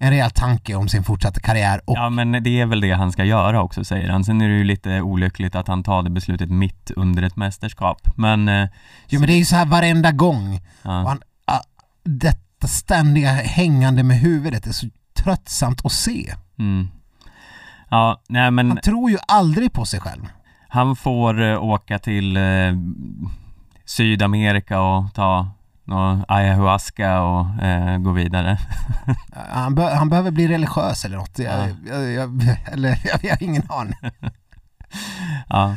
en 0.03 0.11
rejäl 0.11 0.31
tanke 0.31 0.75
om 0.75 0.89
sin 0.89 1.03
fortsatta 1.05 1.41
karriär 1.41 1.81
och 1.85 1.97
Ja, 1.97 2.11
men 2.11 2.33
det 2.33 2.61
är 2.61 2.67
väl 2.67 2.81
det 2.81 2.93
han 2.93 3.13
ska 3.13 3.25
göra 3.25 3.63
också, 3.63 3.85
säger 3.85 4.09
han. 4.09 4.25
Sen 4.25 4.41
är 4.41 4.49
det 4.49 4.55
ju 4.55 4.65
lite 4.65 5.01
olyckligt 5.01 5.55
att 5.55 5.69
han 5.69 5.83
tar 5.83 6.03
det 6.03 6.11
beslutet 6.11 6.51
mitt 6.51 6.91
under 6.97 7.23
ett 7.23 7.37
mästerskap. 7.37 8.09
Men, 8.17 8.49
eh, 8.49 8.69
Jo 9.09 9.21
men 9.21 9.27
det 9.27 9.33
är 9.35 9.39
ju 9.39 9.45
så 9.45 9.57
här 9.57 9.67
varenda 9.67 10.13
gång. 10.13 10.61
Ja, 10.83 10.91
han, 10.91 11.21
ah, 11.45 11.61
detta 12.05 12.67
ständiga 12.67 13.31
hängande 13.33 14.03
med 14.03 14.17
huvudet 14.19 14.67
är 14.67 14.73
så 14.73 14.87
tröttsamt 15.15 15.87
att 15.87 15.93
se. 15.93 16.35
mm. 16.59 16.89
Ja, 17.91 18.21
nej 18.29 18.51
men 18.51 18.69
Han 18.69 18.77
tror 18.77 19.11
ju 19.11 19.19
aldrig 19.29 19.73
på 19.73 19.85
sig 19.85 20.01
själv. 20.01 20.23
han 20.69 20.97
får 20.97 21.43
eh, 21.43 21.63
åka 21.65 21.99
till 21.99 22.37
eh, 22.37 22.43
Sydamerika 23.85 24.81
och 24.81 25.15
ta 25.15 25.49
nå 25.93 26.25
ayahuasca 26.29 27.21
och 27.21 27.63
eh, 27.63 27.99
gå 27.99 28.13
vidare. 28.13 28.59
Han, 29.51 29.75
be- 29.75 29.95
han 29.95 30.09
behöver 30.09 30.31
bli 30.31 30.49
religiös 30.49 31.05
eller 31.05 31.17
något. 31.17 31.39
Jag, 31.39 31.69
Ja. 31.69 31.75
jag, 31.87 32.13
jag, 32.13 32.57
eller 32.73 32.99
jag, 33.23 33.31
har 33.31 33.43
ingen 33.43 33.63
aning. 33.69 33.95
Ja. 35.49 35.77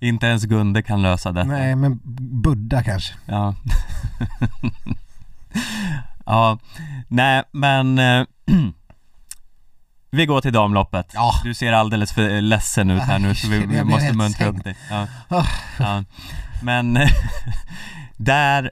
Inte 0.00 0.26
ens 0.26 0.44
Gunde 0.44 0.82
kan 0.82 1.02
lösa 1.02 1.32
detta. 1.32 1.48
Nej, 1.48 1.76
men 1.76 2.00
Buddha 2.42 2.82
kanske. 2.82 3.14
Ja. 3.26 3.54
ja, 6.26 6.58
nej 7.08 7.42
men 7.52 7.98
eh, 7.98 8.24
Vi 10.12 10.26
går 10.26 10.40
till 10.40 10.52
damloppet. 10.52 11.10
Ja. 11.14 11.32
Du 11.44 11.54
ser 11.54 11.72
alldeles 11.72 12.12
för 12.12 12.40
ledsen 12.40 12.90
ut 12.90 13.02
här 13.02 13.18
nu 13.18 13.34
så 13.34 13.48
vi, 13.48 13.66
vi 13.66 13.84
måste 13.84 14.12
muntra 14.12 14.46
upp 14.46 14.64
dig. 14.64 14.76
Ja. 14.90 15.06
Ah. 15.28 15.44
Ja. 15.78 16.04
Men 16.62 16.98
där 18.16 18.70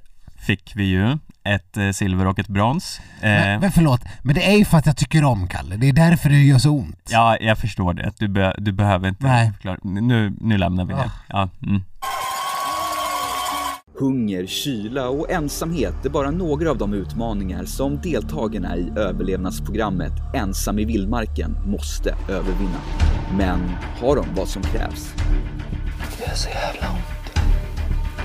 fick 0.49 0.73
vi 0.77 0.85
ju 0.85 1.19
ett 1.45 1.77
eh, 1.77 1.91
silver 1.91 2.27
och 2.27 2.39
ett 2.39 2.49
brons. 2.49 3.01
Men, 3.21 3.55
Eh, 3.55 3.61
men 3.61 3.73
förlåt, 3.73 4.01
men 4.23 4.35
det 4.35 4.51
är 4.53 4.57
ju 4.57 4.65
för 4.65 4.79
att 4.79 4.87
jag 4.87 4.97
tycker 4.97 5.25
om 5.25 5.49
Kalle. 5.49 5.77
Det 5.77 5.89
är 5.89 5.93
därför 5.93 6.29
det 6.29 6.37
gör 6.37 6.59
så 6.59 6.71
ont. 6.71 7.09
ja, 7.11 7.37
jag 7.41 7.59
förstår 7.59 7.95
det. 7.95 8.13
Du, 8.19 8.29
be, 8.29 8.55
du 8.59 8.73
behöver 8.73 9.09
inte 9.09 9.27
Nej. 9.27 9.53
förklara. 9.53 9.79
Nu, 9.83 10.37
nu 10.41 10.59
lämnar 10.59 10.85
vi 10.85 10.93
det. 10.95 11.01
Ah. 11.01 11.11
Ja, 11.29 11.49
mm. 11.63 11.83
Hunger, 14.01 14.47
kyla 14.47 15.09
och 15.09 15.31
ensamhet 15.31 16.07
är 16.07 16.11
bara 16.11 16.31
några 16.31 16.71
av 16.71 16.79
de 16.79 16.95
utmaningar 16.95 17.65
som 17.65 18.01
deltagarna 18.01 18.77
i 18.77 18.91
överlevnadsprogrammet 18.97 20.13
Ensam 20.35 20.79
i 20.79 20.85
vildmarken 20.85 21.57
måste 21.67 22.15
övervinna. 22.29 22.81
Men 23.39 23.61
har 24.01 24.17
de 24.17 24.27
vad 24.37 24.49
som 24.49 24.63
krävs? 24.63 25.15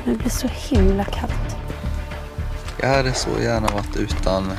Det 0.05 0.15
blir 0.17 0.29
så 0.29 0.47
himla 0.47 1.03
kallt. 1.03 1.62
Jag 2.81 2.89
hade 2.89 3.13
så 3.13 3.29
gärna 3.41 3.67
varit 3.67 3.95
utan 3.95 4.51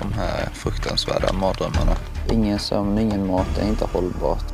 de 0.00 0.12
här 0.12 0.48
fruktansvärda 0.52 1.32
mardrömmarna. 1.32 1.96
Ingen 2.32 2.58
sömn, 2.58 2.98
ingen 2.98 3.26
mat 3.26 3.58
är 3.58 3.68
inte 3.68 3.84
hållbart. 3.92 4.44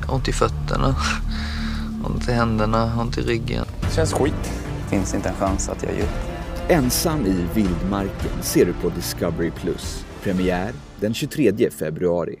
Jag 0.00 0.06
har 0.06 0.14
ont 0.14 0.28
i 0.28 0.32
fötterna, 0.32 0.94
ont 2.04 2.28
i 2.28 2.32
händerna, 2.32 3.00
ont 3.00 3.18
i 3.18 3.20
ryggen. 3.22 3.64
Känns 3.94 4.12
skit. 4.12 4.52
Finns 4.88 5.14
inte 5.14 5.28
en 5.28 5.34
chans 5.34 5.68
att 5.68 5.82
jag 5.82 5.92
ger 5.94 6.02
upp. 6.02 6.10
Ensam 6.68 7.26
i 7.26 7.46
vildmarken 7.54 8.30
ser 8.42 8.66
du 8.66 8.72
på 8.72 8.88
Discovery+. 8.88 9.50
Premiär 10.22 10.72
den 11.00 11.14
23 11.14 11.70
februari. 11.78 12.36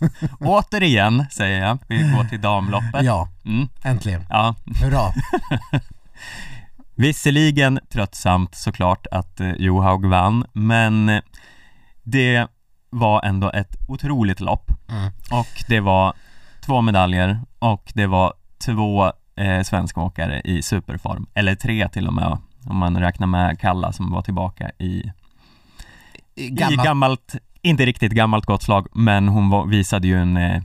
Återigen 0.40 1.24
säger 1.30 1.66
jag, 1.66 1.78
vi 1.88 1.96
går 1.98 2.24
till 2.24 2.40
damloppet. 2.40 3.04
Ja, 3.04 3.28
Mm. 3.44 3.68
äntligen. 3.82 4.24
Ja, 4.30 4.54
Hurra. 4.82 5.12
Visserligen 6.98 7.78
tröttsamt 7.88 8.54
såklart 8.54 9.06
att 9.10 9.40
eh, 9.40 9.52
Johaug 9.52 10.06
vann, 10.06 10.44
men 10.52 11.08
eh, 11.08 11.20
det 12.02 12.46
var 12.90 13.22
ändå 13.22 13.50
ett 13.50 13.76
otroligt 13.88 14.40
lopp. 14.40 14.70
Mm. 14.88 15.10
Och 15.30 15.64
det 15.68 15.80
var 15.80 16.14
två 16.66 16.80
medaljer 16.80 17.40
och 17.58 17.92
det 17.94 18.06
var 18.06 18.32
två 18.64 19.12
eh, 19.36 19.62
svenskåkare 19.62 20.40
i 20.44 20.62
superform. 20.62 21.26
Eller 21.34 21.54
tre 21.54 21.88
till 21.88 22.06
och 22.06 22.14
med, 22.14 22.38
om 22.66 22.76
man 22.76 23.00
räknar 23.00 23.26
med 23.26 23.60
Kalla 23.60 23.92
som 23.92 24.10
var 24.10 24.22
tillbaka 24.22 24.70
i 24.78 25.12
i 26.34 26.46
I 26.46 26.50
gammalt... 26.50 26.84
gammalt, 26.84 27.36
inte 27.62 27.86
riktigt 27.86 28.12
gammalt 28.12 28.46
gott 28.46 28.62
slag, 28.62 28.86
men 28.92 29.28
hon 29.28 29.50
var, 29.50 29.66
visade 29.66 30.08
ju 30.08 30.20
en, 30.20 30.36
eh, 30.36 30.62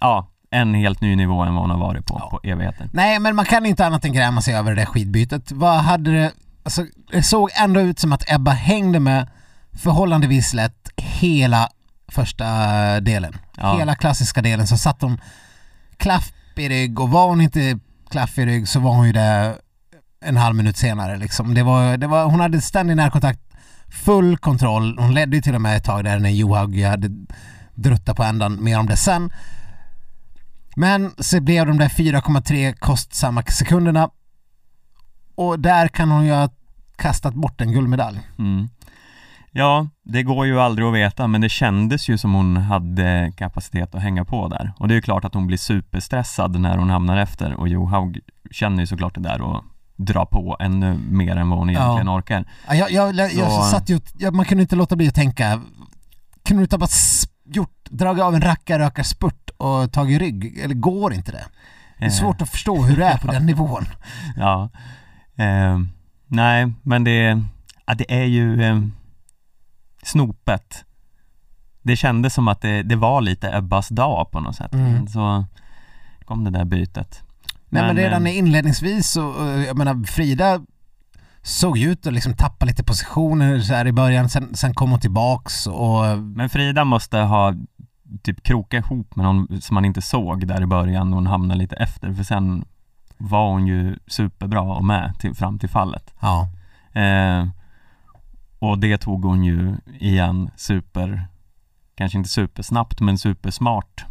ja, 0.00 0.26
en 0.50 0.74
helt 0.74 1.00
ny 1.00 1.16
nivå 1.16 1.42
än 1.42 1.54
vad 1.54 1.62
hon 1.62 1.70
har 1.70 1.78
varit 1.78 2.06
på, 2.06 2.16
Ja. 2.20 2.28
på 2.30 2.40
evigheter. 2.48 2.88
Nej, 2.92 3.18
men 3.18 3.36
man 3.36 3.44
kan 3.44 3.66
inte 3.66 3.86
annat 3.86 4.04
än 4.04 4.12
gräma 4.12 4.42
sig 4.42 4.54
över 4.54 4.74
det 4.74 4.80
där 4.80 4.86
skidbytet. 4.86 5.52
Vad 5.52 5.78
hade 5.78 6.10
det... 6.12 6.32
Alltså, 6.62 6.86
det 7.12 7.22
såg 7.22 7.50
ändå 7.54 7.80
ut 7.80 7.98
som 7.98 8.12
att 8.12 8.32
Ebba 8.32 8.50
hängde 8.50 9.00
med 9.00 9.28
förhållandevis 9.72 10.54
lätt 10.54 10.88
hela 10.96 11.68
första 12.08 12.46
delen. 13.00 13.36
Ja. 13.56 13.78
Hela 13.78 13.94
klassiska 13.94 14.42
delen 14.42 14.66
så 14.66 14.76
satt 14.76 15.02
hon 15.02 15.20
klaff 15.96 16.32
i 16.56 16.68
rygg 16.68 17.00
och 17.00 17.10
var 17.10 17.28
hon 17.28 17.40
inte 17.40 17.78
klaff 18.10 18.38
i 18.38 18.46
rygg 18.46 18.68
så 18.68 18.80
var 18.80 18.94
hon 18.94 19.06
ju 19.06 19.12
där 19.12 19.54
en 20.24 20.36
halv 20.36 20.56
minut 20.56 20.76
senare 20.76 21.16
liksom. 21.16 21.54
Det 21.54 21.62
var, 21.62 21.96
det 21.96 22.06
var, 22.06 22.24
hon 22.24 22.40
hade 22.40 22.60
ständig 22.60 22.96
närkontakt, 22.96 23.40
full 24.04 24.36
kontroll. 24.38 24.98
Hon 24.98 25.14
ledde 25.14 25.36
ju 25.36 25.42
till 25.42 25.54
och 25.54 25.60
med 25.60 25.76
ett 25.76 25.84
tag 25.84 26.04
där 26.04 26.18
när 26.18 26.30
Johaug 26.30 26.82
hade 26.82 27.10
druttat 27.74 28.16
på 28.16 28.22
ändan. 28.22 28.64
Mer 28.64 28.78
om 28.78 28.86
det 28.86 28.96
sen. 28.96 29.32
Men 30.80 31.10
så 31.18 31.40
blev 31.40 31.66
de 31.66 31.78
där 31.78 31.88
4,3 31.88 32.72
kostsamma 32.72 33.42
sekunderna 33.42 34.10
och 35.34 35.60
där 35.60 35.88
kan 35.88 36.10
hon 36.10 36.26
ju 36.26 36.32
ha 36.32 36.48
kastat 36.96 37.34
bort 37.34 37.60
en 37.60 37.72
guldmedalj. 37.72 38.20
Mm. 38.38 38.68
Ja, 39.50 39.88
det 40.04 40.22
går 40.22 40.46
ju 40.46 40.60
aldrig 40.60 40.88
att 40.88 40.94
veta, 40.94 41.26
men 41.26 41.40
det 41.40 41.48
kändes 41.48 42.08
ju 42.08 42.18
som 42.18 42.34
hon 42.34 42.56
hade 42.56 43.32
kapacitet 43.36 43.94
att 43.94 44.02
hänga 44.02 44.24
på 44.24 44.48
där. 44.48 44.72
Och 44.78 44.88
det 44.88 44.94
är 44.94 44.96
ju 44.96 45.02
klart 45.02 45.24
att 45.24 45.34
hon 45.34 45.46
blir 45.46 45.58
superstressad 45.58 46.60
när 46.60 46.78
hon 46.78 46.90
hamnar 46.90 47.16
efter 47.16 47.54
och 47.54 47.68
Johaug 47.68 48.20
känner 48.50 48.80
ju 48.80 48.86
såklart 48.86 49.14
det 49.14 49.20
där 49.20 49.40
och 49.42 49.64
drar 49.96 50.26
på 50.26 50.56
ännu 50.60 50.98
mer 51.10 51.36
än 51.36 51.50
vad 51.50 51.58
hon 51.58 51.70
egentligen 51.70 52.08
orkar. 52.08 52.44
Ja, 52.68 52.74
jag, 52.74 52.90
jag, 52.90 53.14
jag, 53.14 53.32
jag 53.32 53.64
satt 53.64 53.88
ju, 53.88 54.00
man 54.30 54.44
kunde 54.44 54.62
inte 54.62 54.76
låta 54.76 54.96
bli 54.96 55.08
att 55.08 55.14
tänka, 55.14 55.60
kunde 56.44 56.60
du 56.60 56.64
inte 56.64 56.76
ha 56.76 56.80
bara 56.80 56.90
gjort, 57.44 57.84
dragit 57.90 58.24
av 58.24 58.34
en 58.34 58.40
rackarrökarspurt 58.40 59.49
och 59.60 59.92
tagit 59.92 60.20
rygg? 60.20 60.58
Eller 60.58 60.74
går 60.74 61.12
inte 61.12 61.32
det? 61.32 61.44
Det 61.98 62.04
är 62.04 62.10
svårt 62.10 62.42
att 62.42 62.50
förstå 62.50 62.82
hur 62.82 62.96
det 62.96 63.04
är 63.04 63.18
på 63.18 63.26
den 63.26 63.46
nivån. 63.46 63.84
Ja. 64.36 64.70
Eh, 65.36 65.78
nej, 66.26 66.72
men 66.82 67.04
det, 67.04 67.42
ja, 67.86 67.94
det 67.94 68.14
är 68.14 68.24
ju 68.24 68.62
eh, 68.62 68.80
snopet. 70.02 70.84
Det 71.82 71.96
kändes 71.96 72.34
som 72.34 72.48
att 72.48 72.60
det, 72.60 72.82
det 72.82 72.96
var 72.96 73.20
lite 73.20 73.56
Ebbas 73.56 73.88
dag 73.88 74.30
på 74.30 74.40
något 74.40 74.56
sätt. 74.56 74.74
Mm. 74.74 74.92
Men 74.92 75.08
Så 75.08 75.44
kom 76.24 76.44
det 76.44 76.50
där 76.50 76.64
bytet. 76.64 77.22
Nej 77.68 77.82
men, 77.82 77.96
redan 77.96 78.26
eh, 78.26 78.38
inledningsvis 78.38 79.10
så, 79.10 79.48
eh, 79.48 79.64
jag 79.66 79.76
menar 79.76 80.04
Frida 80.04 80.60
såg 81.42 81.78
ju 81.78 81.92
ut 81.92 82.06
att 82.06 82.12
liksom 82.12 82.34
tappa 82.34 82.66
lite 82.66 82.84
positioner 82.84 83.60
så 83.60 83.74
här 83.74 83.86
i 83.86 83.92
början, 83.92 84.28
sen, 84.28 84.54
sen 84.54 84.74
kom 84.74 84.90
hon 84.90 85.00
tillbaks 85.00 85.66
och 85.66 86.18
Men 86.18 86.48
Frida 86.48 86.84
måste 86.84 87.18
ha 87.18 87.54
typ 88.22 88.42
krokat 88.42 88.84
ihop 88.84 89.16
med 89.16 89.24
någon 89.24 89.60
som 89.60 89.74
man 89.74 89.84
inte 89.84 90.02
såg 90.02 90.46
där 90.46 90.62
i 90.62 90.66
början 90.66 91.08
och 91.08 91.14
hon 91.14 91.26
hamnade 91.26 91.58
lite 91.58 91.76
efter 91.76 92.14
för 92.14 92.22
sen 92.22 92.64
var 93.16 93.52
hon 93.52 93.66
ju 93.66 93.96
superbra 94.06 94.60
och 94.60 94.84
med 94.84 95.14
till, 95.18 95.34
fram 95.34 95.58
till 95.58 95.68
fallet. 95.68 96.14
ja. 96.20 96.48
Eh, 97.00 97.48
och 98.58 98.78
det 98.78 98.98
tog 98.98 99.24
hon 99.24 99.44
ju 99.44 99.76
igen 100.00 100.50
super, 100.56 101.28
kanske 101.94 102.18
inte 102.18 102.30
supersnabbt 102.30 103.00
men 103.00 103.18
supersmart. 103.18 104.04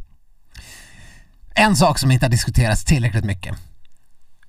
En 1.56 1.76
sak 1.76 2.00
som 2.00 2.12
inte 2.12 2.26
har 2.26 2.32
diskuterats 2.32 2.86
tillräckligt 2.86 3.26
mycket. 3.26 3.58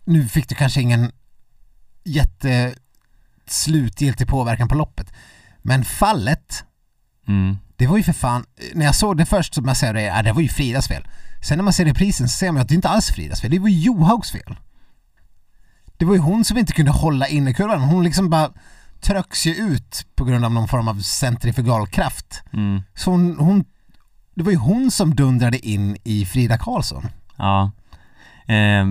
Nu 0.05 0.29
fick 0.29 0.49
du 0.49 0.55
kanske 0.55 0.81
ingen 0.81 1.13
jätte 2.05 2.75
slutgiltig 3.47 4.29
påverkan 4.29 4.69
på 4.69 4.75
loppet. 4.75 5.13
Men 5.63 5.85
fallet, 5.85 6.65
Mm. 7.27 7.59
Det 7.81 7.87
var 7.87 7.97
ju 7.97 8.03
för 8.03 8.12
fan, 8.12 8.45
när 8.74 8.87
jag 8.87 8.95
såg 8.95 9.16
det 9.16 9.26
först 9.26 9.55
så 9.55 9.62
man 9.62 9.74
säger 9.74 9.95
det, 9.95 10.03
ja, 10.03 10.22
det 10.22 10.33
var 10.33 10.43
ju 10.43 10.49
Fridas 10.49 10.89
fel. 10.89 11.09
Sen 11.43 11.59
när 11.59 11.62
man 11.64 11.72
ser 11.72 11.85
reprisen 11.85 12.28
så 12.28 12.39
ser 12.39 12.53
man 12.53 12.62
att 12.62 12.68
det 12.68 12.74
inte 12.74 12.89
alls 12.89 13.11
är 13.11 13.14
Fridas 13.14 13.41
fel, 13.41 13.51
det 13.51 13.59
var 13.59 13.68
ju 13.68 13.81
Johaugs 13.81 14.33
fel. 14.33 14.57
Det 15.97 16.05
var 16.05 16.14
ju 16.14 16.20
hon 16.20 16.45
som 16.45 16.59
inte 16.59 16.72
kunde 16.72 16.91
hålla 16.91 17.28
inne 17.28 17.55
kurvan, 17.55 17.81
hon 17.81 18.05
liksom 18.05 18.31
bara 18.31 18.51
tröcks 19.01 19.47
ju 19.47 19.55
ut 19.55 20.07
på 20.14 20.24
grund 20.24 20.45
av 20.45 20.53
någon 20.53 20.68
form 20.68 20.89
av 20.89 21.01
centrifugalkraft. 21.01 22.43
Mm. 22.53 22.83
Så 22.95 23.11
hon, 23.11 23.37
hon 23.39 23.64
det 24.35 24.43
var 24.43 24.53
ju 24.53 24.59
hon 24.59 24.91
som 24.91 25.14
dundrade 25.14 25.59
in 25.59 25.97
i 26.05 26.26
Frida 26.26 26.59
Karlsson. 26.59 27.07
Ja. 27.37 27.72
Eh, 28.47 28.87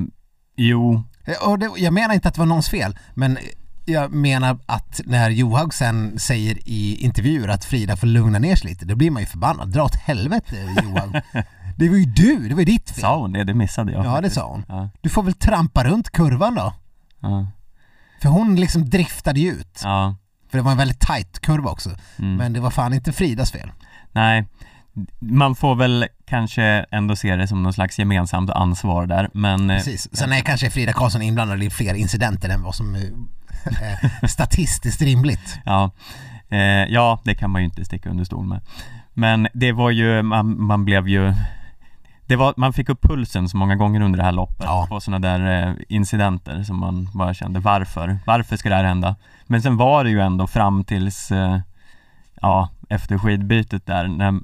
jo, 0.56 1.04
Och 1.42 1.60
det, 1.60 1.70
jag 1.78 1.94
menar 1.94 2.14
inte 2.14 2.28
att 2.28 2.34
det 2.34 2.40
var 2.42 2.46
någons 2.46 2.70
fel, 2.70 2.98
men 3.14 3.38
jag 3.90 4.12
menar 4.14 4.58
att 4.66 5.02
när 5.06 5.30
Johaug 5.30 5.74
sen 5.74 6.20
säger 6.20 6.58
i 6.66 6.96
intervjuer 6.96 7.48
att 7.48 7.66
Frida 7.66 7.96
får 7.98 8.08
lugna 8.08 8.40
ner 8.40 8.56
sig 8.56 8.70
lite, 8.70 8.86
då 8.86 8.96
blir 8.96 9.12
man 9.12 9.22
ju 9.22 9.26
förbannad. 9.26 9.70
Dra 9.70 9.84
åt 9.84 9.96
helvete 9.96 10.56
Johaug. 10.84 11.22
Det 11.78 11.90
var 11.90 11.98
ju 11.98 12.06
du, 12.06 12.48
det 12.50 12.54
var 12.54 12.60
ju 12.62 12.66
ditt 12.66 12.90
fel. 12.90 13.02
sa 13.02 13.18
hon 13.18 13.34
det? 13.34 13.44
Det 13.44 13.54
missade 13.54 13.92
jag 13.92 14.06
Ja, 14.06 14.22
det 14.22 14.30
sa 14.30 14.48
hon. 14.52 14.66
Ja, 14.68 14.90
Du 15.02 15.10
får 15.10 15.24
väl 15.24 15.34
trampa 15.34 15.84
runt 15.84 16.10
kurvan 16.10 16.56
då? 16.56 16.74
ja, 17.20 17.48
För 18.22 18.30
hon 18.30 18.56
liksom 18.56 18.90
driftade 18.90 19.40
ju 19.40 19.52
ut. 19.52 19.82
ja. 19.84 20.16
För 20.50 20.58
det 20.58 20.62
var 20.64 20.72
en 20.72 20.78
väldigt 20.78 21.00
tight 21.00 21.40
kurva 21.40 21.70
också. 21.72 21.90
Mm. 22.20 22.36
Men 22.36 22.54
det 22.54 22.60
var 22.60 22.70
fan 22.70 22.94
inte 22.94 23.12
Fridas 23.14 23.52
fel. 23.52 23.72
Nej, 24.12 24.46
man 25.20 25.56
får 25.56 25.76
väl 25.76 26.06
kanske 26.26 26.64
ändå 26.92 27.16
se 27.16 27.36
det 27.36 27.48
som 27.48 27.64
någon 27.64 27.74
slags 27.74 28.00
gemensamt 28.00 28.50
ansvar 28.50 29.06
där, 29.06 29.30
men 29.34 29.70
eh, 29.70 29.78
Precis. 29.78 30.08
Sen 30.18 30.34
är 30.34 30.42
kanske 30.42 30.70
Frida 30.70 30.94
Karlsson 30.94 31.22
inblandad 31.22 31.64
i 31.64 31.70
fler 31.70 31.94
incidenter 31.94 32.50
än 32.50 32.62
vad 32.64 32.76
som 32.76 32.96
eh, 32.96 33.02
statistiskt 34.30 35.02
rimligt. 35.02 35.60
Ja, 35.66 35.92
eh, 36.50 36.60
ja, 36.90 37.20
det 37.24 37.36
kan 37.36 37.50
man 37.50 37.62
ju 37.62 37.66
inte 37.66 37.86
sticka 37.86 38.10
under 38.10 38.24
stol 38.24 38.46
med. 38.46 38.62
Men 39.14 39.48
det 39.54 39.72
var 39.72 39.90
ju, 39.90 40.22
man, 40.22 40.62
man 40.64 40.86
blev 40.86 41.08
ju 41.08 41.34
det 42.26 42.36
var, 42.36 42.54
man 42.58 42.74
fick 42.74 42.90
upp 42.90 43.02
pulsen 43.02 43.50
så 43.50 43.58
många 43.58 43.76
gånger 43.76 44.02
under 44.02 44.18
det 44.18 44.24
här 44.26 44.32
loppet 44.32 44.66
Ja. 44.66 44.86
på 44.90 45.00
sådana 45.00 45.28
där 45.28 45.68
eh, 45.68 45.74
incidenter 45.90 46.64
som 46.64 46.80
man 46.80 47.10
bara 47.14 47.34
kände 47.34 47.60
varför? 47.60 48.20
Varför 48.26 48.58
ska 48.58 48.70
det 48.70 48.76
här 48.76 48.84
hända? 48.84 49.16
Men 49.48 49.62
sen 49.62 49.78
var 49.78 50.04
det 50.04 50.10
ju 50.10 50.20
ändå 50.22 50.48
fram 50.48 50.84
tills 50.84 51.32
eh, 51.32 51.60
ja, 52.42 52.70
efter 52.90 53.18
skidbytet 53.18 53.86
där 53.86 54.08
när 54.08 54.40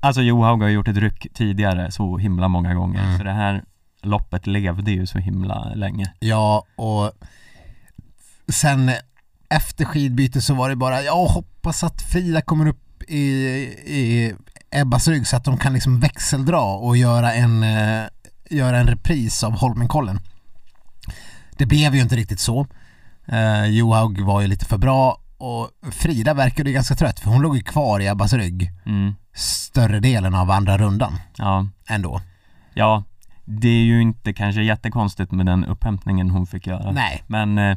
Alltså 0.00 0.22
Johaug 0.22 0.62
har 0.62 0.68
gjort 0.68 0.88
ett 0.88 0.96
ryck 0.96 1.26
tidigare 1.34 1.90
så 1.90 2.18
himla 2.18 2.48
många 2.48 2.74
gånger 2.74 3.04
Mm. 3.04 3.18
så 3.18 3.24
det 3.24 3.32
här 3.32 3.62
loppet 4.02 4.46
levde 4.46 4.90
ju 4.90 5.06
så 5.06 5.18
himla 5.18 5.72
länge. 5.74 6.12
Ja, 6.20 6.64
och 6.76 7.12
sen 8.48 8.90
efter 9.48 9.84
skidbytet 9.84 10.44
så 10.44 10.54
var 10.54 10.68
det 10.68 10.76
bara, 10.76 11.02
jag 11.02 11.26
hoppas 11.26 11.84
att 11.84 12.02
Frida 12.02 12.42
kommer 12.42 12.66
upp 12.66 13.02
i, 13.08 13.22
i 13.86 14.34
Ebbas 14.70 15.08
rygg 15.08 15.26
så 15.26 15.36
att 15.36 15.44
de 15.44 15.58
kan 15.58 15.72
liksom 15.72 16.00
växeldra 16.00 16.60
och 16.60 16.96
göra 16.96 17.34
en, 17.34 17.62
eh, 17.62 18.04
göra 18.50 18.78
en 18.78 18.86
repris 18.86 19.44
av 19.44 19.52
Holmenkollen. 19.52 20.20
Det 21.56 21.66
blev 21.66 21.94
ju 21.94 22.00
inte 22.00 22.16
riktigt 22.16 22.40
så. 22.40 22.66
Eh, 23.26 23.64
Johaug 23.64 24.20
var 24.20 24.40
ju 24.40 24.46
lite 24.46 24.64
för 24.64 24.78
bra 24.78 25.20
och 25.38 25.70
Frida 25.92 26.34
verkade 26.34 26.70
ju 26.70 26.74
ganska 26.74 26.94
trött 26.94 27.20
för 27.20 27.30
hon 27.30 27.42
låg 27.42 27.56
ju 27.56 27.62
kvar 27.62 28.00
i 28.00 28.06
Ebbas 28.06 28.32
rygg 28.32 28.70
Mm, 28.86 29.14
större 29.34 30.00
delen 30.00 30.34
av 30.34 30.50
andra 30.50 30.78
rundan 30.78 31.12
ja. 31.36 31.66
ändå. 31.88 32.20
Ja, 32.74 33.04
det 33.44 33.68
är 33.68 33.84
ju 33.84 34.02
inte 34.02 34.32
kanske 34.32 34.62
jättekonstigt 34.62 35.32
med 35.32 35.46
den 35.46 35.64
upphämtningen 35.64 36.30
hon 36.30 36.46
fick 36.46 36.66
göra. 36.66 36.90
Nej. 36.90 37.22
Men 37.26 37.58
eh, 37.58 37.76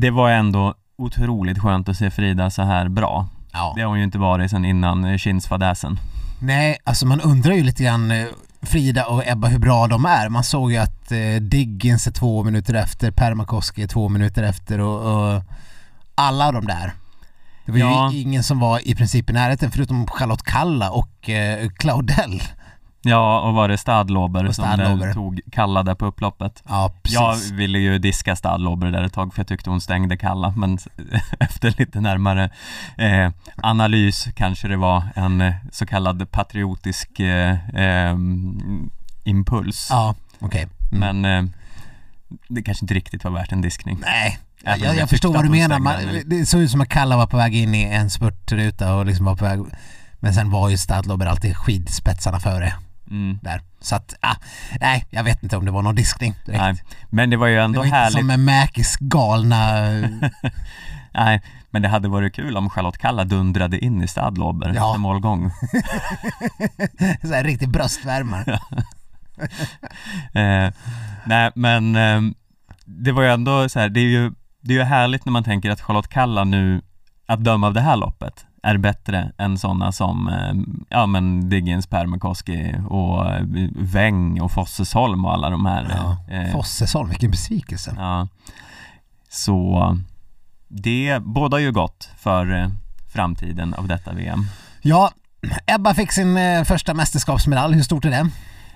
det 0.00 0.10
var 0.10 0.30
ändå 0.30 0.74
otroligt 0.98 1.58
skönt 1.58 1.88
att 1.88 1.96
se 1.96 2.10
Frida 2.10 2.50
så 2.50 2.62
här 2.62 2.88
bra. 2.88 3.26
Ja. 3.52 3.72
Det 3.76 3.82
har 3.82 3.88
hon 3.88 3.98
ju 3.98 4.04
inte 4.04 4.18
varit 4.18 4.50
sedan 4.50 4.64
innan 4.64 5.04
eh, 5.04 5.16
kinsfadäsen. 5.18 5.98
Nej, 6.40 6.76
alltså 6.84 7.06
man 7.06 7.20
undrar 7.20 7.52
ju 7.52 7.62
lite 7.62 7.84
grann 7.84 8.10
eh, 8.10 8.26
Frida 8.62 9.06
och 9.06 9.26
Ebba 9.26 9.48
hur 9.48 9.58
bra 9.58 9.86
de 9.86 10.04
är. 10.04 10.28
Man 10.28 10.44
såg 10.44 10.72
ju 10.72 10.78
att 10.78 11.12
eh, 11.12 11.18
Diggins 11.40 12.06
är 12.06 12.10
två 12.12 12.44
minuter 12.44 12.74
efter, 12.74 13.10
Permakoski 13.10 13.82
är 13.82 13.86
två 13.88 14.08
minuter 14.08 14.42
efter 14.42 14.80
och, 14.80 15.34
och 15.34 15.42
alla 16.14 16.52
de 16.52 16.66
där. 16.66 16.92
Det 17.66 17.72
var 17.72 17.78
Ja. 17.78 18.12
ju 18.12 18.20
ingen 18.20 18.42
som 18.42 18.58
var 18.60 18.88
i 18.88 18.94
princip 18.94 19.30
i 19.30 19.32
närheten 19.32 19.70
förutom 19.70 20.06
Charlotte 20.06 20.42
Kalla 20.42 20.90
och 20.90 21.30
eh, 21.30 21.68
Claudel. 21.68 22.42
Ja, 23.06 23.40
och 23.40 23.54
var 23.54 23.68
det 23.68 23.78
Stadlober 23.78 24.52
som 24.52 25.10
tog 25.14 25.40
Kalla 25.52 25.82
där 25.82 25.94
på 25.94 26.06
upploppet? 26.06 26.62
Ja, 26.68 26.92
precis. 27.02 27.50
Jag 27.50 27.56
ville 27.56 27.78
ju 27.78 27.98
diska 27.98 28.36
Stadlober 28.36 28.90
där 28.90 29.02
ett 29.02 29.12
tag 29.12 29.34
för 29.34 29.40
jag 29.40 29.46
tyckte 29.46 29.70
hon 29.70 29.80
stängde 29.80 30.16
Kalla 30.16 30.54
men 30.56 30.78
efter 31.40 31.74
lite 31.78 32.00
närmare 32.00 32.50
eh, 32.98 33.30
analys 33.56 34.28
kanske 34.34 34.68
det 34.68 34.76
var 34.76 35.02
en 35.14 35.40
eh, 35.40 35.54
så 35.72 35.86
kallad 35.86 36.30
patriotisk 36.30 37.20
eh, 37.20 38.16
impuls. 39.24 39.88
Ja, 39.90 40.14
okej. 40.38 40.68
Mm. 40.92 41.20
Men 41.20 41.46
eh, 41.46 41.50
det 42.48 42.62
kanske 42.62 42.84
inte 42.84 42.94
riktigt 42.94 43.24
var 43.24 43.30
värt 43.30 43.52
en 43.52 43.60
diskning. 43.60 43.98
Nej, 44.00 44.38
Även 44.64 44.80
jag, 44.80 44.88
jag, 44.88 45.00
jag 45.00 45.10
förstår 45.10 45.34
vad 45.34 45.44
du 45.44 45.50
menar. 45.50 45.78
Man, 45.78 45.94
det 46.26 46.46
såg 46.46 46.60
ut 46.60 46.70
som 46.70 46.80
att 46.80 46.88
Kalla 46.88 47.16
var 47.16 47.26
på 47.26 47.36
väg 47.36 47.54
in 47.54 47.74
i 47.74 47.82
en 47.82 48.10
spurtruta 48.10 48.94
och 48.94 49.06
liksom 49.06 49.26
var 49.26 49.36
på 49.36 49.44
väg 49.44 49.60
men 50.20 50.34
sen 50.34 50.50
var 50.50 50.68
ju 50.68 50.78
Stadlober 50.78 51.26
alltid 51.26 51.56
skidspetsarna 51.56 52.40
före 52.40 52.74
Mm. 53.10 53.38
där. 53.42 53.60
Så 53.80 53.96
att, 53.96 54.14
ah, 54.20 54.34
nej, 54.80 55.06
jag 55.10 55.24
vet 55.24 55.42
inte 55.42 55.56
om 55.56 55.64
det 55.64 55.70
var 55.70 55.82
någon 55.82 55.94
diskning 55.94 56.34
direkt. 56.46 56.60
Nej, 56.62 56.74
men 57.10 57.30
det 57.30 57.36
var 57.36 57.46
ju 57.46 57.56
Det 57.56 57.62
ändå 57.62 57.78
var 57.80 57.84
inte 57.84 57.96
härligt. 57.96 58.18
som 58.18 58.26
med 58.26 58.40
Mäkis 58.40 58.96
galna... 59.00 59.80
Nej, 61.14 61.42
men 61.70 61.82
det 61.82 61.88
hade 61.88 62.08
varit 62.08 62.34
kul 62.34 62.56
om 62.56 62.70
Charlotte 62.70 62.98
Kalla 62.98 63.24
dundrade 63.24 63.78
in 63.84 64.02
i 64.02 64.08
Stadlober 64.08 64.72
Ja. 64.76 64.86
efter 64.90 64.98
målgång. 64.98 65.50
Så 67.22 67.34
här 67.34 67.44
riktig 67.44 67.68
bröstvärmare. 67.68 68.60
Eh, 70.34 70.72
nej, 71.26 71.50
men 71.54 71.96
eh, 71.96 72.20
det 72.84 73.12
var 73.12 73.22
ju 73.22 73.28
ändå 73.28 73.68
så 73.68 73.80
här, 73.80 73.88
det 73.88 74.00
är 74.00 74.04
ju, 74.08 74.32
det 74.60 74.74
är 74.74 74.78
ju 74.78 74.84
härligt 74.84 75.24
när 75.24 75.30
man 75.32 75.44
tänker 75.44 75.70
att 75.70 75.80
Charlotte 75.80 76.08
Kalla 76.08 76.44
nu, 76.44 76.82
att 77.26 77.44
döma 77.44 77.66
av 77.66 77.74
det 77.74 77.80
här 77.80 77.96
loppet, 77.96 78.46
är 78.66 78.76
bättre 78.78 79.32
än 79.38 79.58
sådana 79.58 79.92
som, 79.92 80.28
eh, 80.28 80.54
ja 80.88 81.06
men 81.06 81.48
Diggins, 81.48 81.86
Pärmekoski 81.86 82.74
och 82.88 83.30
eh, 83.34 83.42
Weng 83.76 84.40
och 84.40 84.52
Fossesholm 84.52 85.24
och 85.24 85.32
alla 85.32 85.50
de 85.50 85.66
här. 85.66 85.86
Ja. 85.96 86.34
eh, 86.34 86.52
Fossesholm, 86.52 87.08
vilken 87.08 87.30
besvikelse. 87.30 87.94
Ja. 87.98 88.28
Så 89.28 89.98
det 90.68 91.18
båda 91.22 91.60
ju 91.60 91.72
gott 91.72 92.10
för 92.18 92.54
eh, 92.62 92.68
framtiden 93.12 93.74
av 93.74 93.88
detta 93.88 94.12
VM. 94.12 94.46
Ja, 94.82 95.10
Ebba 95.66 95.94
fick 95.94 96.12
sin 96.12 96.36
eh, 96.36 96.64
första 96.64 96.94
mästerskapsmedalj, 96.94 97.74
hur 97.74 97.82
stort 97.82 98.04
är 98.04 98.10
det? 98.10 98.30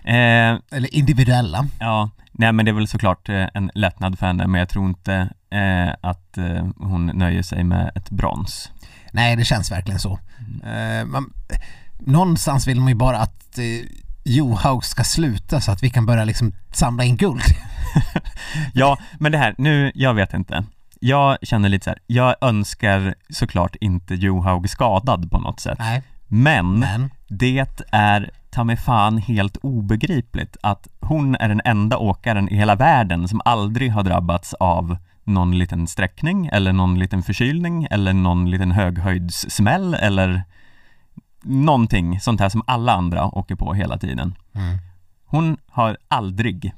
Eh, 0.04 0.58
Eller 0.76 0.94
individuella? 0.94 1.66
ja, 1.80 2.10
nej 2.32 2.52
men 2.52 2.64
det 2.64 2.70
är 2.70 2.72
väl 2.74 2.88
såklart 2.88 3.28
eh, 3.28 3.46
en 3.54 3.70
lättnad 3.74 4.18
för 4.18 4.26
henne 4.26 4.46
men 4.46 4.58
jag 4.58 4.68
tror 4.68 4.86
inte 4.88 5.14
eh, 5.50 5.94
att 6.00 6.38
eh, 6.38 6.66
hon 6.76 7.06
nöjer 7.06 7.42
sig 7.42 7.64
med 7.64 7.90
ett 7.94 8.10
brons. 8.10 8.70
Nej, 9.10 9.36
det 9.36 9.44
känns 9.44 9.70
verkligen 9.70 10.00
så. 10.00 10.18
Eh, 10.64 11.04
man, 11.04 11.32
någonstans 11.98 12.66
vill 12.66 12.80
man 12.80 12.88
ju 12.88 12.94
bara 12.94 13.18
att 13.18 13.58
eh, 13.58 13.64
Johaug 14.24 14.84
ska 14.84 15.04
sluta 15.04 15.60
så 15.60 15.72
att 15.72 15.82
vi 15.82 15.90
kan 15.90 16.06
börja 16.06 16.24
liksom 16.24 16.52
samla 16.72 17.04
in 17.04 17.16
guld. 17.16 17.42
Ja, 18.74 18.98
men 19.18 19.32
det 19.32 19.38
här, 19.38 19.54
nu, 19.58 19.92
jag 19.94 20.14
vet 20.14 20.34
inte. 20.34 20.64
Jag 21.00 21.38
känner 21.42 21.68
lite 21.68 21.84
så 21.84 21.90
här, 21.90 21.98
jag 22.06 22.34
önskar 22.40 23.14
såklart 23.28 23.76
inte 23.80 24.14
Johaug 24.14 24.70
skadad 24.70 25.30
på 25.30 25.38
något 25.38 25.60
sätt. 25.60 25.78
Nej, 25.78 26.02
Men 26.26 26.78
men 26.78 27.10
det 27.28 27.66
är 27.90 28.30
ta 28.50 28.64
mig 28.64 28.76
fan 28.76 29.18
helt 29.18 29.56
obegripligt 29.56 30.56
att 30.62 30.88
hon 31.00 31.34
är 31.34 31.48
den 31.48 31.60
enda 31.64 31.98
åkaren 31.98 32.48
i 32.48 32.56
hela 32.56 32.74
världen 32.74 33.28
som 33.28 33.40
aldrig 33.44 33.92
har 33.92 34.02
drabbats 34.02 34.54
av 34.54 34.96
någon 35.24 35.58
liten 35.58 35.86
sträckning 35.86 36.46
eller 36.46 36.72
någon 36.72 36.98
liten 36.98 37.22
förkylning 37.22 37.86
eller 37.90 38.12
någon 38.12 38.50
liten 38.50 38.72
höghöjdssmäll 38.72 39.94
eller 39.94 40.42
någonting 41.42 42.20
sånt 42.20 42.40
här 42.40 42.48
som 42.48 42.62
alla 42.66 42.92
andra 42.92 43.26
åker 43.26 43.54
på 43.54 43.74
hela 43.74 43.98
tiden. 43.98 44.34
Mm. 44.52 44.78
Hon 45.24 45.56
har 45.68 45.96
aldrig 46.08 46.72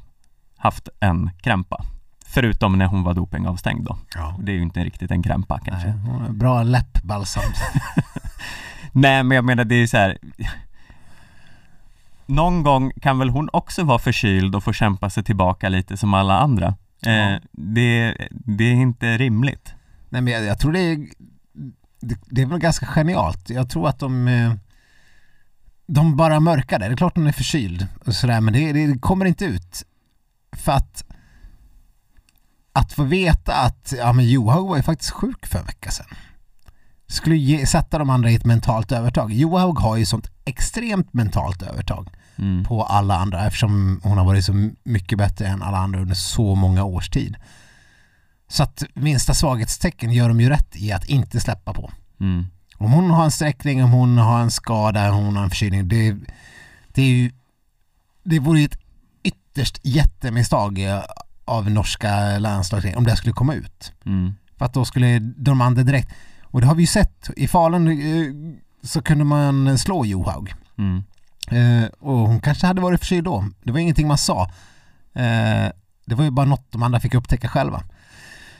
haft 0.57 0.88
en 1.01 1.30
krämpa. 1.43 1.84
Förutom 2.26 2.78
när 2.78 2.86
hon 2.86 3.03
var 3.03 3.14
dopingavstängd 3.14 3.84
då. 3.84 3.99
ja. 4.14 4.36
Det 4.40 4.53
är 4.53 4.57
ju 4.57 4.62
inte 4.62 4.84
riktigt 4.84 5.11
en 5.11 5.22
krämpa 5.22 5.61
kanske. 5.64 5.88
Nej, 5.88 5.99
hon 5.99 6.20
har 6.20 6.32
bra 6.32 6.62
läppbalsam. 6.62 7.43
Nej 8.93 9.22
men 9.22 9.34
jag 9.36 9.45
menar 9.45 9.64
det 9.64 9.74
är 9.74 9.86
så 9.86 9.97
här. 9.97 10.18
Någon 12.26 12.62
gång 12.62 12.93
kan 13.03 13.18
väl 13.18 13.28
hon 13.28 13.49
också 13.53 13.84
vara 13.84 13.99
förkyld 13.99 14.55
och 14.55 14.64
få 14.64 14.72
kämpa 14.72 15.11
sig 15.11 15.24
tillbaka 15.24 15.68
lite 15.68 15.97
som 15.97 16.14
alla 16.14 16.38
andra. 16.38 16.74
Eh, 17.07 17.40
det, 17.53 18.16
det 18.30 18.64
är 18.64 18.74
inte 18.74 19.18
rimligt. 19.18 19.74
Nej 20.09 20.22
men 20.22 20.32
jag, 20.32 20.44
jag 20.44 20.59
tror 20.59 20.72
det 20.72 20.80
är, 20.80 21.09
det, 22.00 22.18
det 22.26 22.42
är 22.42 22.46
väl 22.46 22.59
ganska 22.59 22.86
genialt. 22.86 23.50
Jag 23.50 23.70
tror 23.70 23.88
att 23.88 23.98
de 23.98 24.28
eh, 24.28 24.53
de 25.86 26.16
bara 26.16 26.40
mörkar 26.40 26.78
det. 26.78 26.86
Det 26.88 26.94
är 26.94 26.96
klart 26.96 27.16
hon 27.16 27.26
är 27.26 27.32
förkyld 27.32 27.86
och 28.07 28.14
sådär 28.14 28.40
men 28.40 28.55
det, 28.55 28.72
det 28.72 28.98
kommer 28.98 29.24
inte 29.24 29.44
ut. 29.44 29.84
För 30.53 30.72
att 30.72 31.05
att 32.72 32.92
få 32.92 33.05
veta 33.05 33.55
att 33.55 33.94
ja 33.98 34.12
men 34.12 34.28
Johaug 34.28 34.68
var 34.68 34.76
ju 34.76 34.82
faktiskt 34.82 35.11
sjuk 35.11 35.46
för 35.46 35.59
en 35.59 35.64
vecka 35.64 35.90
sedan. 35.90 36.07
Skulle 37.07 37.36
ge, 37.36 37.66
sätta 37.66 37.98
de 37.98 38.11
andra 38.11 38.30
i 38.30 38.34
ett 38.34 38.44
mentalt 38.44 38.92
övertag. 38.92 39.32
Johaug 39.32 39.78
har 39.78 39.96
ju 39.96 40.07
sånt 40.07 40.30
extremt 40.44 41.12
mentalt 41.12 41.62
övertag 41.62 42.11
Mm. 42.38 42.64
på 42.64 42.82
alla 42.82 43.16
andra 43.16 43.46
eftersom 43.46 44.00
hon 44.02 44.18
har 44.18 44.24
varit 44.24 44.44
så 44.44 44.70
mycket 44.82 45.18
bättre 45.18 45.46
än 45.46 45.62
alla 45.62 45.78
andra 45.78 46.00
under 46.00 46.14
så 46.14 46.54
många 46.54 46.84
års 46.84 47.10
tid. 47.10 47.36
Så 48.48 48.62
att 48.62 48.82
minsta 48.94 49.34
svaghetstecken 49.34 50.12
gör 50.12 50.28
de 50.28 50.40
ju 50.40 50.48
rätt 50.48 50.76
i 50.76 50.92
att 50.92 51.04
inte 51.04 51.40
släppa 51.40 51.72
på. 51.74 51.90
Mm. 52.20 52.46
Om 52.76 52.92
hon 52.92 53.10
har 53.10 53.24
en 53.24 53.30
sträckning, 53.30 53.84
om 53.84 53.90
hon 53.92 54.18
har 54.18 54.40
en 54.40 54.50
skada, 54.50 55.12
om 55.12 55.24
hon 55.24 55.36
har 55.36 55.44
en 55.44 55.50
förkylning, 55.50 55.88
det, 55.88 56.16
det 56.88 57.02
är 57.02 57.06
ju 57.06 57.30
det 58.22 58.38
vore 58.38 58.58
ju 58.60 58.64
ett 58.64 58.78
ytterst 59.22 59.80
jättemisstag 59.82 60.80
av 61.44 61.70
norska 61.70 62.38
landslaget 62.38 62.96
om 62.96 63.04
det 63.04 63.16
skulle 63.16 63.32
komma 63.32 63.54
ut. 63.54 63.92
Mm. 64.06 64.34
För 64.58 64.64
att 64.64 64.74
då 64.74 64.84
skulle 64.84 65.18
de 65.18 65.60
andra 65.60 65.82
direkt, 65.82 66.12
och 66.42 66.60
det 66.60 66.66
har 66.66 66.74
vi 66.74 66.82
ju 66.82 66.86
sett, 66.86 67.30
i 67.36 67.48
Falun 67.48 67.88
eh, 67.88 68.56
så 68.82 69.02
kunde 69.02 69.24
man 69.24 69.78
slå 69.78 70.04
Johaug. 70.04 70.54
Mm. 70.78 71.04
Eh, 71.53 71.84
och 72.00 72.18
hon 72.18 72.40
kanske 72.40 72.66
hade 72.66 72.80
varit 72.80 73.00
förkyld 73.00 73.24
då. 73.24 73.44
Det 73.62 73.72
var 73.72 73.78
ingenting 73.78 74.09
man 74.09 74.18
sa. 74.18 74.42
Eh, 75.14 75.68
det 76.07 76.14
var 76.14 76.24
ju 76.24 76.30
bara 76.30 76.46
något 76.46 76.66
de 76.72 76.82
andra 76.82 77.00
fick 77.00 77.14
upptäcka 77.14 77.48
själva. 77.48 77.82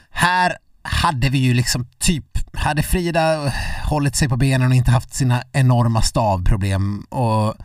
Här 0.09 0.57
hade 0.81 1.29
vi 1.29 1.37
ju 1.37 1.53
liksom 1.53 1.87
typ, 1.99 2.25
hade 2.57 2.83
Frida 2.83 3.51
hållit 3.83 4.15
sig 4.15 4.29
på 4.29 4.37
benen 4.37 4.67
och 4.69 4.75
inte 4.75 4.91
haft 4.91 5.13
sina 5.13 5.43
enorma 5.51 6.01
stavproblem 6.01 7.05
och 7.09 7.55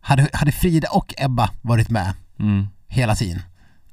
hade, 0.00 0.28
hade 0.32 0.52
Frida 0.52 0.88
och 0.90 1.14
Ebba 1.18 1.50
varit 1.62 1.90
med 1.90 2.12
Mm. 2.38 2.66
hela 2.88 3.14
tiden. 3.14 3.42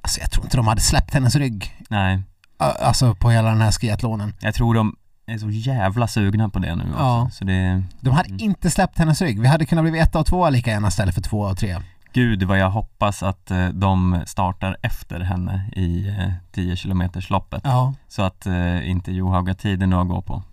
Alltså 0.01 0.19
jag 0.21 0.31
tror 0.31 0.45
inte 0.45 0.57
de 0.57 0.67
hade 0.67 0.81
släppt 0.81 1.13
hennes 1.13 1.35
rygg. 1.35 1.75
Nej, 1.89 2.21
Alltså 2.57 3.15
på 3.15 3.29
hela 3.31 3.49
den 3.49 3.61
här 3.61 3.71
skiathlonen. 3.71 4.33
jag 4.39 4.53
tror 4.55 4.73
de 4.73 4.95
är 5.33 5.37
så 5.37 5.49
jävla 5.49 6.07
sugna 6.07 6.49
på 6.49 6.59
det 6.59 6.75
nu 6.75 6.83
Ja. 6.97 7.21
också. 7.23 7.35
Så 7.37 7.45
det, 7.45 7.83
De 8.01 8.09
hade 8.13 8.29
Mm. 8.29 8.39
inte 8.41 8.69
släppt 8.69 8.97
hennes 8.97 9.21
rygg. 9.21 9.41
Vi 9.41 9.47
hade 9.47 9.65
kunnat 9.65 9.85
bli 9.91 9.99
etta 9.99 10.19
och 10.19 10.25
tvåa 10.25 10.49
lika 10.49 10.71
gärna 10.71 10.87
istället 10.87 11.15
för 11.15 11.21
tvåa 11.21 11.51
och 11.51 11.57
trea. 11.57 11.83
gud 12.13 12.43
vad 12.43 12.59
jag 12.59 12.69
hoppas 12.69 13.23
att 13.23 13.51
eh, 13.51 13.67
de 13.67 14.19
startar 14.25 14.77
efter 14.81 15.19
henne 15.19 15.69
i 15.75 16.07
eh, 16.07 16.31
10 16.51 16.75
kilometers 16.75 17.29
loppet 17.29 17.61
Ja. 17.63 17.93
Så 18.07 18.21
att 18.21 18.45
eh, 18.45 18.89
inte 18.89 19.11
Johaug 19.11 19.47
har 19.47 19.55
tiden 19.55 19.93
att 19.93 20.07
gå 20.07 20.21
på. 20.21 20.43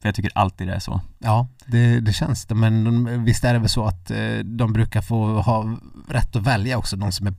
För 0.00 0.08
jag 0.08 0.14
tycker 0.14 0.30
alltid 0.34 0.68
det 0.68 0.74
är 0.74 0.78
så. 0.78 1.00
Ja, 1.18 1.46
det, 1.66 2.00
det 2.00 2.12
känns 2.12 2.44
det. 2.46 2.54
Men 2.54 2.84
de, 2.84 3.24
visst 3.24 3.44
är 3.44 3.52
det 3.52 3.58
väl 3.58 3.68
så 3.68 3.86
att 3.86 4.10
eh, 4.10 4.18
de 4.44 4.72
brukar 4.72 5.02
få 5.02 5.40
ha 5.40 5.76
rätt 6.08 6.36
att 6.36 6.42
välja 6.42 6.78
också, 6.78 6.96
de 6.96 7.12
som 7.12 7.26
är 7.26 7.34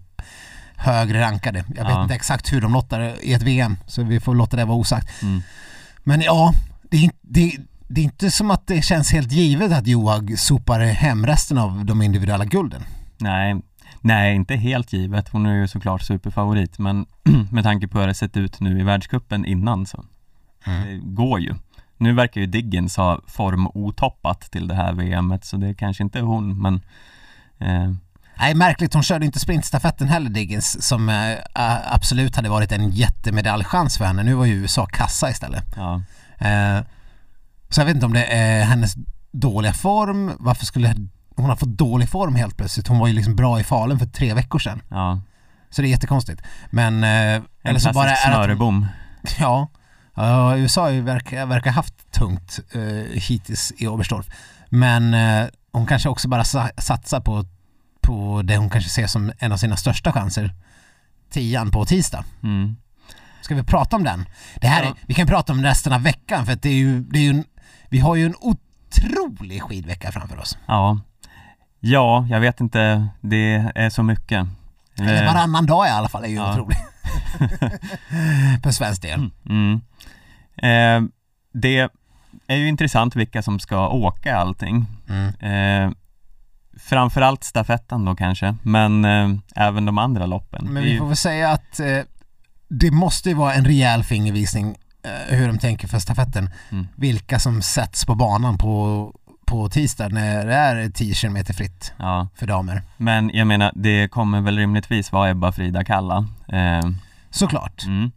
högre 0.76 1.22
rankade. 1.22 1.60
Jag 1.76 1.84
vet 1.86 1.94
Ja. 1.94 2.04
inte 2.04 2.16
exakt 2.16 2.54
hur 2.54 2.62
de 2.62 2.74
lottar 2.74 3.00
i 3.22 3.34
ett 3.34 3.42
VM, 3.42 3.78
så 3.88 4.04
vi 4.04 4.20
får 4.20 4.36
låta 4.36 4.58
det 4.58 4.66
vara 4.66 4.78
osagt. 4.78 5.22
Mm. 5.24 5.42
Men 6.04 6.22
ja, 6.22 6.54
det 6.90 6.98
är, 6.98 7.12
det, 7.22 7.58
det 7.88 8.02
är 8.02 8.06
inte 8.06 8.32
som 8.32 8.52
att 8.52 8.68
det 8.68 8.82
känns 8.82 9.12
helt 9.12 9.32
givet 9.32 9.72
att 9.72 9.88
Johaug 9.88 10.40
sopar 10.40 10.80
hem 10.80 11.26
resten 11.26 11.58
av 11.58 11.86
de 11.86 12.02
individuella 12.02 12.46
gulden. 12.46 12.82
Nej, 13.18 13.62
nej 14.02 14.36
inte 14.36 14.56
helt 14.56 14.94
givet. 14.94 15.30
Hon 15.30 15.46
är 15.46 15.56
ju 15.56 15.68
såklart 15.68 16.02
superfavorit 16.02 16.80
men 16.80 17.06
med 17.52 17.64
tanke 17.64 17.88
på 17.88 18.00
hur 18.00 18.08
det 18.08 18.14
sett 18.14 18.38
ut 18.38 18.60
nu 18.60 18.80
i 18.80 18.84
världskuppen 18.84 19.46
innan 19.46 19.86
så 19.86 20.06
det 20.66 21.00
går 21.04 21.40
ju. 21.40 21.56
Nu 21.98 22.14
verkar 22.14 22.42
ju 22.42 22.48
Diggins 22.48 22.98
ha 22.98 23.22
form 23.28 23.68
otoppat 23.68 24.42
till 24.42 24.68
det 24.68 24.76
här 24.76 24.94
VMet 24.94 25.46
så 25.46 25.58
det 25.58 25.74
kanske 25.74 26.04
inte 26.04 26.20
är 26.20 26.24
hon 26.24 26.62
men 26.62 26.82
eh, 27.58 27.94
Nej, 28.40 28.56
märkligt. 28.56 28.94
Hon 28.94 29.04
körde 29.04 29.26
inte 29.26 29.40
sprintstafetten 29.40 30.08
heller, 30.08 30.30
Diggins, 30.30 30.88
som 30.88 31.10
eh, 31.10 31.38
absolut 31.94 32.36
hade 32.36 32.50
varit 32.50 32.72
en 32.72 32.90
jättemedaljchans 32.92 33.98
för 33.98 34.06
henne. 34.06 34.24
Nu 34.24 34.34
var 34.34 34.46
ju 34.46 34.54
USA 34.54 34.86
kassa 34.86 35.30
istället. 35.30 35.66
ja, 35.76 36.02
Eh, 36.38 36.84
så 37.70 37.82
jag 37.82 37.86
vet 37.86 37.96
inte 37.96 38.06
om 38.06 38.14
det 38.14 38.26
är 38.26 38.64
hennes 38.64 38.94
dåliga 39.32 39.74
form. 39.74 40.32
Varför 40.40 40.66
skulle 40.66 40.96
hon 41.36 41.50
ha 41.50 41.56
fått 41.56 41.78
dålig 41.78 42.10
form 42.10 42.36
helt 42.36 42.58
plötsligt? 42.58 42.88
Hon 42.88 43.00
var 43.00 43.08
ju 43.08 43.14
liksom 43.14 43.36
bra 43.36 43.60
i 43.60 43.64
Falun 43.64 44.00
för 44.00 44.06
tre 44.06 44.34
veckor 44.34 44.60
sedan. 44.60 44.82
ja. 44.90 45.20
Så 45.70 45.82
det 45.82 45.88
är 45.88 45.90
jättekonstigt. 45.90 46.42
Men... 46.70 47.04
Eh, 47.04 47.10
En 47.10 47.44
eller 47.64 47.80
så 47.80 47.92
bara 47.94 48.10
är 48.10 48.14
att 48.14 48.20
snörebom. 48.34 48.88
Ja. 49.40 49.70
Ja, 50.16 50.58
USA 50.58 50.86
verkar, 50.90 51.46
verkar 51.46 51.72
haft 51.72 52.12
tungt 52.12 52.60
hittills 53.14 53.74
i 53.78 53.88
Oberstdorf. 53.88 54.26
Men 54.70 55.16
hon 55.72 55.86
kanske 55.88 56.10
också 56.10 56.28
bara 56.28 56.44
sa, 56.44 56.70
satsar 56.78 57.20
på, 57.20 57.46
på 58.04 58.42
det 58.44 58.58
hon 58.58 58.70
kanske 58.70 58.90
ser 58.90 59.08
som 59.08 59.32
en 59.40 59.52
av 59.52 59.58
sina 59.58 59.76
största 59.78 60.12
chanser. 60.12 60.54
Tian 61.30 61.72
på 61.72 61.86
tisdag. 61.86 62.26
Mm. 62.44 62.76
Ska 63.42 63.56
vi 63.56 63.64
prata 63.64 63.96
om 63.96 64.04
den? 64.04 64.26
Det 64.56 64.68
här 64.68 64.82
är, 64.82 64.86
Ja. 64.86 64.96
Vi 65.08 65.14
kan 65.14 65.28
prata 65.28 65.54
om 65.54 65.64
resten 65.64 65.94
av 65.94 66.02
veckan 66.04 66.46
för 66.46 66.54
att 66.54 66.62
det 66.62 66.70
är 66.70 66.74
ju, 66.74 67.00
det 67.02 67.20
är 67.20 67.24
ju 67.24 67.30
en, 67.30 67.44
vi 67.90 68.00
har 68.00 68.16
ju 68.16 68.26
en 68.26 68.36
otrolig 68.42 69.62
skidvecka 69.62 70.12
framför 70.12 70.38
oss. 70.40 70.58
Ja. 70.66 71.00
Ja, 71.80 72.28
jag 72.30 72.40
vet 72.40 72.60
inte. 72.62 73.08
Det 73.22 73.72
är 73.76 73.90
så 73.90 74.04
mycket. 74.04 74.48
Eller 75.00 75.24
Eh, 75.24 75.34
varannan 75.34 75.66
dag 75.66 75.88
i 75.88 75.90
alla 75.90 76.10
fall 76.10 76.24
är 76.24 76.28
ju 76.28 76.36
Ja. 76.36 76.52
otrolig. 76.54 76.78
För 78.64 78.72
svensk 78.72 79.02
del. 79.02 79.30
Mm. 79.50 79.82
Eh, 80.58 81.10
det 81.54 81.90
är 82.48 82.56
ju 82.56 82.68
intressant 82.68 83.16
vilka 83.16 83.42
som 83.42 83.60
ska 83.60 83.88
åka 83.88 84.36
allting. 84.36 84.86
Mm. 85.10 85.28
Eh, 85.90 85.94
framförallt 86.84 87.44
stafetten 87.44 88.06
då 88.06 88.16
kanske, 88.16 88.56
men 88.64 89.06
eh, 89.06 89.30
även 89.56 89.86
de 89.86 89.98
andra 89.98 90.26
loppen. 90.26 90.66
Men 90.74 90.84
vi 90.84 90.98
får 90.98 91.08
väl 91.08 91.16
säga 91.18 91.50
att 91.52 91.80
eh, 91.80 92.00
det 92.68 92.92
måste 92.92 93.30
ju 93.30 93.36
vara 93.36 93.54
en 93.54 93.66
rejäl 93.66 94.04
fingervisning 94.04 94.76
eh, 95.04 95.36
hur 95.38 95.48
de 95.48 95.60
tänker 95.60 95.88
för 95.88 96.00
stafetten. 96.00 96.50
Mm. 96.72 96.88
Vilka 96.96 97.40
som 97.40 97.62
sätts 97.62 98.06
på 98.06 98.16
banan 98.16 98.58
på, 98.58 99.14
på 99.46 99.70
tisdag 99.70 100.08
när 100.10 100.46
det 100.46 100.54
är 100.56 100.90
10 100.90 101.14
km 101.14 101.38
fritt 101.46 101.94
Ja, 101.98 102.28
för 102.36 102.48
damer. 102.48 102.82
men 102.98 103.32
jag 103.34 103.48
menar 103.48 103.72
det 103.76 104.08
kommer 104.08 104.42
väl 104.42 104.58
rimligtvis 104.58 105.12
vara 105.12 105.30
Ebba, 105.30 105.52
Frida, 105.52 105.84
Kalla. 105.84 106.18
Eh, 106.48 106.90
Såklart. 107.30 107.86
mm. 107.86 108.12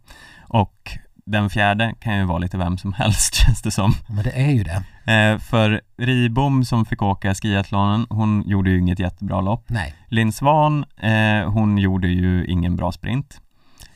Och 0.49 0.97
den 1.27 1.49
fjärde 1.49 1.93
kan 1.99 2.17
ju 2.17 2.25
vara 2.25 2.37
lite 2.37 2.57
vem 2.57 2.77
som 2.77 2.93
helst 2.93 3.35
känns 3.45 3.61
det 3.61 3.71
som. 3.71 3.93
Men 4.07 4.23
det 4.23 4.31
är 4.31 4.51
ju 4.51 4.63
det. 4.63 4.83
Eh, 5.13 5.39
för 5.39 5.81
Ribom 5.97 6.65
som 6.65 6.85
fick 6.85 7.01
åka 7.01 7.35
skiathlonen, 7.35 8.07
hon 8.09 8.43
gjorde 8.47 8.69
ju 8.69 8.79
inget 8.79 8.99
jättebra 8.99 9.41
lopp. 9.41 9.65
Nej. 9.67 9.95
Linn 10.07 10.31
Svan, 10.31 10.85
eh, 10.97 11.51
hon 11.51 11.77
gjorde 11.77 12.07
ju 12.07 12.45
ingen 12.45 12.75
bra 12.75 12.91
sprint. 12.91 13.41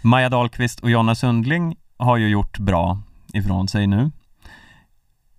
Maja 0.02 0.30
Dahlqvist 0.30 0.80
och 0.80 0.90
Jonna 0.90 1.16
Sundling 1.16 1.76
har 1.98 2.18
ju 2.18 2.28
gjort 2.28 2.60
bra 2.60 3.02
ifrån 3.34 3.68
sig 3.68 3.88
nu. 3.88 4.12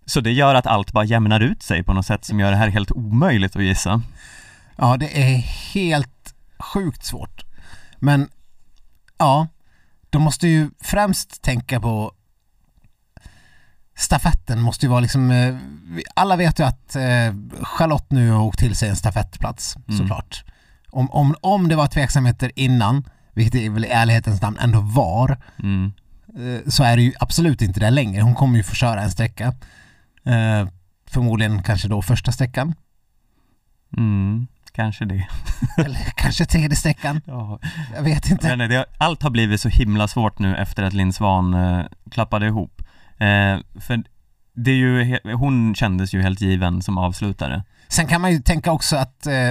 Så 0.06 0.20
det 0.20 0.32
gör 0.32 0.54
att 0.54 0.66
allt 0.66 0.92
bara 0.92 1.04
jämnar 1.04 1.40
ut 1.40 1.62
sig 1.62 1.82
på 1.82 1.92
något 1.92 2.06
sätt 2.06 2.24
som 2.24 2.40
gör 2.40 2.50
det 2.50 2.56
här 2.56 2.68
helt 2.68 2.92
omöjligt 2.92 3.56
att 3.56 3.62
gissa. 3.62 4.02
Ja, 4.76 4.96
det 4.96 5.22
är 5.22 5.36
helt 5.74 6.34
sjukt 6.58 7.04
svårt. 7.04 7.44
Men 7.98 8.28
ja, 9.18 9.46
de 10.12 10.22
måste 10.22 10.48
ju 10.48 10.70
främst 10.80 11.42
tänka 11.42 11.80
på 11.80 12.12
stafetten 13.96 14.60
måste 14.60 14.86
ju 14.86 14.90
vara 14.90 15.00
liksom, 15.00 15.30
eh, 15.30 15.54
alla 16.14 16.36
vet 16.36 16.58
ju 16.60 16.64
att 16.64 16.96
eh, 16.96 17.34
Charlotte 17.62 18.10
nu 18.10 18.30
har 18.30 18.42
åkt 18.42 18.58
till 18.58 18.76
sig 18.76 18.88
en 18.88 18.96
stafettplats 18.96 19.76
Mm. 19.76 19.98
såklart. 19.98 20.44
Om, 20.90 21.10
om, 21.10 21.34
om 21.40 21.68
det 21.68 21.76
var 21.76 21.86
tveksamheter 21.86 22.52
innan, 22.56 23.04
vilket 23.34 23.52
det 23.52 23.68
väl 23.68 23.84
i 23.84 23.88
ärlighetens 23.88 24.42
namn 24.42 24.58
ändå 24.60 24.80
var, 24.80 25.38
Mm. 25.62 25.92
eh, 26.36 26.70
så 26.70 26.84
är 26.84 26.96
det 26.96 27.02
ju 27.02 27.12
absolut 27.20 27.62
inte 27.62 27.80
det 27.80 27.90
längre. 27.90 28.22
Hon 28.22 28.34
kommer 28.34 28.56
ju 28.56 28.62
få 28.62 28.74
köra 28.74 29.02
en 29.02 29.10
sträcka. 29.10 29.54
Förmodligen 31.06 31.62
kanske 31.62 31.88
då 31.88 32.02
första 32.02 32.32
sträckan, 32.32 32.74
Mm, 33.96 34.46
kanske 34.72 35.04
det. 35.04 35.28
eller 35.76 36.12
kanske 36.14 36.44
tredje 36.44 36.76
sträckan. 36.76 37.20
Ja. 37.26 37.58
Jag 37.94 38.02
vet 38.02 38.30
inte. 38.30 38.56
Men 38.56 38.70
det, 38.70 38.86
allt 38.98 39.22
har 39.22 39.30
blivit 39.30 39.60
så 39.60 39.68
himla 39.68 40.08
svårt 40.08 40.38
nu 40.38 40.56
efter 40.56 40.82
att 40.82 40.92
Linn 40.92 41.12
Svan 41.12 41.54
eh, 41.54 41.84
klappade 42.10 42.46
ihop. 42.46 42.82
Eh, 43.18 43.58
för 43.80 44.04
det 44.54 44.70
är 44.70 44.74
ju, 44.74 45.18
hon 45.34 45.74
kändes 45.74 46.14
ju 46.14 46.22
helt 46.22 46.40
given 46.40 46.82
som 46.82 46.98
avslutare. 46.98 47.62
Sen 47.88 48.06
kan 48.06 48.20
man 48.20 48.32
ju 48.32 48.40
tänka 48.40 48.72
också 48.72 48.96
att 48.96 49.26
eh, 49.26 49.50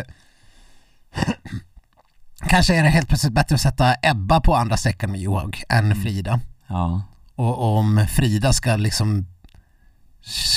kanske 2.49 2.75
är 2.75 2.83
det 2.83 2.89
helt 2.89 3.07
plötsligt 3.07 3.33
bättre 3.33 3.55
att 3.55 3.61
sätta 3.61 3.95
Ebba 4.01 4.41
på 4.41 4.55
andra 4.55 4.77
sträckan 4.77 5.11
med 5.11 5.21
Johaug 5.21 5.63
än 5.69 5.95
Frida. 5.95 6.39
Ja. 6.67 7.01
Och, 7.35 7.57
och 7.57 7.77
om 7.77 8.07
Frida 8.09 8.53
ska 8.53 8.75
liksom 8.75 9.25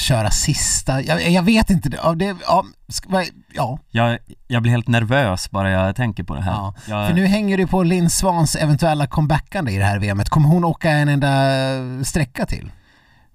köra 0.09 0.31
sista, 0.31 1.03
jag, 1.03 1.31
jag 1.31 1.43
vet 1.43 1.71
inte, 1.71 1.91
ja, 2.03 2.15
det, 2.15 2.37
ja, 2.47 2.65
ja. 3.53 3.79
Jag, 3.91 4.19
jag 4.47 4.63
blir 4.63 4.73
helt 4.73 4.89
nervös 4.89 5.51
bara 5.51 5.71
jag 5.71 5.97
tänker 5.97 6.25
på 6.25 6.35
det 6.35 6.43
här. 6.43 6.53
ja. 6.53 6.75
Jag, 6.89 7.09
För 7.09 7.15
nu 7.15 7.27
hänger 7.27 7.59
det 7.59 7.67
på 7.67 7.83
Linn 7.83 8.11
Svans 8.11 8.57
eventuella 8.57 9.07
comebackande 9.07 9.73
i 9.73 9.79
det 9.79 9.85
här 9.85 9.99
VMet. 9.99 10.29
Kommer 10.29 10.49
hon 10.49 10.65
åka 10.65 10.91
en 10.91 11.09
enda 11.09 12.05
sträcka 12.05 12.47
till? 12.47 12.71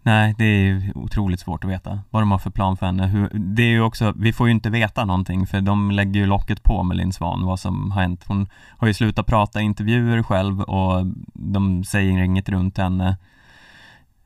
Nej, 0.02 0.36
det 0.38 0.44
är 0.44 0.58
ju 0.60 0.92
otroligt 0.96 1.40
svårt 1.40 1.64
att 1.64 1.70
veta 1.70 2.00
vad 2.10 2.22
de 2.22 2.32
har 2.32 2.40
för 2.40 2.50
plan 2.50 2.78
för 2.78 2.86
henne. 2.86 3.08
Hur, 3.08 3.30
det 3.34 3.64
är 3.64 3.68
ju 3.68 3.82
också, 3.82 4.14
vi 4.18 4.34
får 4.34 4.48
ju 4.48 4.54
inte 4.54 4.70
veta 4.70 5.06
någonting 5.06 5.48
för 5.48 5.62
de 5.62 5.92
lägger 5.92 6.20
ju 6.20 6.26
locket 6.26 6.64
på 6.64 6.84
med 6.84 6.98
Linn 6.98 7.14
Svan, 7.14 7.46
vad 7.46 7.60
som 7.60 7.92
har 7.92 8.02
hänt. 8.02 8.24
Hon 8.28 8.50
har 8.78 8.88
ju 8.88 8.94
slutat 8.94 9.26
prata 9.26 9.62
intervjuer 9.62 10.24
själv 10.24 10.62
och 10.62 11.06
de 11.34 11.84
säger 11.84 12.24
inget 12.24 12.50
runt 12.50 12.78
henne. 12.78 13.18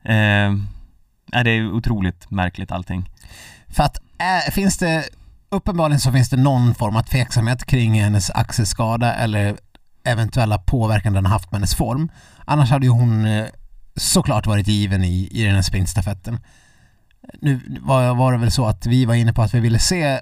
Eh, 0.02 0.52
det 1.42 1.50
är 1.50 1.72
otroligt 1.72 2.30
märkligt 2.30 2.72
allting. 2.72 3.10
För 3.68 3.82
att 3.82 3.96
äh, 3.96 4.52
finns 4.52 4.78
det, 4.78 5.04
uppenbarligen 5.48 6.00
så 6.00 6.12
finns 6.12 6.30
det 6.30 6.36
någon 6.36 6.74
form 6.74 6.96
av 6.96 7.02
tveksamhet 7.02 7.64
kring 7.64 8.02
hennes 8.02 8.30
axelskada 8.30 9.14
eller 9.14 9.56
eventuella 10.04 10.58
påverkan 10.58 11.12
den 11.12 11.26
haft 11.26 11.50
på 11.50 11.56
hennes 11.56 11.74
form. 11.74 12.10
Annars 12.44 12.70
hade 12.70 12.86
ju 12.86 12.92
hon 12.92 13.24
eh, 13.24 13.46
såklart 13.96 14.46
varit 14.46 14.68
given 14.68 15.04
i, 15.04 15.28
i 15.30 15.44
den 15.44 15.54
här 15.54 15.62
sprintstafetten. 15.62 16.40
Nu 17.40 17.60
var, 17.80 18.14
var 18.14 18.32
det 18.32 18.38
väl 18.38 18.50
så 18.50 18.66
att 18.66 18.86
vi 18.86 19.04
var 19.04 19.14
inne 19.14 19.32
på 19.32 19.42
att 19.42 19.54
vi 19.54 19.60
ville 19.60 19.78
se 19.78 20.02
eh, 20.04 20.20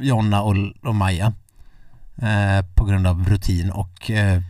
Jonna 0.00 0.42
och, 0.42 0.56
och 0.82 0.94
Maja 0.94 1.32
eh, 2.22 2.66
på 2.74 2.84
grund 2.84 3.06
av 3.06 3.28
rutin 3.28 3.70
och 3.70 4.10
eh, 4.10 4.42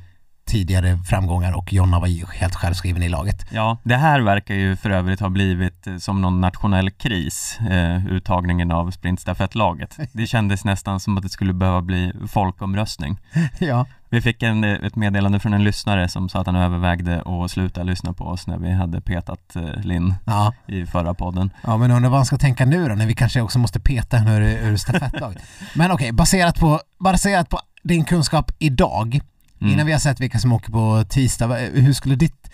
tidigare 0.52 0.98
framgångar 0.98 1.52
och 1.52 1.72
Jonna 1.72 2.00
var 2.00 2.06
ju 2.06 2.24
helt 2.26 2.54
självskriven 2.54 3.02
i 3.02 3.08
laget. 3.08 3.46
Ja, 3.50 3.78
det 3.82 3.96
här 3.96 4.20
verkar 4.20 4.54
ju 4.54 4.76
för 4.76 4.90
övrigt 4.90 5.20
ha 5.20 5.28
blivit 5.28 5.86
eh, 5.86 5.96
som 5.96 6.22
någon 6.22 6.40
nationell 6.40 6.90
kris, 6.90 7.58
eh, 7.70 8.06
uttagningen 8.06 8.72
av 8.72 8.90
sprintstafettlaget. 8.90 9.98
Det 10.12 10.26
kändes 10.26 10.64
nästan 10.64 11.00
som 11.00 11.16
att 11.16 11.22
det 11.22 11.28
skulle 11.28 11.52
behöva 11.52 11.82
bli 11.82 12.12
folkomröstning. 12.28 13.18
ja. 13.58 13.86
Vi 14.08 14.20
fick 14.20 14.42
en, 14.42 14.64
eh, 14.64 14.72
ett 14.72 14.96
meddelande 14.96 15.40
från 15.40 15.54
en 15.54 15.64
lyssnare 15.64 16.08
som 16.08 16.28
sa 16.28 16.40
att 16.40 16.46
han 16.46 16.56
övervägde 16.56 17.22
att 17.26 17.50
sluta 17.50 17.82
lyssna 17.82 18.12
på 18.12 18.24
oss 18.24 18.46
när 18.46 18.58
vi 18.58 18.72
hade 18.72 19.00
petat 19.00 19.56
eh, 19.56 19.62
Linn 19.62 20.14
Ja, 20.26 20.54
i 20.66 20.86
förra 20.86 21.14
podden. 21.14 21.50
Ja 21.64 21.76
men 21.76 21.90
undrar 21.90 22.10
vad 22.10 22.18
han 22.18 22.26
ska 22.26 22.38
tänka 22.38 22.64
nu 22.64 22.88
då 22.88 22.94
när 22.94 23.06
vi 23.06 23.14
kanske 23.14 23.40
också 23.40 23.58
måste 23.58 23.80
peta 23.80 24.16
henne 24.16 24.36
ur, 24.36 24.42
ur 24.42 24.76
stafettlaget. 24.76 25.42
men 25.74 25.90
okej, 25.90 26.12
baserat, 26.12 26.58
på, 26.58 26.80
baserat 26.98 27.48
på 27.48 27.60
din 27.82 28.04
kunskap 28.04 28.52
idag, 28.58 29.20
Mm. 29.62 29.72
innan 29.74 29.86
vi 29.86 29.92
har 29.92 29.98
sett 29.98 30.20
vilka 30.20 30.38
som 30.38 30.52
åker 30.52 30.72
på 30.72 31.04
tisdag, 31.08 31.46
vad- 31.46 31.58
hur 31.60 31.92
skulle 31.92 32.14
ditt... 32.16 32.50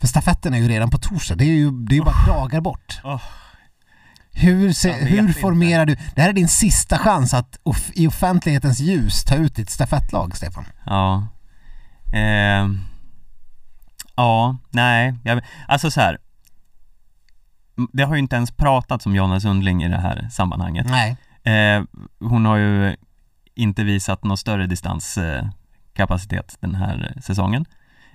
För 0.00 0.06
stafetten 0.06 0.54
är 0.54 0.58
ju 0.58 0.68
redan 0.68 0.90
på 0.90 0.98
torsdag, 0.98 1.34
det 1.34 1.44
är 1.44 1.54
ju, 1.54 1.70
det 1.70 1.94
är 1.94 1.96
ju 1.96 2.04
bara 2.04 2.26
dagar 2.26 2.60
bort. 2.60 3.00
Åh. 3.04 3.22
Hur, 4.34 4.72
se, 4.72 4.92
hur 4.92 5.18
inte. 5.18 5.40
formerar 5.40 5.86
du... 5.86 5.96
Det 6.14 6.22
här 6.22 6.28
är 6.28 6.32
din 6.32 6.48
sista 6.48 6.98
chans 6.98 7.34
att 7.34 7.58
off, 7.62 7.90
i 7.94 8.06
offentlighetens 8.06 8.80
ljus 8.80 9.24
ta 9.24 9.34
ut 9.34 9.54
ditt 9.56 9.70
stafettlag, 9.70 10.36
Stefan. 10.36 10.64
Ja. 10.86 11.26
Eh, 12.12 12.68
ja, 14.16 14.56
nej. 14.70 15.14
Jag, 15.24 15.40
alltså 15.68 15.90
så 15.90 16.00
här. 16.00 16.18
Det 17.92 18.02
har 18.02 18.14
ju 18.14 18.18
inte 18.18 18.36
ens 18.36 18.50
pratats 18.50 19.06
om 19.06 19.14
Jonna 19.16 19.40
Sundling 19.40 19.82
i 19.82 19.88
det 19.88 20.00
här 20.00 20.28
sammanhanget. 20.32 20.86
Nej. 20.90 21.16
Eh, 21.54 21.82
hon 22.20 22.44
har 22.46 22.56
ju 22.56 22.96
inte 23.54 23.84
visat 23.84 24.24
någon 24.24 24.38
större 24.38 24.66
distanskapacitet 24.66 25.44
eh, 25.44 25.50
kapacitet 25.94 26.56
den 26.60 26.74
här 26.74 27.14
säsongen. 27.22 27.64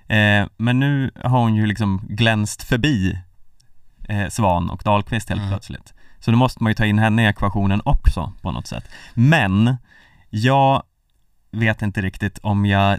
Eh, 0.06 0.46
men 0.56 0.80
nu 0.80 1.10
har 1.24 1.40
hon 1.40 1.54
ju 1.54 1.66
liksom 1.66 2.00
glänst 2.08 2.62
förbi 2.62 3.18
eh, 4.08 4.28
Svan 4.28 4.70
och 4.70 4.82
Dahlqvist 4.84 5.28
helt 5.28 5.40
Mm. 5.40 5.50
plötsligt. 5.50 5.94
Så 6.20 6.30
då 6.30 6.36
måste 6.36 6.62
man 6.62 6.70
ju 6.70 6.74
ta 6.74 6.86
in 6.86 6.98
henne 6.98 7.22
i 7.22 7.26
ekvationen 7.26 7.82
också 7.84 8.32
på 8.42 8.52
något 8.52 8.66
sätt. 8.66 8.84
Men 9.14 9.76
jag 10.30 10.82
vet 11.50 11.82
inte 11.82 12.00
riktigt 12.02 12.38
om 12.38 12.66
jag 12.66 12.98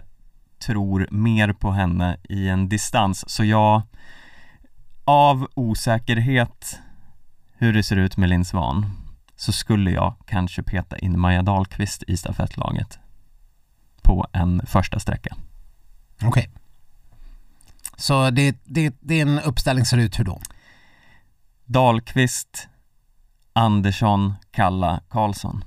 tror 0.66 1.08
mer 1.10 1.52
på 1.52 1.70
henne 1.72 2.16
i 2.28 2.48
en 2.48 2.68
distans. 2.68 3.30
Så 3.30 3.44
jag, 3.44 3.82
av 5.04 5.48
osäkerhet 5.54 6.78
hur 7.58 7.72
det 7.72 7.82
ser 7.82 7.96
ut 7.96 8.16
med 8.16 8.28
Linn 8.28 8.44
Svan, 8.44 8.86
så 9.36 9.52
skulle 9.52 9.90
jag 9.90 10.14
kanske 10.26 10.62
peta 10.62 10.98
in 10.98 11.18
Maja 11.20 11.42
Dahlqvist 11.42 12.02
i 12.06 12.16
stafettlaget 12.16 12.98
på 14.02 14.26
en 14.32 14.66
första 14.66 15.00
sträcka. 15.00 15.36
Okej. 16.22 16.50
Så 17.96 18.30
det, 18.30 18.56
det, 18.64 18.94
det 19.00 19.14
är 19.14 19.22
en 19.22 19.40
uppställning 19.40 19.84
ser 19.84 19.98
ut 19.98 20.18
hur 20.18 20.24
då? 20.24 20.40
Dahlqvist, 21.64 22.68
Andersson, 23.52 24.34
Kalla, 24.50 25.00
Karlsson. 25.08 25.64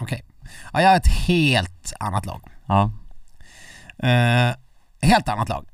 Okej. 0.00 0.24
Ja, 0.72 0.82
jag 0.82 0.88
har 0.88 0.96
ett 0.96 1.06
helt 1.26 1.92
annat 2.00 2.26
lag. 2.26 2.42
Ja, 2.66 2.92
Eh, 3.98 4.54
helt 5.00 5.28
annat 5.28 5.48
lag. 5.48 5.66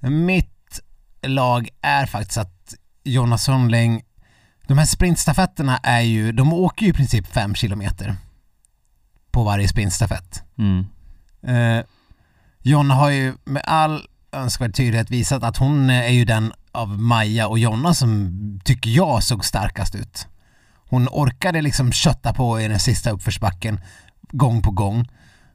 Mitt 0.00 0.80
lag 1.22 1.68
är 1.80 2.06
faktiskt 2.06 2.38
att 2.38 2.74
Jonas 3.04 3.44
Sundling, 3.44 4.02
de 4.66 4.78
här 4.78 4.84
sprintstafetterna 4.84 5.76
är 5.82 6.00
ju, 6.00 6.32
de 6.32 6.52
åker 6.52 6.84
ju 6.86 6.90
i 6.90 6.94
princip 6.94 7.26
fem 7.26 7.54
kilometer 7.54 8.16
på 9.30 9.44
varje 9.44 9.68
sprintstafett. 9.68 10.42
mm. 10.58 10.86
Eh, 11.42 11.84
Jonna 12.62 12.94
har 12.94 13.10
ju 13.10 13.34
med 13.44 13.62
all 13.66 14.06
önskvärd 14.32 14.74
tydlighet 14.74 15.10
visat 15.10 15.42
att 15.42 15.56
hon 15.56 15.90
är 15.90 16.08
ju 16.08 16.24
den 16.24 16.52
av 16.72 16.88
Maja 17.00 17.48
och 17.48 17.58
Jonna 17.58 17.94
som 17.94 18.30
tycker 18.64 18.90
jag 18.90 19.22
såg 19.22 19.44
starkast 19.44 19.94
ut. 19.94 20.26
Hon 20.88 21.08
orkade 21.08 21.62
liksom 21.62 21.92
kötta 21.92 22.32
på 22.34 22.60
i 22.60 22.68
den 22.68 22.78
sista 22.78 23.10
uppförsbacken 23.10 23.80
gång 24.30 24.62
på 24.62 24.70
gång. 24.70 25.08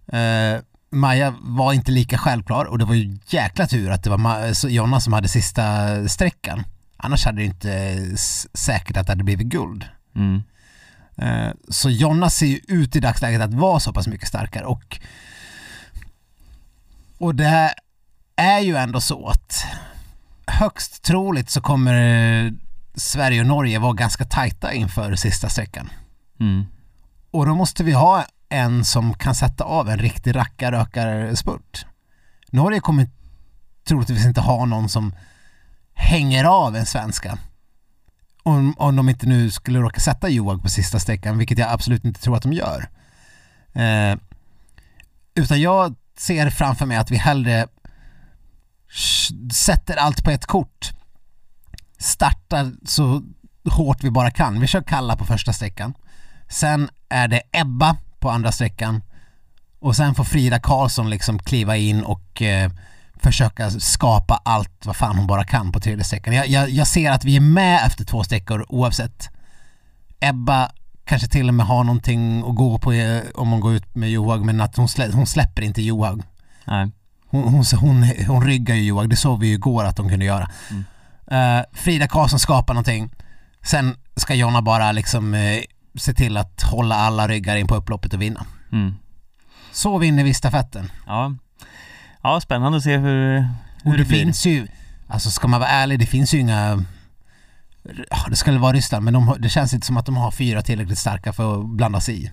Eh, 0.07 0.59
Maja 0.91 1.33
var 1.41 1.73
inte 1.73 1.91
lika 1.91 2.17
självklar 2.17 2.65
och 2.65 2.77
det 2.77 2.85
var 2.85 2.93
ju 2.95 3.17
jäkla 3.27 3.67
tur 3.67 3.91
att 3.91 4.03
det 4.03 4.09
var 4.09 4.17
Ma- 4.17 4.67
Jonna 4.69 4.99
som 4.99 5.13
hade 5.13 5.27
sista 5.27 5.63
sträckan. 6.07 6.63
Annars 6.97 7.25
hade 7.25 7.37
det 7.41 7.45
inte 7.45 7.71
s- 8.13 8.47
säkert 8.53 8.97
att 8.97 9.07
det 9.07 9.11
hade 9.11 9.23
blivit 9.23 9.47
guld. 9.47 9.85
Mm. 10.15 10.43
Eh, 11.17 11.53
Så 11.69 11.89
Jonna 11.89 12.29
ser 12.29 12.45
ju 12.45 12.59
ut 12.67 12.95
i 12.95 12.99
dagsläget 12.99 13.41
att 13.41 13.53
vara 13.53 13.79
så 13.79 13.93
pass 13.93 14.07
mycket 14.07 14.27
starkare 14.27 14.65
och 14.65 14.99
och 17.23 17.35
det 17.35 17.73
är 18.35 18.59
ju 18.59 18.75
ändå 18.75 19.01
så 19.01 19.27
att 19.27 19.65
högst 20.47 21.03
troligt 21.03 21.49
så 21.49 21.61
kommer 21.61 21.93
eh, 22.45 22.51
Sverige 22.95 23.41
och 23.41 23.47
Norge 23.47 23.79
vara 23.79 23.93
ganska 23.93 24.25
tajta 24.25 24.73
inför 24.73 25.15
sista 25.15 25.49
sträckan. 25.49 25.89
Mm. 26.39 26.65
Och 27.31 27.45
då 27.45 27.55
måste 27.55 27.83
vi 27.83 27.91
ha 27.91 28.25
en 28.49 28.85
som 28.85 29.13
kan 29.13 29.35
sätta 29.35 29.63
av 29.63 29.89
en 29.89 29.97
riktig 29.97 30.35
rackarrökarspurt. 30.35 31.85
Norge 32.51 32.79
kommer 32.79 33.09
troligtvis 33.87 34.25
inte 34.25 34.41
ha 34.41 34.65
någon 34.65 34.89
som 34.89 35.15
hänger 35.93 36.43
av 36.43 36.75
en 36.75 36.85
svenska. 36.85 37.37
Om, 38.43 38.73
om 38.77 38.95
de 38.95 39.09
inte 39.09 39.25
nu 39.25 39.51
skulle 39.51 39.79
råka 39.79 39.99
sätta 39.99 40.29
Joag 40.29 40.61
på 40.61 40.69
sista 40.69 40.99
sträckan, 40.99 41.37
vilket 41.37 41.57
jag 41.57 41.71
absolut 41.71 42.05
inte 42.05 42.21
tror 42.21 42.35
att 42.35 42.43
de 42.43 42.53
gör. 42.53 42.89
Eh, 43.73 44.17
utan 45.35 45.61
jag 45.61 45.95
ser 46.17 46.49
framför 46.49 46.85
mig 46.85 46.97
att 46.97 47.11
vi 47.11 47.17
hellre 47.17 47.67
sätter 49.53 49.97
allt 49.97 50.23
på 50.23 50.31
ett 50.31 50.45
kort. 50.45 50.91
Startar 51.97 52.71
så 52.85 53.21
hårt 53.71 54.03
vi 54.03 54.11
bara 54.11 54.31
kan. 54.31 54.59
Vi 54.59 54.67
kör 54.67 54.81
Kalla 54.81 55.15
på 55.15 55.25
första 55.25 55.53
sträckan. 55.53 55.93
Sen 56.49 56.89
är 57.09 57.27
det 57.27 57.41
Ebba 57.51 57.97
på 58.19 58.29
andra 58.29 58.51
sträckan. 58.51 59.03
Och 59.79 59.95
sen 59.95 60.15
får 60.15 60.23
Frida 60.23 60.59
Karlsson 60.59 61.09
liksom 61.09 61.39
kliva 61.39 61.77
in 61.77 62.03
och 62.03 62.41
eh, 62.41 62.71
försöka 63.15 63.71
skapa 63.71 64.41
allt 64.45 64.85
vad 64.85 64.95
fan 64.95 65.17
hon 65.17 65.27
bara 65.27 65.43
kan 65.43 65.71
på 65.71 65.79
tredje 65.79 66.03
sträckan. 66.03 66.33
Jag, 66.33 66.47
jag, 66.47 66.69
jag 66.69 66.87
ser 66.87 67.11
att 67.11 67.25
vi 67.25 67.35
är 67.35 67.41
med 67.41 67.85
efter 67.85 68.05
två 68.05 68.23
sträckor 68.23 68.65
oavsett. 68.69 69.29
Ebba 70.19 70.71
kanske 71.05 71.27
till 71.27 71.47
och 71.47 71.53
med 71.53 71.65
har 71.65 71.83
någonting 71.83 72.43
att 72.49 72.55
gå 72.55 72.77
på 72.77 72.91
om 73.35 73.51
hon 73.51 73.59
går 73.59 73.73
ut 73.73 73.95
med 73.95 74.11
Johaug 74.11 74.45
men 74.45 74.61
att 74.61 74.75
hon, 74.77 74.87
slä, 74.89 75.11
hon 75.13 75.27
släpper 75.27 75.61
inte 75.61 75.81
Johaug. 75.81 76.23
Nej. 76.67 76.91
Hon, 77.29 77.43
hon, 77.43 77.63
hon, 77.79 78.03
hon 78.27 78.45
ryggar 78.45 78.75
ju 78.75 78.83
Johaug, 78.83 79.09
det 79.09 79.15
såg 79.15 79.39
vi 79.39 79.47
ju 79.47 79.53
igår 79.53 79.83
att 79.83 79.95
de 79.95 80.09
kunde 80.09 80.25
göra. 80.25 80.49
Eh, 81.27 81.63
Frida 81.73 82.07
Karlsson 82.07 82.39
skapar 82.39 82.73
någonting. 82.73 83.11
Sen 83.61 83.95
ska 84.15 84.33
Jonna 84.33 84.61
bara 84.61 84.91
liksom 84.91 85.33
eh, 85.33 85.59
se 85.95 86.13
till 86.13 86.37
att 86.37 86.61
hålla 86.61 86.95
alla 86.95 87.27
ryggar 87.27 87.55
in 87.55 87.67
på 87.67 87.75
upploppet 87.75 88.13
och 88.13 88.21
vinna. 88.21 88.45
Mm. 88.71 88.95
Så 89.71 89.97
vinner 89.97 90.23
vi 90.23 90.33
stafetten. 90.33 90.91
Ja. 91.07 91.33
ja, 92.23 92.41
spännande 92.41 92.77
att 92.77 92.83
se 92.83 92.97
hur, 92.97 93.37
hur 93.39 93.45
Och 93.85 93.91
det, 93.91 93.97
det 93.97 94.05
blir. 94.05 94.19
finns 94.19 94.45
ju, 94.45 94.67
alltså 95.07 95.29
ska 95.29 95.47
man 95.47 95.59
vara 95.59 95.69
ärlig, 95.69 95.99
det 95.99 96.05
finns 96.05 96.33
ju 96.33 96.39
inga 96.39 96.85
det 98.29 98.35
skulle 98.35 98.59
vara 98.59 98.73
Ryssland 98.73 99.05
men 99.05 99.13
de, 99.13 99.35
det 99.39 99.49
känns 99.49 99.73
inte 99.73 99.85
som 99.87 99.97
att 99.97 100.05
de 100.05 100.17
har 100.17 100.31
fyra 100.31 100.61
tillräckligt 100.61 100.97
starka 100.97 101.33
för 101.33 101.59
att 101.59 101.65
blanda 101.65 101.99
sig 101.99 102.23
i. 102.25 102.31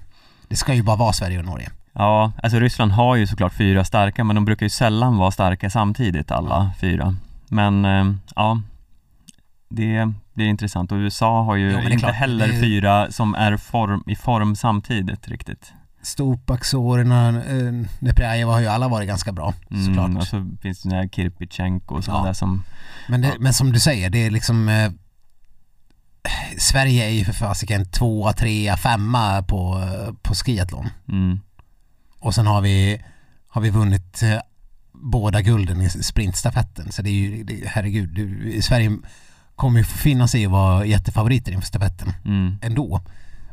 Det 0.49 0.57
ska 0.57 0.75
ju 0.75 0.83
bara 0.83 0.97
vara 0.97 1.13
Sverige 1.13 1.39
och 1.39 1.45
Norge. 1.45 1.71
Ja, 1.93 2.33
alltså 2.43 2.59
Ryssland 2.59 2.93
har 2.93 3.17
ju 3.17 3.27
såklart 3.27 3.53
fyra 3.55 3.85
starka 3.85 4.25
men 4.25 4.35
de 4.37 4.45
brukar 4.45 4.67
ju 4.67 4.71
sällan 4.71 5.17
vara 5.17 5.31
starka 5.31 5.71
samtidigt 5.71 6.31
alla 6.31 6.73
fyra. 6.81 7.17
Men 7.49 7.85
eh, 7.85 8.15
ja, 8.37 8.61
det 9.69 10.13
blir 10.35 10.47
intressant 10.47 10.93
och 10.93 10.97
USA 10.97 11.43
har 11.43 11.57
ju 11.57 11.73
Jo, 11.73 11.79
inte 11.81 11.97
klart, 11.97 12.15
heller 12.15 12.49
är- 12.49 12.61
fyra 12.61 13.11
som 13.11 13.35
är 13.35 13.57
form, 13.57 14.05
i 14.07 14.17
form 14.17 14.57
samtidigt 14.57 15.29
riktigt. 15.29 15.73
Stupak, 16.03 16.65
Sorina, 16.65 17.29
eh, 17.29 17.73
Neprjajeva 17.99 18.53
har 18.53 18.61
ju 18.61 18.67
alla 18.67 18.89
varit 18.89 19.09
ganska 19.09 19.33
bra 19.33 19.55
såklart. 19.87 20.07
Mm, 20.09 20.17
och 20.17 20.27
så 20.27 20.47
finns 20.63 20.83
det 20.83 20.89
den 20.89 20.99
här 20.99 21.09
Kirpichenko 21.09 21.95
och 21.95 22.05
sådana 22.05 22.23
Ja. 22.23 22.27
där 22.27 22.33
som, 22.33 22.63
Men, 23.09 23.21
det, 23.21 23.29
Ja. 23.29 23.35
men 23.39 23.55
som 23.55 23.73
du 23.73 23.81
säger, 23.81 24.11
det 24.11 24.27
är 24.27 24.31
liksom 24.31 24.69
eh, 24.69 24.91
Sverige 26.59 27.05
är 27.05 27.11
ju 27.11 27.25
för 27.25 27.33
fasiken 27.33 27.87
tvåa, 27.87 28.33
trea, 28.33 28.77
femma 28.77 29.43
på, 29.43 29.83
på 30.23 30.35
skiathlon. 30.35 30.89
mm, 31.09 31.41
Och 32.18 32.35
sen 32.35 32.47
har 32.47 32.61
vi, 32.61 33.03
har 33.49 33.61
vi 33.62 33.71
vunnit 33.71 34.23
eh, 34.23 34.39
båda 34.93 35.41
gulden 35.43 35.81
i 35.83 35.91
sprintstafetten. 35.91 36.93
Så 36.93 37.03
det 37.03 37.11
är 37.11 37.14
ju, 37.14 37.45
det, 37.45 37.62
herregud, 37.66 38.14
du, 38.14 38.62
Sverige 38.62 38.99
kommer 39.57 39.79
ju 39.79 39.85
finna 39.85 40.29
sig 40.29 40.43
i 40.43 40.47
att 40.47 40.53
vara 40.53 40.85
jättefavoriter 40.85 41.53
inför 41.53 41.66
stafetten 41.66 42.12
mm, 42.25 42.59
ändå. 42.62 43.01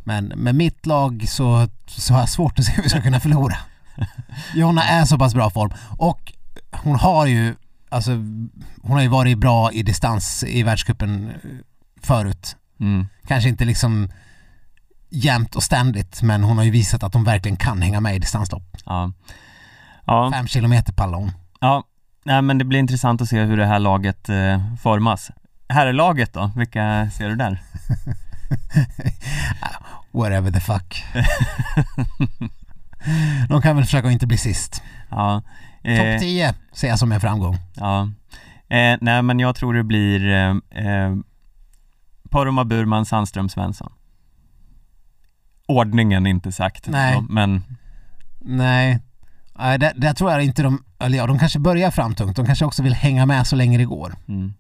Men 0.04 0.26
med 0.26 0.56
mitt 0.56 0.86
lag 0.86 1.26
så, 1.30 1.68
så 1.88 2.14
har 2.14 2.20
jag 2.20 2.30
svårt 2.30 2.60
att 2.60 2.66
se 2.66 2.72
hur 2.72 2.84
vi 2.84 2.90
ska 2.90 3.02
kunna 3.02 3.20
förlora. 3.20 3.58
Jonna 4.56 4.84
är 4.84 5.06
så 5.06 5.18
pass 5.18 5.34
bra 5.34 5.50
form 5.50 5.72
och 5.98 6.34
hon 6.72 6.96
har 6.96 7.26
ju 7.26 7.56
alltså 7.90 8.12
hon 8.82 8.92
har 8.92 9.02
ju 9.02 9.08
varit 9.08 9.38
bra 9.38 9.72
i 9.72 9.84
distans 9.84 10.44
i 10.44 10.64
världscupen 10.64 11.32
förut. 12.02 12.57
Mm, 12.80 13.08
Kanske 13.28 13.50
inte 13.50 13.66
liksom 13.66 14.10
jämt 15.10 15.56
och 15.56 15.64
ständigt 15.64 16.22
men 16.22 16.44
hon 16.44 16.58
har 16.58 16.64
ju 16.66 16.72
visat 16.72 17.04
att 17.04 17.14
hon 17.14 17.24
verkligen 17.24 17.58
kan 17.58 17.82
hänga 17.82 18.02
med 18.02 18.16
i 18.16 18.20
distanslopp. 18.20 18.64
ja. 18.86 19.12
Ja, 20.06 20.32
Fem 20.34 20.48
kilometer 20.48 20.94
pallar 20.94 21.18
hon. 21.18 21.32
ja, 21.60 21.84
nej 22.24 22.42
men 22.42 22.58
det 22.58 22.66
blir 22.66 22.80
intressant 22.80 23.22
att 23.22 23.30
se 23.30 23.44
hur 23.44 23.58
det 23.58 23.66
här 23.66 23.80
laget 23.80 24.30
eh, 24.30 24.62
formas. 24.82 25.32
Herrlaget 25.70 26.34
då, 26.34 26.52
vilka 26.56 27.10
ser 27.14 27.30
du 27.30 27.36
där? 27.36 27.62
Whatever 30.12 30.52
the 30.52 30.60
fuck. 30.60 31.04
De 33.50 33.62
kan 33.62 33.76
väl 33.76 33.86
försöka 33.86 34.12
inte 34.12 34.28
bli 34.28 34.38
sist. 34.38 34.84
Ja, 35.10 35.42
eh, 35.84 35.98
Topp 35.98 36.20
10 36.22 36.54
ser 36.74 36.88
jag 36.88 37.00
som 37.00 37.12
en 37.12 37.22
framgång. 37.22 37.58
Ja, 37.74 38.02
eh, 38.70 38.98
nej 39.02 39.22
men 39.22 39.40
jag 39.40 39.56
tror 39.56 39.74
det 39.74 39.84
blir 39.84 40.32
eh, 40.32 40.50
eh, 40.86 41.16
Poromaa, 42.30 42.66
Burman, 42.66 43.06
Sandström, 43.06 43.50
Svensson 43.50 43.92
Ordningen 45.68 46.28
inte 46.28 46.52
sagt 46.52 46.88
Nej. 46.88 47.16
så, 47.16 47.22
men 47.22 47.64
Nej, 48.40 49.00
Nej 49.56 49.80
där, 49.80 49.94
där 49.96 50.14
tror 50.14 50.32
jag 50.32 50.44
inte 50.44 50.64
de, 50.64 50.84
eller 51.00 51.18
ja 51.18 51.28
de 51.28 51.40
kanske 51.40 51.60
börjar 51.60 51.92
framtungt, 51.92 52.36
de 52.36 52.46
kanske 52.46 52.66
också 52.66 52.84
vill 52.84 52.94
hänga 52.94 53.26
med 53.26 53.48
så 53.48 53.56
länge 53.56 53.78
det 53.78 53.86
går. 53.86 54.16
mm, 54.28 54.54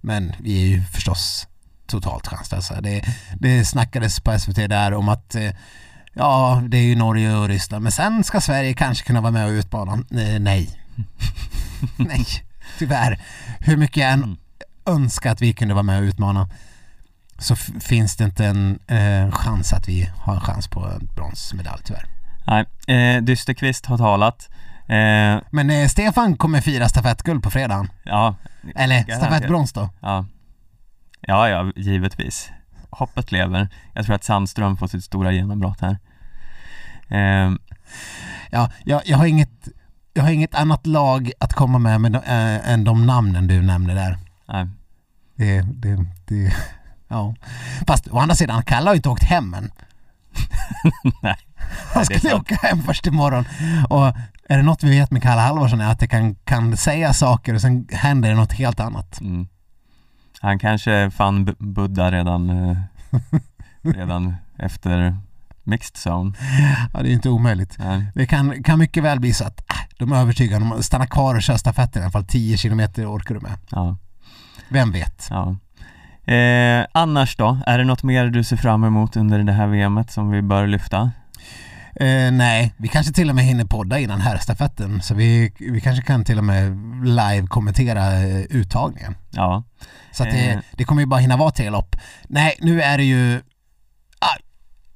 Men 0.00 0.32
vi 0.40 0.62
är 0.62 0.66
ju 0.76 0.82
förstås 0.82 1.48
totalt 1.86 2.26
chanslösa. 2.26 2.80
Det, 2.80 3.04
det 3.38 3.64
snackades 3.64 4.20
på 4.20 4.38
SVT 4.38 4.56
där 4.56 4.94
om 4.94 5.08
att 5.08 5.34
eh, 5.34 5.50
ja, 6.12 6.62
det 6.68 6.76
är 6.78 6.82
ju 6.82 6.96
Norge 6.96 7.36
och 7.36 7.48
Ryssland, 7.48 7.82
men 7.82 7.92
sen 7.92 8.24
ska 8.24 8.40
Sverige 8.40 8.74
kanske 8.74 9.06
kunna 9.06 9.20
vara 9.20 9.32
med 9.32 9.46
och 9.46 9.50
utmana. 9.50 9.92
Eh, 9.92 10.40
nej. 10.40 10.80
nej, 11.96 12.24
tyvärr. 12.78 13.20
Hur 13.60 13.76
mycket 13.76 13.96
jag 13.96 14.12
än 14.12 14.22
Mm. 14.22 14.36
önskar 14.86 15.32
att 15.32 15.42
vi 15.42 15.52
kunde 15.52 15.74
vara 15.74 15.82
med 15.82 15.98
och 15.98 16.02
utmana 16.02 16.48
så 17.38 17.56
finns 17.56 18.16
det 18.16 18.24
inte 18.24 18.44
en 18.46 18.78
eh, 18.86 19.30
chans 19.30 19.72
att 19.72 19.88
vi 19.88 20.10
har 20.16 20.34
en 20.34 20.40
chans 20.40 20.68
på 20.68 20.86
en 20.86 21.08
bronsmedalj 21.16 21.82
tyvärr. 21.84 22.04
nej, 22.46 22.66
eh, 23.16 23.22
Dysterqvist 23.22 23.86
har 23.86 23.98
talat. 23.98 24.48
Eh, 24.88 25.40
Men 25.50 25.70
eh, 25.70 25.88
Stefan 25.88 26.36
kommer 26.36 26.60
fira 26.60 26.88
stafettguld 26.88 27.42
på 27.42 27.50
fredagen. 27.50 27.88
Ja, 28.04 28.34
Eller 28.74 29.02
stafettbrons 29.02 29.72
då. 29.72 29.88
ja. 30.00 30.26
Ja, 31.20 31.48
ja, 31.48 31.72
givetvis. 31.76 32.50
Hoppet 32.90 33.32
lever. 33.32 33.68
Jag 33.94 34.04
tror 34.06 34.14
att 34.14 34.24
Sandström 34.24 34.76
får 34.76 34.86
sitt 34.86 35.04
stora 35.04 35.32
genombrott 35.32 35.80
här. 35.80 35.98
Eh, 37.08 37.52
Ja, 38.50 38.70
jag, 38.84 39.02
jag, 39.04 39.18
har 39.18 39.26
inget, 39.26 39.68
jag 40.14 40.22
har 40.22 40.30
inget 40.30 40.54
annat 40.54 40.86
lag 40.86 41.32
att 41.40 41.52
komma 41.52 41.78
med, 41.78 42.00
med 42.00 42.14
äh, 42.14 42.70
än 42.72 42.84
de 42.84 43.06
namnen 43.06 43.46
du 43.46 43.62
nämnde 43.62 43.94
där. 43.94 44.18
nej, 44.48 44.66
Det, 45.36 45.62
det, 45.62 46.04
det, 46.26 46.52
ja. 47.08 47.34
Fast 47.86 48.08
å 48.08 48.18
andra 48.18 48.34
sidan, 48.34 48.62
Kalle 48.62 48.88
har 48.88 48.94
ju 48.94 48.96
inte 48.98 49.08
åkt 49.08 49.24
hem 49.24 49.54
än. 49.54 49.70
nej 51.22 51.36
Han 51.94 52.04
skulle 52.04 52.34
åka 52.34 52.54
hem 52.54 52.82
först 52.82 53.06
imorgon. 53.06 53.44
Och 53.88 54.06
är 54.48 54.56
det 54.56 54.62
något 54.62 54.82
vi 54.82 54.90
vet 54.90 55.10
med 55.10 55.22
Kalle 55.22 55.40
Halvarsson 55.40 55.80
är 55.80 55.92
att 55.92 55.98
det 56.00 56.06
kan, 56.06 56.34
kan 56.34 56.76
säga 56.76 57.12
saker 57.12 57.54
och 57.54 57.60
sen 57.60 57.86
händer 57.92 58.28
det 58.28 58.34
något 58.36 58.52
helt 58.52 58.80
annat. 58.80 59.20
mm. 59.20 59.46
Han 60.40 60.58
kanske 60.58 61.10
fann 61.10 61.44
B- 61.44 61.52
Buddha 61.58 62.10
redan 62.10 62.50
eh, 62.70 62.76
Redan 63.82 64.36
efter 64.58 65.16
Mixed 65.64 65.96
Zone 66.12 66.32
Ja, 66.92 67.02
det 67.02 67.08
är 67.08 67.12
inte 67.12 67.28
omöjligt. 67.28 67.76
nej. 67.78 68.04
Det 68.14 68.26
kan, 68.26 68.62
kan 68.62 68.78
mycket 68.78 69.02
väl 69.04 69.20
bli 69.20 69.32
så 69.32 69.44
att 69.44 69.60
äh, 69.70 69.76
de 69.98 70.12
är 70.12 70.16
övertygade 70.16 70.64
om 70.64 70.72
att 70.72 70.84
stanna 70.84 71.06
kvar 71.06 71.34
och 71.34 71.42
köra 71.42 71.58
stafetten 71.58 72.02
i 72.02 72.04
alla 72.04 72.12
fall 72.12 72.24
10 72.24 72.56
kilometer 72.56 73.06
orkar 73.16 73.34
du 73.34 73.40
med. 73.40 73.52
Ja, 73.70 73.96
Vem 74.68 74.92
vet? 74.92 75.26
ja. 75.30 75.56
Eh, 76.34 76.86
annars 76.92 77.36
då? 77.36 77.58
Är 77.66 77.78
det 77.78 77.84
något 77.84 78.02
mer 78.02 78.26
du 78.26 78.44
ser 78.44 78.56
fram 78.56 78.84
emot 78.84 79.16
under 79.16 79.38
det 79.38 79.52
här 79.52 79.66
VMet 79.66 80.10
som 80.10 80.30
vi 80.30 80.42
bör 80.42 80.66
lyfta? 80.66 81.10
Eh, 82.00 82.32
nej, 82.32 82.74
vi 82.76 82.88
kanske 82.88 83.12
till 83.12 83.28
och 83.30 83.34
med 83.36 83.44
hinner 83.44 83.64
podda 83.64 83.98
innan 83.98 84.20
här 84.20 84.38
stafetten 84.38 85.02
så 85.02 85.14
vi, 85.14 85.52
vi 85.58 85.80
kanske 85.80 86.04
kan 86.04 86.24
till 86.24 86.38
och 86.38 86.44
med 86.44 86.76
live 87.04 87.46
kommentera 87.46 88.12
eh, 88.12 88.40
uttagningen. 88.50 89.14
Ja, 89.30 89.64
Så 90.12 90.22
att 90.22 90.30
det, 90.30 90.50
Eh. 90.50 90.58
det 90.72 90.84
kommer 90.84 91.02
ju 91.02 91.06
bara 91.06 91.20
hinna 91.20 91.36
vara 91.36 91.50
tre 91.50 91.70
lopp. 91.70 91.96
Nej, 92.28 92.56
nu 92.60 92.82
är 92.82 92.98
det 92.98 93.04
ju... 93.04 93.40
Ah, 94.18 94.36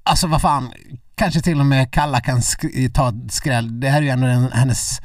alltså 0.03 0.27
vad 0.27 0.41
fan, 0.41 0.73
kanske 1.15 1.41
till 1.41 1.61
och 1.61 1.67
med 1.67 1.91
Kalla 1.93 2.21
kan 2.21 2.41
ta 2.95 3.09
ett 3.09 3.33
skräll. 3.33 3.81
Det 3.81 3.89
här 3.89 3.99
är 3.99 4.03
ju 4.03 4.09
ändå 4.09 4.27
en, 4.27 4.53
hennes 4.53 5.01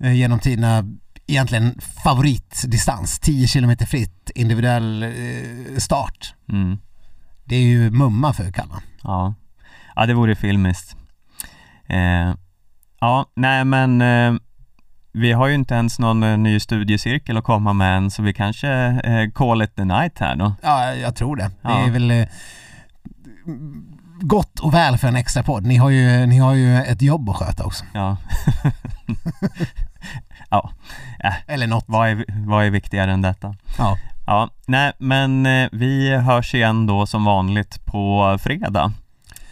eh, 0.00 0.12
genom 0.12 0.38
tiderna 0.38 0.84
egentligen 1.26 1.80
favoritdistans. 2.04 3.18
10 3.18 3.46
kilometer 3.48 3.86
fritt, 3.86 4.30
individuell 4.34 5.02
eh, 5.02 5.78
start. 5.78 6.34
mm. 6.52 6.78
Det 7.44 7.56
är 7.56 7.62
ju 7.62 7.90
mumma 7.90 8.32
för 8.32 8.50
Kalla. 8.50 8.82
ja. 9.02 9.34
Ja, 9.96 10.06
det 10.06 10.14
vore 10.14 10.34
filmiskt. 10.36 10.96
Eh, 11.88 12.34
ja, 13.00 13.26
nej 13.36 13.64
men 13.64 14.02
eh, 14.02 14.34
vi 15.12 15.32
har 15.32 15.46
ju 15.46 15.54
inte 15.54 15.74
ens 15.74 15.98
någon 15.98 16.22
eh, 16.22 16.38
ny 16.38 16.60
studiecirkel 16.60 17.36
att 17.36 17.44
komma 17.44 17.72
med 17.72 17.96
än 17.96 18.10
så 18.10 18.22
vi 18.22 18.32
kanske 18.34 18.70
eh, 19.04 19.30
call 19.30 19.62
it 19.62 19.76
the 19.76 19.84
night 19.84 20.18
här 20.18 20.36
då. 20.36 20.54
Ja, 20.62 20.94
jag 20.94 21.16
tror 21.16 21.36
det. 21.36 21.50
Ja. 21.62 21.70
Det 21.70 21.84
är 21.86 21.90
väl 21.90 22.10
eh, 22.10 22.26
gott 24.20 24.60
och 24.60 24.74
väl 24.74 24.98
för 24.98 25.08
en 25.08 25.16
extra 25.16 25.42
podd. 25.42 25.66
Ni 25.66 25.76
har 25.76 25.90
ju, 25.90 26.26
ni 26.26 26.38
har 26.38 26.54
ju 26.54 26.76
ett 26.76 27.02
jobb 27.02 27.28
att 27.28 27.36
sköta 27.36 27.64
också. 27.64 27.84
Ja. 27.94 28.16
ja, 31.18 31.32
Eller 31.46 31.66
något. 31.66 31.84
vad 31.86 32.08
är, 32.08 32.24
vad 32.46 32.64
är 32.66 32.70
viktigare 32.70 33.12
än 33.12 33.22
detta? 33.22 33.54
Ja. 33.78 33.98
Ja, 34.26 34.50
nej 34.66 34.92
men 34.98 35.46
eh, 35.46 35.68
vi 35.72 36.16
hörs 36.16 36.54
igen 36.54 36.86
då 36.86 37.06
som 37.06 37.24
vanligt 37.24 37.84
på 37.86 38.38
fredag. 38.42 38.92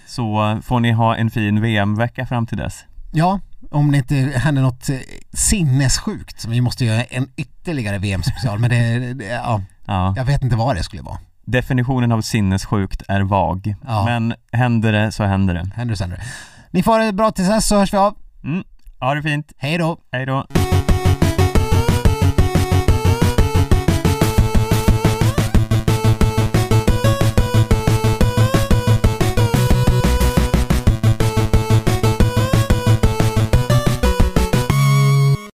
Så 0.06 0.58
får 0.62 0.80
ni 0.80 0.92
ha 0.92 1.16
en 1.16 1.30
fin 1.30 1.60
VM-vecka 1.60 2.26
fram 2.26 2.46
till 2.46 2.58
dess. 2.58 2.84
Ja, 3.12 3.40
om 3.70 3.92
det 3.92 3.98
inte 3.98 4.14
händer 4.16 4.62
något 4.62 4.88
eh, 4.88 4.96
sinnessjukt 5.32 6.44
vi 6.48 6.60
måste 6.60 6.84
göra 6.84 7.02
en 7.04 7.28
ytterligare 7.36 7.98
VM-special. 7.98 8.58
Men 8.58 8.70
det, 8.70 9.14
det, 9.14 9.24
ja, 9.24 9.60
Ja. 9.86 10.14
jag 10.16 10.24
vet 10.24 10.42
inte 10.42 10.56
vad 10.56 10.76
det 10.76 10.82
skulle 10.82 11.02
vara. 11.02 11.18
Definitionen 11.44 12.12
av 12.12 12.20
sinnessjukt 12.20 13.02
är 13.08 13.20
vag. 13.20 13.74
Ja. 13.86 14.04
Men 14.04 14.34
händer 14.52 14.92
det 14.92 15.12
så 15.12 15.24
händer 15.24 15.54
det. 15.54 15.70
Händer 15.76 15.92
det 15.92 15.96
så 15.96 16.04
händer 16.04 16.16
det. 16.16 16.24
Ni 16.70 16.82
får 16.82 16.92
ha 16.92 16.98
det 16.98 17.12
bra 17.12 17.30
tills 17.30 17.48
dess 17.48 17.66
så 17.68 17.78
hörs 17.78 17.92
vi 17.92 17.96
av. 17.98 18.14
Mm. 18.44 18.64
Ha 19.00 19.14
det 19.14 19.22
fint. 19.22 19.52
Hej 19.58 19.78
då! 19.78 19.96
Hej 20.12 20.26
då. 20.26 20.46